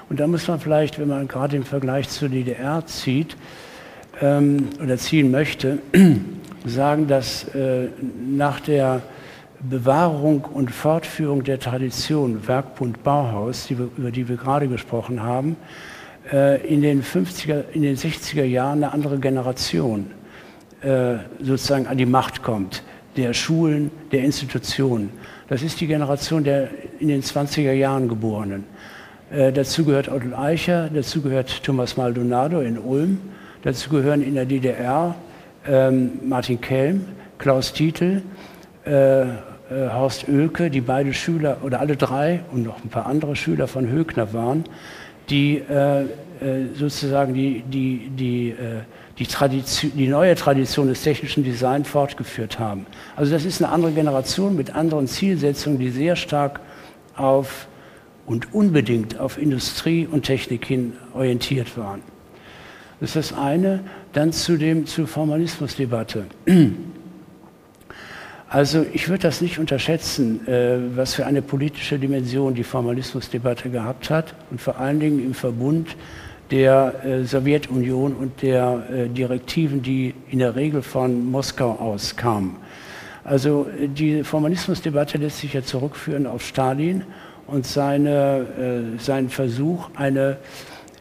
[0.08, 3.36] Und da muss man vielleicht, wenn man gerade im Vergleich zur DDR zieht
[4.20, 5.78] ähm, oder ziehen möchte,
[6.64, 7.88] sagen, dass äh,
[8.28, 9.02] nach der
[9.60, 15.56] Bewahrung und Fortführung der Tradition Werkbund Bauhaus, die wir, über die wir gerade gesprochen haben,
[16.32, 20.10] äh, in den 50er, in den 60er Jahren eine andere Generation
[21.40, 22.82] sozusagen an die Macht kommt,
[23.16, 25.10] der Schulen, der Institutionen.
[25.48, 26.68] Das ist die Generation der
[27.00, 28.64] in den 20er Jahren Geborenen.
[29.30, 33.20] Äh, dazu gehört Otto Eicher, dazu gehört Thomas Maldonado in Ulm,
[33.62, 35.14] dazu gehören in der DDR
[35.66, 37.04] ähm, Martin Kelm,
[37.38, 38.22] Klaus Titel,
[38.86, 39.26] äh, äh,
[39.70, 43.86] Horst Oelke, die beide Schüler oder alle drei und noch ein paar andere Schüler von
[43.86, 44.64] Högner waren,
[45.28, 46.06] die äh, äh
[46.74, 48.82] sozusagen die, die, die, äh,
[49.18, 52.86] die, Tradition, die neue Tradition des technischen Designs fortgeführt haben.
[53.16, 56.60] Also das ist eine andere Generation mit anderen Zielsetzungen, die sehr stark
[57.16, 57.66] auf
[58.26, 62.02] und unbedingt auf Industrie und Technik hin orientiert waren.
[63.00, 63.80] Das ist das eine.
[64.12, 66.26] Dann zu dem, zur Formalismusdebatte.
[68.50, 74.08] Also ich würde das nicht unterschätzen, äh, was für eine politische Dimension die Formalismusdebatte gehabt
[74.08, 75.96] hat und vor allen Dingen im Verbund
[76.50, 82.56] der äh, Sowjetunion und der äh, Direktiven, die in der Regel von Moskau aus kamen.
[83.24, 87.04] Also die Formalismusdebatte lässt sich ja zurückführen auf Stalin
[87.46, 90.38] und seine, seinen Versuch, eine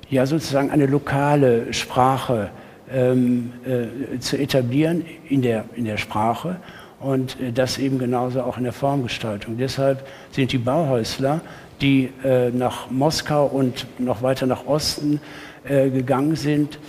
[0.09, 2.49] ja sozusagen eine lokale Sprache
[2.91, 6.57] ähm, äh, zu etablieren in der, in der Sprache
[6.99, 9.57] und äh, das eben genauso auch in der Formgestaltung.
[9.57, 11.41] Deshalb sind die Bauhäusler,
[11.81, 15.19] die äh, nach Moskau und noch weiter nach Osten
[15.63, 16.79] äh, gegangen sind,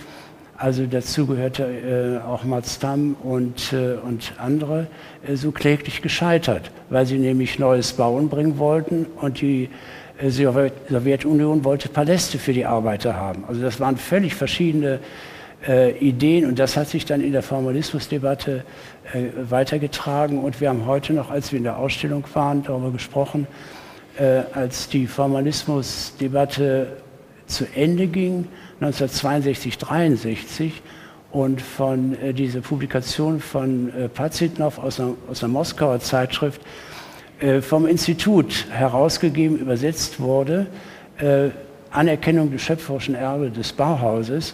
[0.57, 1.63] also dazu gehörte
[2.23, 4.87] äh, auch Mats Damm und, äh, und andere,
[5.33, 9.69] so kläglich gescheitert, weil sie nämlich neues Bauen bringen wollten und die
[10.21, 13.45] die Sowjetunion wollte Paläste für die Arbeiter haben.
[13.47, 14.99] Also das waren völlig verschiedene
[15.67, 18.63] äh, Ideen und das hat sich dann in der Formalismusdebatte
[19.13, 23.47] äh, weitergetragen und wir haben heute noch, als wir in der Ausstellung waren, darüber gesprochen,
[24.19, 26.97] äh, als die Formalismusdebatte
[27.47, 28.47] zu Ende ging,
[28.81, 30.81] 1962, 63
[31.31, 36.61] und von äh, dieser Publikation von äh, Pazitnov aus einer, aus einer Moskauer Zeitschrift
[37.39, 40.67] äh, vom Institut herausgegeben, übersetzt wurde,
[41.17, 41.49] äh,
[41.91, 44.53] Anerkennung des schöpferischen Erbes des Bauhauses,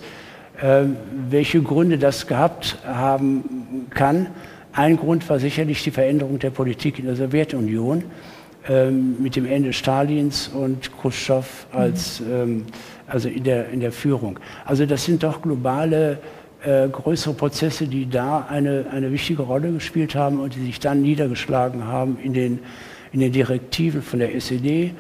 [0.61, 0.83] äh,
[1.29, 4.27] welche Gründe das gehabt haben kann.
[4.73, 8.03] Ein Grund war sicherlich die Veränderung der Politik in der Sowjetunion
[8.67, 12.65] mit dem Ende Stalins und Khrushchev als, mhm.
[13.07, 14.39] also in der, in der Führung.
[14.65, 16.19] Also das sind doch globale
[16.65, 21.01] äh, größere Prozesse, die da eine, eine wichtige Rolle gespielt haben und die sich dann
[21.01, 22.59] niedergeschlagen haben in den,
[23.11, 24.93] in den Direktiven von der SED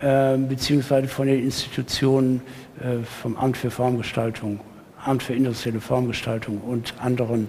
[0.00, 2.42] äh, beziehungsweise von den Institutionen
[2.80, 4.60] äh, vom Amt für Formgestaltung,
[5.02, 7.48] Amt für industrielle Formgestaltung und anderen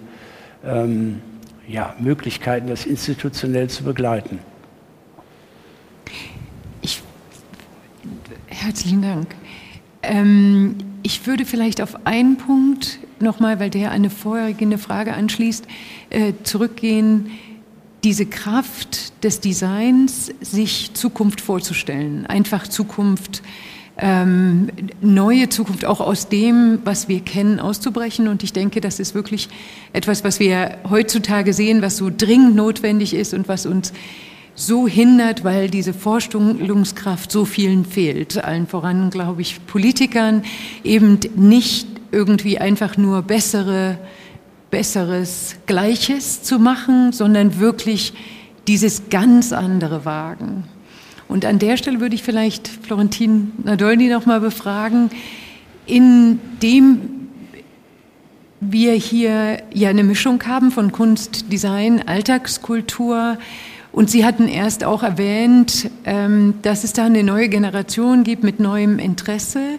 [0.64, 1.20] ähm,
[1.68, 4.38] ja, Möglichkeiten, das institutionell zu begleiten.
[8.60, 9.34] Herzlichen Dank.
[10.02, 15.64] Ähm, ich würde vielleicht auf einen Punkt nochmal, weil der eine vorhergehende Frage anschließt,
[16.10, 17.30] äh, zurückgehen.
[18.04, 23.42] Diese Kraft des Designs, sich Zukunft vorzustellen, einfach Zukunft,
[23.98, 24.68] ähm,
[25.02, 28.28] neue Zukunft auch aus dem, was wir kennen, auszubrechen.
[28.28, 29.48] Und ich denke, das ist wirklich
[29.92, 33.92] etwas, was wir heutzutage sehen, was so dringend notwendig ist und was uns
[34.60, 38.44] so hindert, weil diese Vorstellungskraft so vielen fehlt.
[38.44, 40.42] Allen voran, glaube ich, Politikern
[40.84, 43.98] eben nicht irgendwie einfach nur bessere,
[44.70, 48.12] besseres, Gleiches zu machen, sondern wirklich
[48.68, 50.64] dieses ganz andere wagen.
[51.26, 55.10] Und an der Stelle würde ich vielleicht Florentin Nadolny noch mal befragen,
[55.86, 57.00] indem
[58.60, 63.38] wir hier ja eine Mischung haben von Kunst, Design, Alltagskultur,
[63.92, 68.60] und Sie hatten erst auch erwähnt, ähm, dass es da eine neue Generation gibt mit
[68.60, 69.78] neuem Interesse,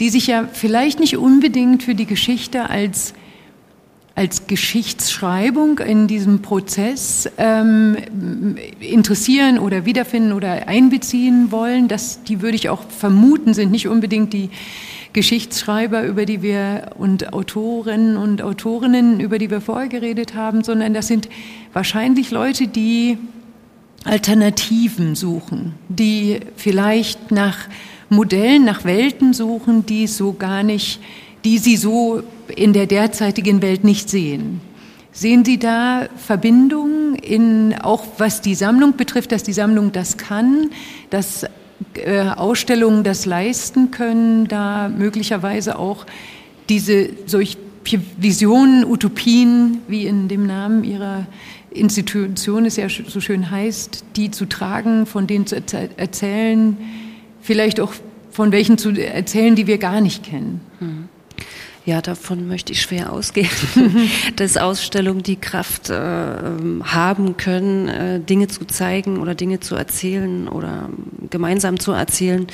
[0.00, 3.14] die sich ja vielleicht nicht unbedingt für die Geschichte als
[4.18, 7.96] als Geschichtsschreibung in diesem Prozess ähm,
[8.80, 11.86] interessieren oder wiederfinden oder einbeziehen wollen.
[11.86, 14.50] Das, die würde ich auch vermuten, sind nicht unbedingt die
[15.12, 20.94] Geschichtsschreiber, über die wir und Autorinnen und Autorinnen, über die wir vorher geredet haben, sondern
[20.94, 21.28] das sind
[21.72, 23.18] wahrscheinlich Leute, die
[24.04, 27.68] Alternativen suchen, die vielleicht nach
[28.08, 31.00] Modellen, nach Welten suchen, die so gar nicht,
[31.44, 32.22] die sie so
[32.54, 34.60] in der derzeitigen Welt nicht sehen.
[35.10, 40.70] Sehen Sie da Verbindungen in, auch was die Sammlung betrifft, dass die Sammlung das kann,
[41.10, 41.44] dass
[41.94, 46.06] äh, Ausstellungen das leisten können, da möglicherweise auch
[46.68, 47.58] diese solche
[48.18, 51.26] Visionen, Utopien, wie in dem Namen Ihrer
[51.78, 55.56] Institution es ja so schön heißt, die zu tragen, von denen zu
[55.96, 56.76] erzählen,
[57.40, 57.92] vielleicht auch
[58.30, 60.60] von welchen zu erzählen, die wir gar nicht kennen.
[61.88, 63.48] Ja, davon möchte ich schwer ausgehen,
[64.36, 70.48] dass Ausstellungen die Kraft äh, haben können, äh, Dinge zu zeigen oder Dinge zu erzählen
[70.48, 70.90] oder
[71.30, 72.46] gemeinsam zu erzählen,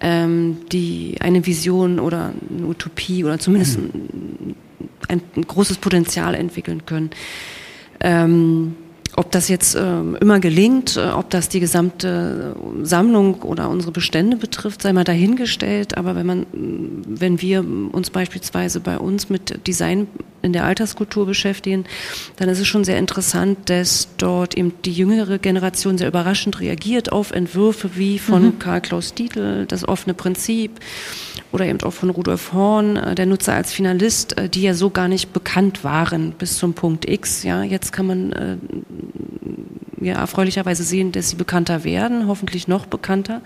[0.00, 4.54] ähm, die eine Vision oder eine Utopie oder zumindest ein,
[5.08, 7.08] ein, ein großes Potenzial entwickeln können.
[8.04, 8.76] Ähm,
[9.16, 14.36] ob das jetzt äh, immer gelingt, äh, ob das die gesamte Sammlung oder unsere Bestände
[14.36, 15.96] betrifft, sei mal dahingestellt.
[15.96, 20.08] Aber wenn man, wenn wir uns beispielsweise bei uns mit Design
[20.42, 21.84] in der Alterskultur beschäftigen,
[22.36, 27.12] dann ist es schon sehr interessant, dass dort eben die jüngere Generation sehr überraschend reagiert
[27.12, 28.58] auf Entwürfe wie von mhm.
[28.58, 30.80] Karl Klaus Dietl, das offene Prinzip
[31.54, 34.90] oder eben auch von Rudolf Horn, äh, der Nutzer als Finalist, äh, die ja so
[34.90, 37.44] gar nicht bekannt waren bis zum Punkt X.
[37.44, 38.56] Ja, jetzt kann man äh,
[40.00, 43.40] ja erfreulicherweise sehen, dass sie bekannter werden, hoffentlich noch bekannter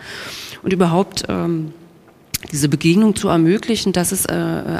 [0.62, 1.74] und überhaupt ähm,
[2.50, 4.32] diese Begegnung zu ermöglichen, dass es äh,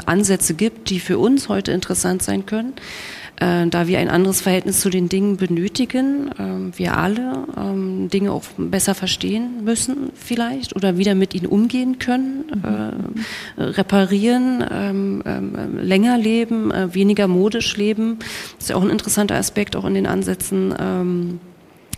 [0.07, 2.73] Ansätze gibt, die für uns heute interessant sein können,
[3.39, 8.31] äh, da wir ein anderes Verhältnis zu den Dingen benötigen, äh, wir alle ähm, Dinge
[8.31, 12.45] auch besser verstehen müssen vielleicht oder wieder mit ihnen umgehen können,
[13.57, 18.19] äh, reparieren, ähm, ähm, länger leben, äh, weniger modisch leben.
[18.19, 21.39] Das ist ja auch ein interessanter Aspekt auch in den Ansätzen ähm,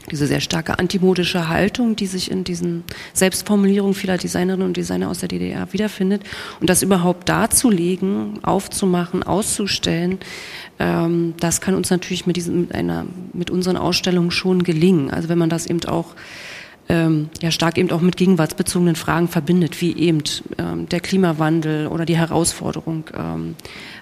[0.09, 2.83] diese sehr starke antimodische Haltung, die sich in diesen
[3.13, 6.23] Selbstformulierungen vieler Designerinnen und Designer aus der DDR wiederfindet.
[6.59, 10.19] Und das überhaupt darzulegen, aufzumachen, auszustellen,
[10.79, 15.11] ähm, das kann uns natürlich mit, diesen, mit, einer, mit unseren Ausstellungen schon gelingen.
[15.11, 16.15] Also wenn man das eben auch
[16.89, 20.23] ähm, ja stark eben auch mit gegenwartsbezogenen Fragen verbindet, wie eben
[20.57, 23.55] ähm, der Klimawandel oder die Herausforderung, ähm,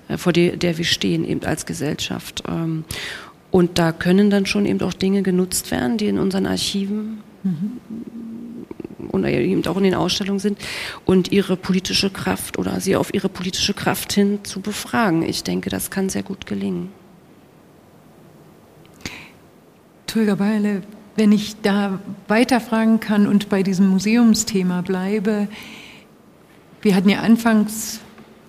[0.08, 2.44] äh, vor der, der wir stehen eben als Gesellschaft.
[2.48, 2.86] Ähm,
[3.52, 7.80] und da können dann schon eben auch Dinge genutzt werden, die in unseren Archiven mhm.
[9.10, 10.60] und eben auch in den Ausstellungen sind
[11.06, 15.24] und ihre politische Kraft oder sie auf ihre politische Kraft hin zu befragen.
[15.24, 16.90] Ich denke, das kann sehr gut gelingen.
[20.06, 20.82] Tulga Beile,
[21.16, 25.48] wenn ich da weiterfragen kann und bei diesem Museumsthema bleibe,
[26.82, 28.00] wir hatten ja anfangs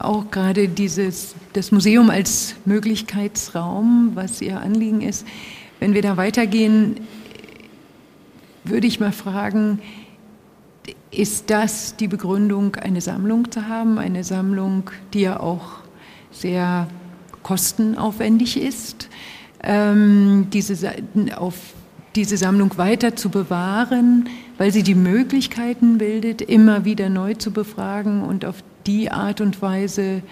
[0.05, 5.27] auch gerade dieses, das Museum als Möglichkeitsraum, was Ihr Anliegen ist.
[5.79, 7.01] Wenn wir da weitergehen,
[8.65, 9.81] würde ich mal fragen,
[11.11, 13.99] ist das die Begründung, eine Sammlung zu haben?
[13.99, 15.81] Eine Sammlung, die ja auch
[16.31, 16.89] sehr
[17.43, 19.09] kostenaufwendig ist,
[19.63, 20.93] ähm, diese,
[21.37, 21.55] auf
[22.15, 24.29] diese Sammlung weiter zu bewahren,
[24.59, 29.61] weil sie die Möglichkeiten bildet, immer wieder neu zu befragen und auf die Art und
[29.63, 30.23] Weise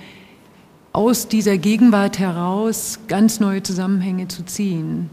[0.92, 5.10] aus dieser Gegenwart heraus ganz neue Zusammenhänge zu ziehen.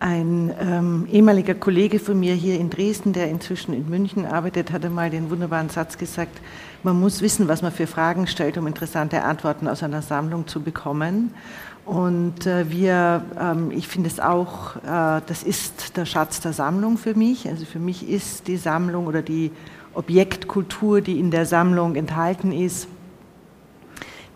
[0.00, 4.90] Ein ähm, ehemaliger Kollege von mir hier in Dresden, der inzwischen in München arbeitet, hatte
[4.90, 6.42] mal den wunderbaren Satz gesagt,
[6.82, 10.60] man muss wissen, was man für Fragen stellt, um interessante Antworten aus einer Sammlung zu
[10.60, 11.32] bekommen.
[11.86, 16.98] Und äh, wir, ähm, ich finde es auch, äh, das ist der Schatz der Sammlung
[16.98, 17.48] für mich.
[17.48, 19.52] Also für mich ist die Sammlung oder die
[19.94, 22.88] Objektkultur, die in der Sammlung enthalten ist,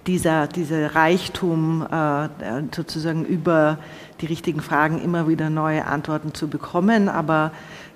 [0.06, 2.28] dieser, dieser Reichtum äh,
[2.74, 3.78] sozusagen über
[4.20, 7.08] die richtigen Fragen immer wieder neue Antworten zu bekommen.
[7.08, 7.52] Aber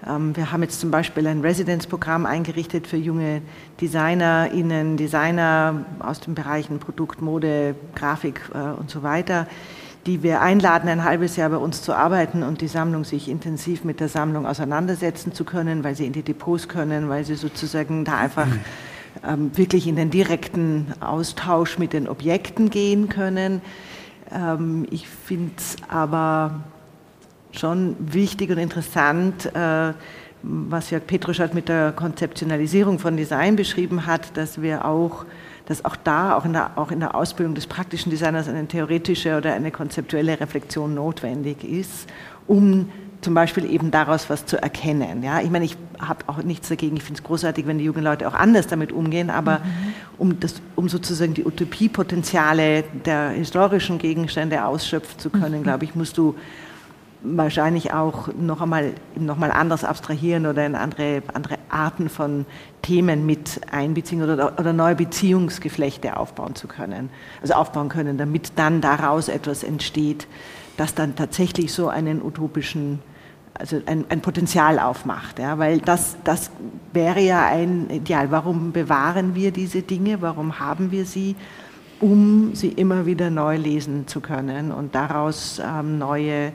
[0.06, 3.40] ähm, wir haben jetzt zum Beispiel ein Residenzprogramm eingerichtet für junge
[3.80, 9.46] DesignerInnen, Designer aus den Bereichen Produkt, Mode, Grafik äh, und so weiter,
[10.06, 13.84] die wir einladen, ein halbes Jahr bei uns zu arbeiten und die Sammlung sich intensiv
[13.84, 18.04] mit der Sammlung auseinandersetzen zu können, weil sie in die Depots können, weil sie sozusagen
[18.04, 18.60] da einfach mhm.
[19.28, 23.60] ähm, wirklich in den direkten Austausch mit den Objekten gehen können.
[24.32, 26.64] Ähm, ich finde es aber
[27.52, 29.92] schon wichtig und interessant, äh,
[30.42, 35.24] was Jörg Petruschat mit der Konzeptionalisierung von Design beschrieben hat, dass wir auch
[35.66, 39.36] dass auch da, auch in, der, auch in der Ausbildung des praktischen Designers, eine theoretische
[39.36, 42.08] oder eine konzeptuelle Reflexion notwendig ist,
[42.46, 42.90] um
[43.20, 45.22] zum Beispiel eben daraus was zu erkennen.
[45.22, 46.96] Ja, ich meine, ich habe auch nichts dagegen.
[46.96, 49.30] Ich finde es großartig, wenn die jungen Leute auch anders damit umgehen.
[49.30, 49.94] Aber mhm.
[50.18, 55.62] um, das, um sozusagen die Utopiepotenziale der historischen Gegenstände ausschöpfen zu können, mhm.
[55.62, 56.34] glaube ich, musst du
[57.24, 62.46] wahrscheinlich auch noch einmal, noch mal anders abstrahieren oder in andere, andere Arten von
[62.82, 68.80] Themen mit einbeziehen oder, oder neue Beziehungsgeflechte aufbauen zu können, also aufbauen können, damit dann
[68.80, 70.26] daraus etwas entsteht,
[70.76, 72.98] das dann tatsächlich so einen utopischen,
[73.54, 75.38] also ein, ein Potenzial aufmacht.
[75.38, 76.50] Ja, weil das, das
[76.92, 78.30] wäre ja ein Ideal.
[78.30, 80.20] Warum bewahren wir diese Dinge?
[80.22, 81.36] Warum haben wir sie?
[82.00, 86.52] Um sie immer wieder neu lesen zu können und daraus ähm, neue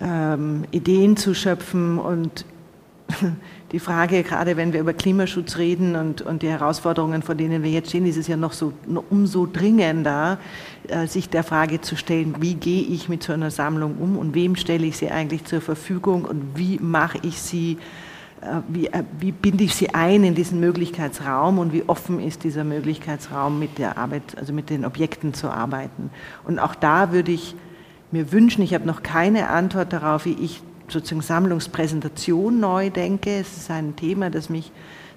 [0.00, 2.44] ähm, Ideen zu schöpfen und
[3.72, 7.70] die Frage, gerade wenn wir über Klimaschutz reden und, und die Herausforderungen, vor denen wir
[7.70, 8.72] jetzt stehen, ist es ja noch so
[9.10, 10.38] umso dringender,
[10.88, 14.34] äh, sich der Frage zu stellen, wie gehe ich mit so einer Sammlung um und
[14.34, 17.78] wem stelle ich sie eigentlich zur Verfügung und wie mache ich sie,
[18.40, 22.44] äh, wie, äh, wie binde ich sie ein in diesen Möglichkeitsraum und wie offen ist
[22.44, 26.10] dieser Möglichkeitsraum mit der Arbeit, also mit den Objekten zu arbeiten.
[26.44, 27.54] Und auch da würde ich
[28.12, 33.30] mir wünschen, ich habe noch keine Antwort darauf, wie ich sozusagen Sammlungspräsentation neu denke.
[33.30, 34.72] Es ist ein Thema, das mich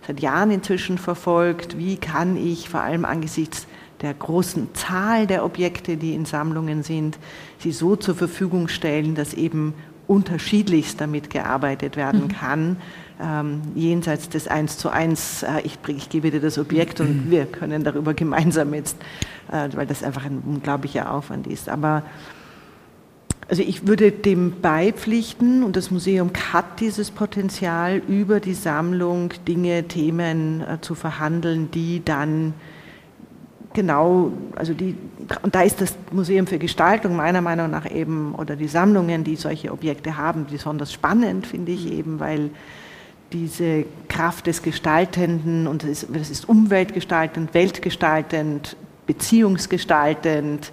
[0.06, 1.78] seit Jahren inzwischen verfolgt.
[1.78, 3.68] Wie kann ich vor allem angesichts
[4.02, 7.18] der großen Zahl der Objekte, die in Sammlungen sind,
[7.60, 9.74] sie so zur Verfügung stellen, dass eben
[10.08, 12.28] unterschiedlichst damit gearbeitet werden mhm.
[12.28, 12.78] kann,
[13.22, 17.32] ähm, jenseits des Eins zu Eins, äh, ich, ich, gebe dir das Objekt und mhm.
[17.32, 18.98] wir können darüber gemeinsam jetzt,
[19.52, 21.70] äh, weil das einfach ein unglaublicher Aufwand ist.
[21.70, 22.04] Aber
[23.50, 29.88] also ich würde dem beipflichten und das Museum hat dieses Potenzial, über die Sammlung Dinge,
[29.88, 32.54] Themen äh, zu verhandeln, die dann
[33.74, 34.96] genau, also die,
[35.42, 39.36] und da ist das Museum für Gestaltung meiner Meinung nach eben, oder die Sammlungen, die
[39.36, 42.52] solche Objekte haben, besonders spannend, finde ich eben, weil
[43.34, 50.72] diese Kraft des Gestaltenden, und das ist, das ist umweltgestaltend, weltgestaltend, beziehungsgestaltend,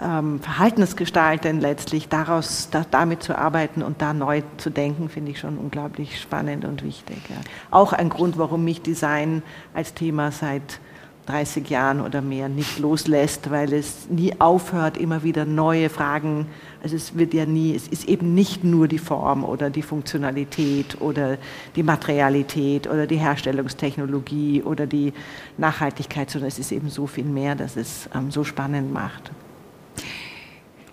[0.00, 5.38] ähm, verhaltensgestalten letztlich, daraus da, damit zu arbeiten und da neu zu denken, finde ich
[5.38, 7.18] schon unglaublich spannend und wichtig.
[7.28, 7.36] Ja.
[7.70, 9.42] Auch ein Grund, warum mich Design
[9.72, 10.80] als Thema seit
[11.26, 16.46] 30 Jahren oder mehr nicht loslässt, weil es nie aufhört, immer wieder neue Fragen.
[16.82, 21.00] Also es wird ja nie, es ist eben nicht nur die Form oder die Funktionalität
[21.00, 21.38] oder
[21.76, 25.14] die Materialität oder die Herstellungstechnologie oder die
[25.56, 29.30] Nachhaltigkeit, sondern es ist eben so viel mehr, dass es ähm, so spannend macht.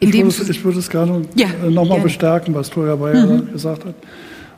[0.03, 3.51] Ich würde, es, ich würde, es, gerne ja, nochmal bestärken, was Tolga Bayer mhm.
[3.51, 3.95] gesagt hat.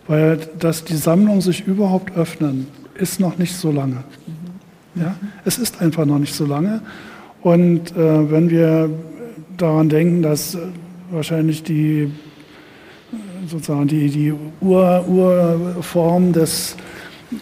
[0.08, 4.04] Weil, dass die Sammlungen sich überhaupt öffnen, ist noch nicht so lange.
[4.96, 5.16] Ja?
[5.44, 6.82] Es ist einfach noch nicht so lange.
[7.42, 8.90] Und äh, wenn wir
[9.58, 10.60] daran denken, dass äh,
[11.12, 12.10] wahrscheinlich die
[13.48, 16.78] sozusagen die, die Ur, Urform des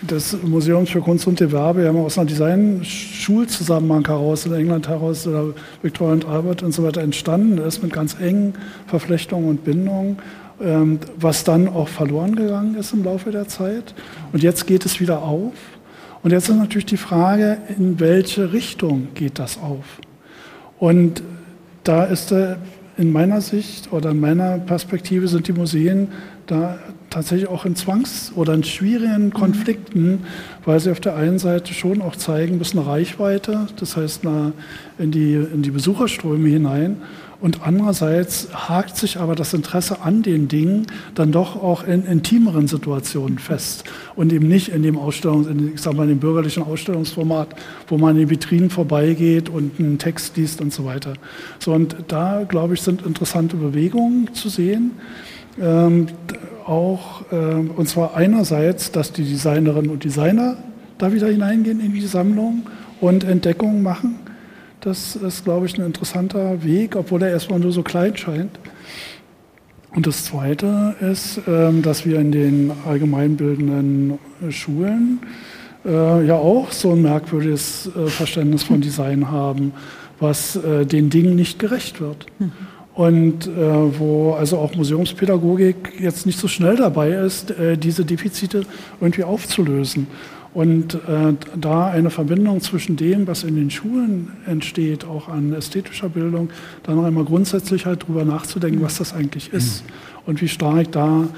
[0.01, 1.81] des Museums für Kunst und Gewerbe.
[1.81, 6.83] Wir haben aus einer Design-Schulzusammenhang heraus in England heraus oder Victoria und Albert und so
[6.83, 8.53] weiter entstanden ist mit ganz engen
[8.87, 10.17] Verflechtungen und Bindungen,
[10.61, 13.93] ähm, was dann auch verloren gegangen ist im Laufe der Zeit.
[14.33, 15.53] Und jetzt geht es wieder auf.
[16.23, 19.85] Und jetzt ist natürlich die Frage, in welche Richtung geht das auf?
[20.79, 21.23] Und
[21.83, 22.55] da ist äh,
[22.97, 26.09] in meiner Sicht oder in meiner Perspektive sind die Museen
[26.45, 26.77] da
[27.11, 29.33] tatsächlich auch in Zwangs- oder in schwierigen mhm.
[29.33, 30.23] Konflikten,
[30.65, 34.23] weil sie auf der einen Seite schon auch zeigen, bis eine Reichweite, das heißt
[34.97, 36.97] in die, in die Besucherströme hinein.
[37.41, 40.85] Und andererseits hakt sich aber das Interesse an den Dingen
[41.15, 43.83] dann doch auch in intimeren Situationen fest
[44.15, 47.55] und eben nicht in dem Ausstellungs, in, ich sag mal, in dem bürgerlichen Ausstellungsformat,
[47.87, 51.13] wo man in den Vitrinen vorbeigeht und einen Text liest und so weiter.
[51.57, 54.91] So, und da, glaube ich, sind interessante Bewegungen zu sehen.
[55.61, 56.07] Ähm,
[56.65, 60.57] auch, äh, und zwar einerseits, dass die Designerinnen und Designer
[60.97, 62.63] da wieder hineingehen in die Sammlung
[62.99, 64.19] und Entdeckungen machen.
[64.81, 68.59] Das ist, glaube ich, ein interessanter Weg, obwohl er erstmal nur so klein scheint.
[69.93, 74.17] Und das Zweite ist, ähm, dass wir in den allgemeinbildenden
[74.49, 75.19] Schulen
[75.85, 79.73] äh, ja auch so ein merkwürdiges äh, Verständnis von Design haben,
[80.19, 82.25] was äh, den Dingen nicht gerecht wird.
[82.39, 82.51] Mhm
[82.93, 88.63] und äh, wo also auch Museumspädagogik jetzt nicht so schnell dabei ist, äh, diese Defizite
[88.99, 90.07] irgendwie aufzulösen.
[90.53, 96.09] Und äh, da eine Verbindung zwischen dem, was in den Schulen entsteht, auch an ästhetischer
[96.09, 96.49] Bildung,
[96.83, 99.89] dann noch einmal grundsätzlich halt drüber nachzudenken, was das eigentlich ist mhm.
[100.25, 101.29] und wie stark da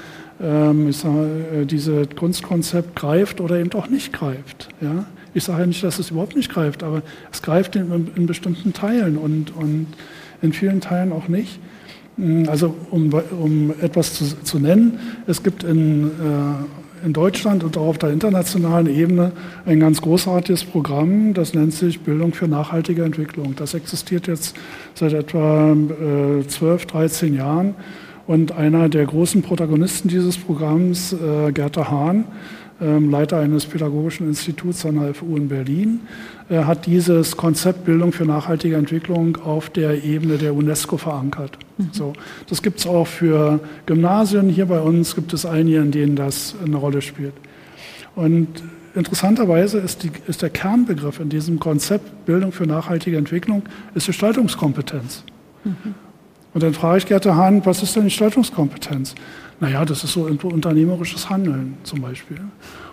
[0.42, 4.68] ähm, ich sag, äh, dieses Kunstkonzept greift oder eben auch nicht greift.
[4.80, 5.04] Ja?
[5.32, 7.02] Ich sage ja nicht, dass es überhaupt nicht greift, aber
[7.32, 9.86] es greift in, in bestimmten Teilen und, und
[10.44, 11.58] in vielen Teilen auch nicht.
[12.16, 13.10] Mm, also um,
[13.40, 18.10] um etwas zu, zu, nennen, es gibt in, äh, in Deutschland und auch auf der
[18.10, 19.32] internationalen Ebene
[19.66, 23.54] ein ganz großartiges Programm, das nennt sich Bildung für nachhaltige Entwicklung.
[23.56, 24.56] Das existiert jetzt
[24.94, 27.74] seit etwa äh, 12, 13 Jahren.
[28.26, 32.24] Und einer der großen Protagonisten dieses Programms, äh, Gerda Hahn,
[32.80, 36.00] Leiter eines pädagogischen Instituts an der FU in Berlin,
[36.50, 41.56] hat dieses Konzept Bildung für nachhaltige Entwicklung auf der Ebene der UNESCO verankert.
[41.78, 41.88] Mhm.
[41.92, 42.12] So,
[42.48, 44.48] das gibt es auch für Gymnasien.
[44.48, 47.34] Hier bei uns gibt es einige, in denen das eine Rolle spielt.
[48.16, 48.48] Und
[48.94, 53.62] interessanterweise ist, die, ist der Kernbegriff in diesem Konzept Bildung für nachhaltige Entwicklung
[53.94, 55.22] ist Gestaltungskompetenz.
[55.64, 55.94] Mhm.
[56.52, 59.14] Und dann frage ich Gerte Hahn, was ist denn Gestaltungskompetenz?
[59.64, 62.36] Naja, das ist so unternehmerisches Handeln zum Beispiel.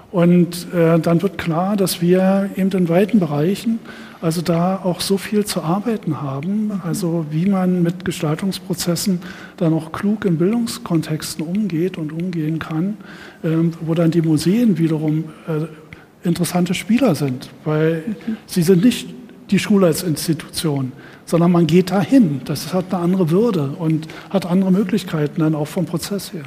[0.09, 3.79] Und äh, dann wird klar, dass wir eben in weiten Bereichen,
[4.21, 9.19] also da auch so viel zu arbeiten haben, also wie man mit Gestaltungsprozessen
[9.57, 12.95] dann auch klug in Bildungskontexten umgeht und umgehen kann,
[13.43, 13.49] äh,
[13.81, 18.15] wo dann die Museen wiederum äh, interessante Spieler sind, weil
[18.45, 19.09] sie sind nicht
[19.49, 20.93] die Schule als Institution,
[21.25, 22.39] sondern man geht dahin.
[22.45, 26.45] Das hat eine andere Würde und hat andere Möglichkeiten dann auch vom Prozess her.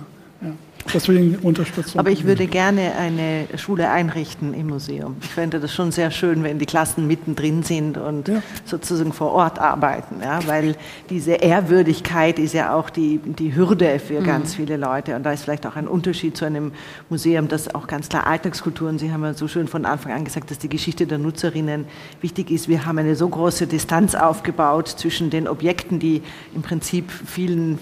[0.92, 1.98] Deswegen Unterstützung.
[1.98, 5.16] Aber ich würde gerne eine Schule einrichten im Museum.
[5.22, 8.42] Ich fände das schon sehr schön, wenn die Klassen mittendrin sind und ja.
[8.64, 10.16] sozusagen vor Ort arbeiten.
[10.22, 10.46] Ja?
[10.46, 10.76] Weil
[11.10, 14.24] diese Ehrwürdigkeit ist ja auch die, die Hürde für mhm.
[14.24, 15.16] ganz viele Leute.
[15.16, 16.72] Und da ist vielleicht auch ein Unterschied zu einem
[17.08, 20.50] Museum, das auch ganz klar Alltagskulturen, Sie haben ja so schön von Anfang an gesagt,
[20.50, 21.86] dass die Geschichte der Nutzerinnen
[22.20, 22.68] wichtig ist.
[22.68, 26.22] Wir haben eine so große Distanz aufgebaut zwischen den Objekten, die
[26.54, 27.78] im Prinzip vielen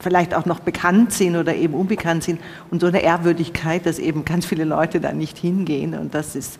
[0.00, 2.40] vielleicht auch noch bekannt sind oder eben unbekannt sind
[2.70, 6.58] und so eine Ehrwürdigkeit, dass eben ganz viele Leute da nicht hingehen und das ist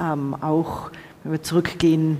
[0.00, 0.90] ähm, auch,
[1.22, 2.18] wenn wir zurückgehen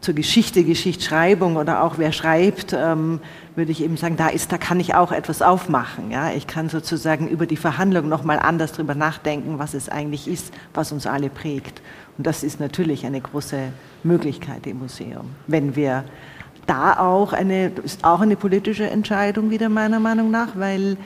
[0.00, 3.20] zur Geschichte, Geschichtsschreibung oder auch wer schreibt, ähm,
[3.54, 6.10] würde ich eben sagen, da ist, da kann ich auch etwas aufmachen.
[6.10, 10.26] Ja, ich kann sozusagen über die Verhandlung noch mal anders drüber nachdenken, was es eigentlich
[10.26, 11.82] ist, was uns alle prägt.
[12.16, 13.72] Und das ist natürlich eine große
[14.02, 16.04] Möglichkeit im Museum, wenn wir
[16.66, 20.96] da auch eine, ist auch eine politische Entscheidung wieder meiner Meinung nach, weil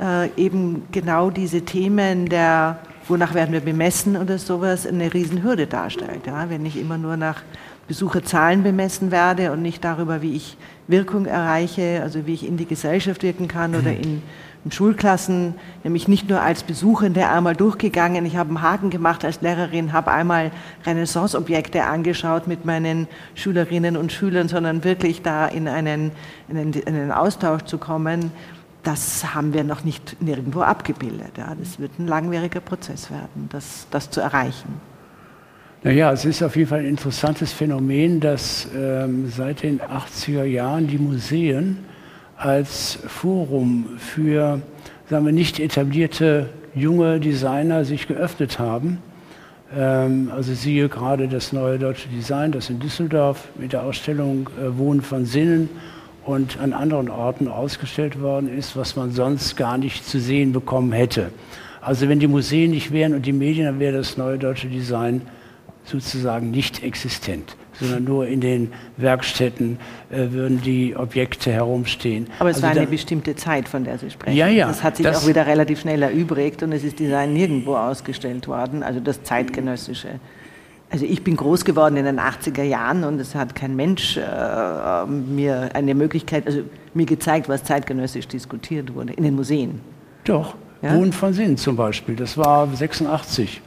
[0.00, 2.78] äh, eben genau diese Themen der,
[3.08, 6.26] wonach werden wir bemessen oder sowas, eine Riesenhürde darstellt.
[6.26, 6.50] Ja?
[6.50, 7.42] Wenn ich immer nur nach
[7.88, 10.56] Besucherzahlen bemessen werde und nicht darüber, wie ich
[10.88, 14.00] Wirkung erreiche, also wie ich in die Gesellschaft wirken kann oder mhm.
[14.02, 14.22] in
[14.66, 15.54] in Schulklassen,
[15.84, 18.26] nämlich nicht nur als Besuchende einmal durchgegangen.
[18.26, 20.50] Ich habe einen Haken gemacht als Lehrerin, habe einmal
[20.84, 23.06] Renaissance-Objekte angeschaut mit meinen
[23.36, 26.10] Schülerinnen und Schülern, sondern wirklich da in einen,
[26.48, 28.32] in einen, in einen Austausch zu kommen.
[28.86, 31.32] Das haben wir noch nicht nirgendwo abgebildet.
[31.36, 31.56] Ja.
[31.58, 34.80] Das wird ein langwieriger Prozess werden, das, das zu erreichen.
[35.82, 40.86] Naja, es ist auf jeden Fall ein interessantes Phänomen, dass ähm, seit den 80er Jahren
[40.86, 41.78] die Museen
[42.36, 44.62] als Forum für
[45.10, 48.98] sagen wir, nicht etablierte junge Designer sich geöffnet haben.
[49.76, 54.78] Ähm, also siehe gerade das neue deutsche Design, das in Düsseldorf mit der Ausstellung äh,
[54.78, 55.70] Wohnen von Sinnen
[56.26, 60.92] und an anderen Orten ausgestellt worden ist, was man sonst gar nicht zu sehen bekommen
[60.92, 61.30] hätte.
[61.80, 65.22] Also wenn die Museen nicht wären und die Medien, dann wäre das neue deutsche Design
[65.84, 69.78] sozusagen nicht existent sondern nur in den Werkstätten
[70.10, 72.26] äh, würden die Objekte herumstehen.
[72.38, 74.36] Aber es also war eine bestimmte Zeit, von der Sie sprechen.
[74.36, 74.68] Ja, ja.
[74.68, 78.48] Das hat sich das auch wieder relativ schnell erübrigt und es ist Design nirgendwo ausgestellt
[78.48, 80.20] worden, also das zeitgenössische.
[80.88, 85.06] Also ich bin groß geworden in den 80er Jahren und es hat kein Mensch äh,
[85.06, 86.60] mir eine Möglichkeit, also
[86.94, 89.80] mir gezeigt, was zeitgenössisch diskutiert wurde in den Museen.
[90.24, 90.94] Doch, ja?
[90.94, 93.60] Wohnen von Sinn zum Beispiel, das war 86,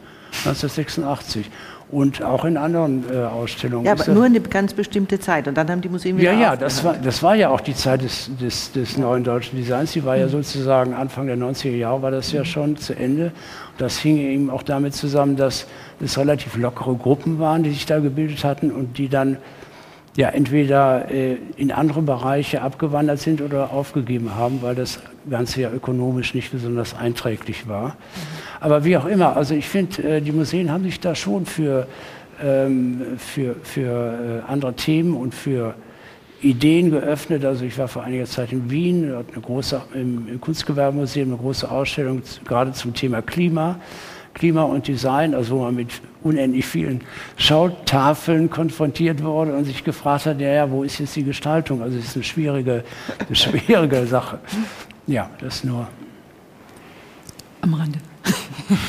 [0.45, 1.49] 1986
[1.91, 3.85] und auch in anderen äh, Ausstellungen.
[3.85, 6.55] Ja, aber nur eine ganz bestimmte Zeit und dann haben die Museen wieder Ja, ja,
[6.55, 9.01] das war, das war ja auch die Zeit des, des, des ja.
[9.01, 9.93] neuen deutschen Designs.
[9.93, 10.31] Die war ja mhm.
[10.31, 13.31] sozusagen Anfang der 90er Jahre war das ja schon zu Ende.
[13.77, 15.65] Das hing eben auch damit zusammen, dass
[15.99, 19.37] es relativ lockere Gruppen waren, die sich da gebildet hatten und die dann
[20.19, 25.71] ja entweder äh, in andere Bereiche abgewandert sind oder aufgegeben haben, weil das Ganze ja
[25.71, 27.95] ökonomisch nicht besonders einträglich war.
[28.59, 31.87] Aber wie auch immer, also ich finde, äh, die Museen haben sich da schon für,
[32.43, 35.73] ähm, für, für äh, andere Themen und für
[36.41, 37.45] Ideen geöffnet.
[37.45, 41.71] Also ich war vor einiger Zeit in Wien, dort eine große, im Kunstgewerbemuseum eine große
[41.71, 43.79] Ausstellung gerade zum Thema Klima.
[44.39, 45.89] Klima und Design, also wo man mit
[46.23, 47.01] unendlich vielen
[47.35, 51.81] Schautafeln konfrontiert wurde und sich gefragt hat, ja, ja wo ist jetzt die Gestaltung?
[51.81, 52.83] Also es ist eine schwierige,
[53.19, 54.39] eine schwierige Sache.
[55.07, 55.87] Ja, das nur.
[57.61, 57.99] Am Rande.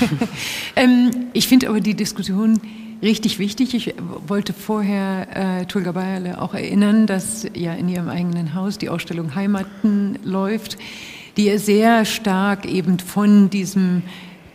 [0.77, 2.61] ähm, ich finde aber die Diskussion
[3.03, 3.75] richtig wichtig.
[3.75, 3.95] Ich
[4.29, 9.35] wollte vorher äh, Tulga Bayerle auch erinnern, dass ja in ihrem eigenen Haus die Ausstellung
[9.35, 10.79] Heimaten läuft,
[11.37, 14.03] die ja sehr stark eben von diesem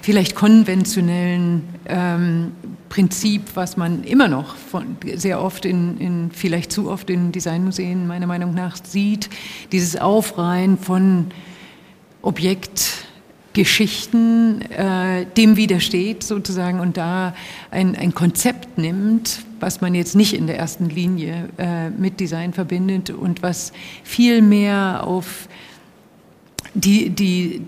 [0.05, 2.51] vielleicht konventionellen ähm,
[2.89, 8.05] Prinzip, was man immer noch von, sehr oft in, in, vielleicht zu oft in Designmuseen
[8.05, 9.31] meiner Meinung nach sieht,
[9.71, 11.31] dieses Aufreihen von
[12.21, 17.33] Objektgeschichten, äh, dem widersteht sozusagen und da
[17.71, 22.53] ein, ein Konzept nimmt, was man jetzt nicht in der ersten Linie äh, mit Design
[22.53, 23.73] verbindet und was
[24.03, 25.47] viel mehr auf
[26.73, 27.61] die, die,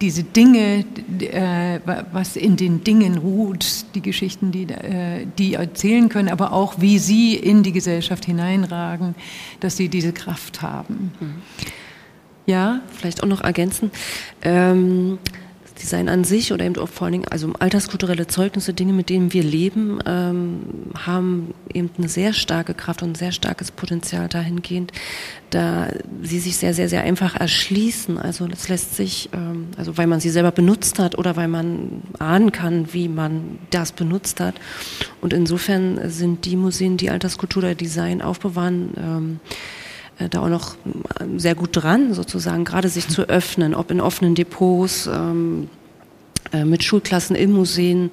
[0.00, 0.84] diese Dinge,
[1.20, 1.80] äh,
[2.12, 6.98] was in den Dingen ruht, die Geschichten, die, äh, die erzählen können, aber auch wie
[6.98, 9.14] sie in die Gesellschaft hineinragen,
[9.60, 11.12] dass sie diese Kraft haben.
[11.20, 11.34] Mhm.
[12.46, 13.90] Ja, vielleicht auch noch ergänzen.
[14.42, 15.18] Ähm,
[15.80, 19.32] Design an sich oder eben auch vor allen Dingen, also alterskulturelle Zeugnisse, Dinge, mit denen
[19.32, 20.60] wir leben, ähm,
[20.94, 24.92] haben eben eine sehr starke Kraft und ein sehr starkes Potenzial dahingehend,
[25.50, 25.88] da
[26.22, 28.18] sie sich sehr, sehr, sehr einfach erschließen.
[28.18, 32.02] Also das lässt sich, ähm, also weil man sie selber benutzt hat oder weil man
[32.18, 34.54] ahnen kann, wie man das benutzt hat.
[35.20, 39.85] Und insofern sind die Museen, die Alterskultur oder Design aufbewahren, ähm, äh,
[40.18, 40.76] da auch noch
[41.20, 45.68] ähm, sehr gut dran, sozusagen, gerade sich zu öffnen, ob in offenen Depots, ähm,
[46.52, 48.10] äh, mit Schulklassen in Museen,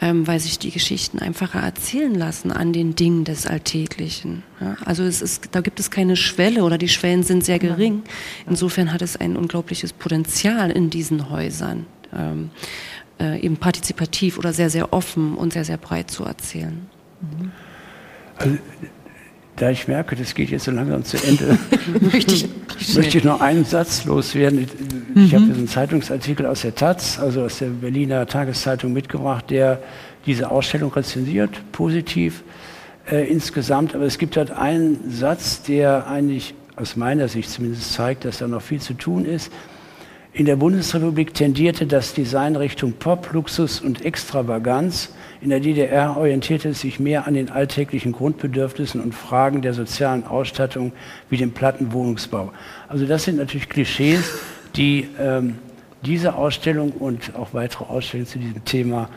[0.00, 4.42] ähm, weil sich die Geschichten einfacher erzählen lassen an den Dingen des Alltäglichen.
[4.60, 4.76] Ja?
[4.84, 8.02] Also es ist, da gibt es keine Schwelle oder die Schwellen sind sehr gering.
[8.48, 12.50] Insofern hat es ein unglaubliches Potenzial in diesen Häusern, ähm,
[13.20, 16.86] äh, eben partizipativ oder sehr, sehr offen und sehr, sehr breit zu erzählen.
[17.20, 17.52] Mhm.
[18.36, 18.58] Also
[19.56, 21.58] da ich merke, das geht jetzt so langsam zu Ende,
[22.12, 22.48] möchte, ich,
[22.94, 24.66] möchte ich noch einen Satz loswerden.
[25.14, 25.36] Ich, mhm.
[25.36, 29.80] habe einen Zeitungsartikel aus der Taz, also aus der Berliner Tageszeitung mitgebracht, der
[30.26, 32.42] diese Ausstellung rezensiert, positiv
[33.10, 33.94] äh, insgesamt.
[33.94, 38.46] Aber es gibt halt einen Satz, der eigentlich aus meiner Sicht zumindest zeigt, dass da
[38.46, 39.50] noch viel zu tun ist.
[40.36, 45.14] In der Bundesrepublik tendierte das Design Richtung Pop, Luxus und Extravaganz.
[45.40, 50.26] In der DDR orientierte es sich mehr an den alltäglichen Grundbedürfnissen und Fragen der sozialen
[50.26, 50.92] Ausstattung
[51.30, 52.52] wie dem Plattenwohnungsbau.
[52.86, 54.38] Also das sind natürlich Klischees,
[54.76, 55.56] die ähm,
[56.04, 59.08] diese Ausstellung und auch weitere Ausstellungen zu diesem Thema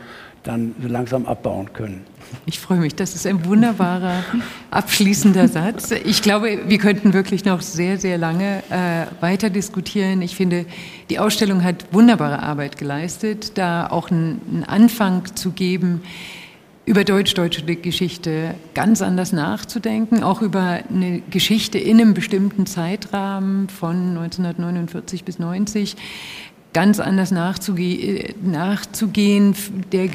[0.42, 2.04] dann so langsam abbauen können.
[2.46, 4.24] Ich freue mich, das ist ein wunderbarer
[4.70, 5.90] abschließender Satz.
[5.90, 10.22] Ich glaube, wir könnten wirklich noch sehr, sehr lange äh, weiter diskutieren.
[10.22, 10.66] Ich finde,
[11.10, 16.02] die Ausstellung hat wunderbare Arbeit geleistet, da auch einen Anfang zu geben,
[16.86, 24.16] über deutsch-deutsche Geschichte ganz anders nachzudenken, auch über eine Geschichte in einem bestimmten Zeitrahmen von
[24.16, 25.96] 1949 bis 90
[26.72, 29.54] ganz anders nachzuge nachzugehen,
[29.92, 30.08] der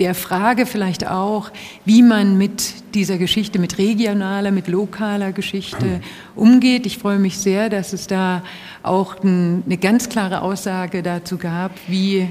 [0.00, 1.50] der Frage vielleicht auch,
[1.84, 6.00] wie man mit dieser Geschichte, mit regionaler, mit lokaler Geschichte
[6.34, 6.86] umgeht.
[6.86, 8.42] Ich freue mich sehr, dass es da
[8.82, 12.28] auch eine ganz klare Aussage dazu gab, wie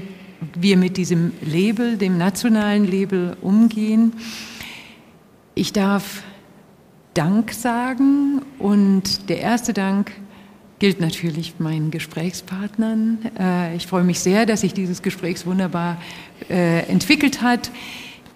[0.54, 4.14] wir mit diesem Label, dem nationalen Label, umgehen.
[5.54, 6.24] Ich darf
[7.14, 10.12] Dank sagen und der erste Dank
[10.80, 13.18] gilt natürlich meinen Gesprächspartnern.
[13.38, 15.98] Äh, ich freue mich sehr, dass sich dieses Gespräch wunderbar
[16.48, 17.70] äh, entwickelt hat.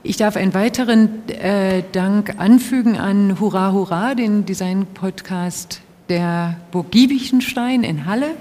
[0.03, 7.85] Ich darf einen weiteren äh, Dank anfügen an Hurra Hurra, den Design-Podcast der Burg Giebichenstein
[7.85, 8.37] in Halle.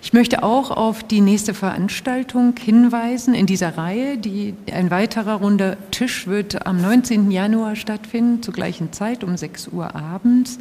[0.00, 4.18] Ich möchte auch auf die nächste Veranstaltung hinweisen in dieser Reihe.
[4.18, 7.30] Die, ein weiterer runder Tisch wird am 19.
[7.30, 10.58] Januar stattfinden, zur gleichen Zeit um 6 Uhr abends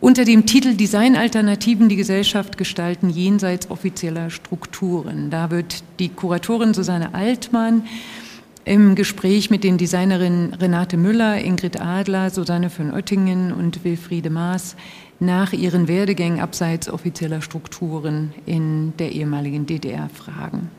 [0.00, 5.30] unter dem Titel Designalternativen die Gesellschaft gestalten jenseits offizieller Strukturen.
[5.30, 7.84] Da wird die Kuratorin Susanne Altmann
[8.64, 14.76] im Gespräch mit den Designerinnen Renate Müller, Ingrid Adler, Susanne von Oettingen und Wilfriede Maas
[15.20, 20.70] nach ihren Werdegängen abseits offizieller Strukturen in der ehemaligen DDR fragen.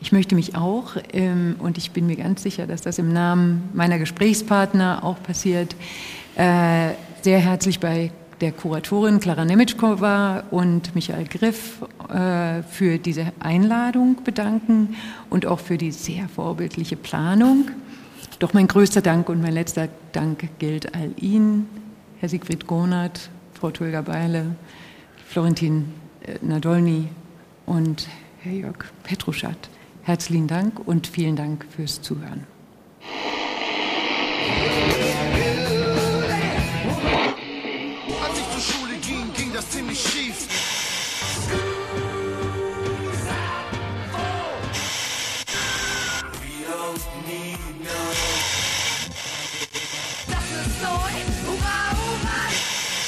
[0.00, 3.70] Ich möchte mich auch, ähm, und ich bin mir ganz sicher, dass das im Namen
[3.72, 5.74] meiner Gesprächspartner auch passiert,
[6.36, 6.90] äh,
[7.26, 14.94] sehr herzlich bei der Kuratorin Klara Nemitschkova und Michael Griff äh, für diese Einladung bedanken
[15.28, 17.72] und auch für die sehr vorbildliche Planung.
[18.38, 21.68] Doch mein größter Dank und mein letzter Dank gilt all Ihnen,
[22.20, 24.54] Herr Siegfried Gonert, Frau Tulga Beile,
[25.26, 25.86] Florentin
[26.22, 27.08] äh, Nadolny
[27.66, 28.06] und
[28.38, 29.68] Herr Jörg Petruschat.
[30.04, 32.44] Herzlichen Dank und vielen Dank fürs Zuhören.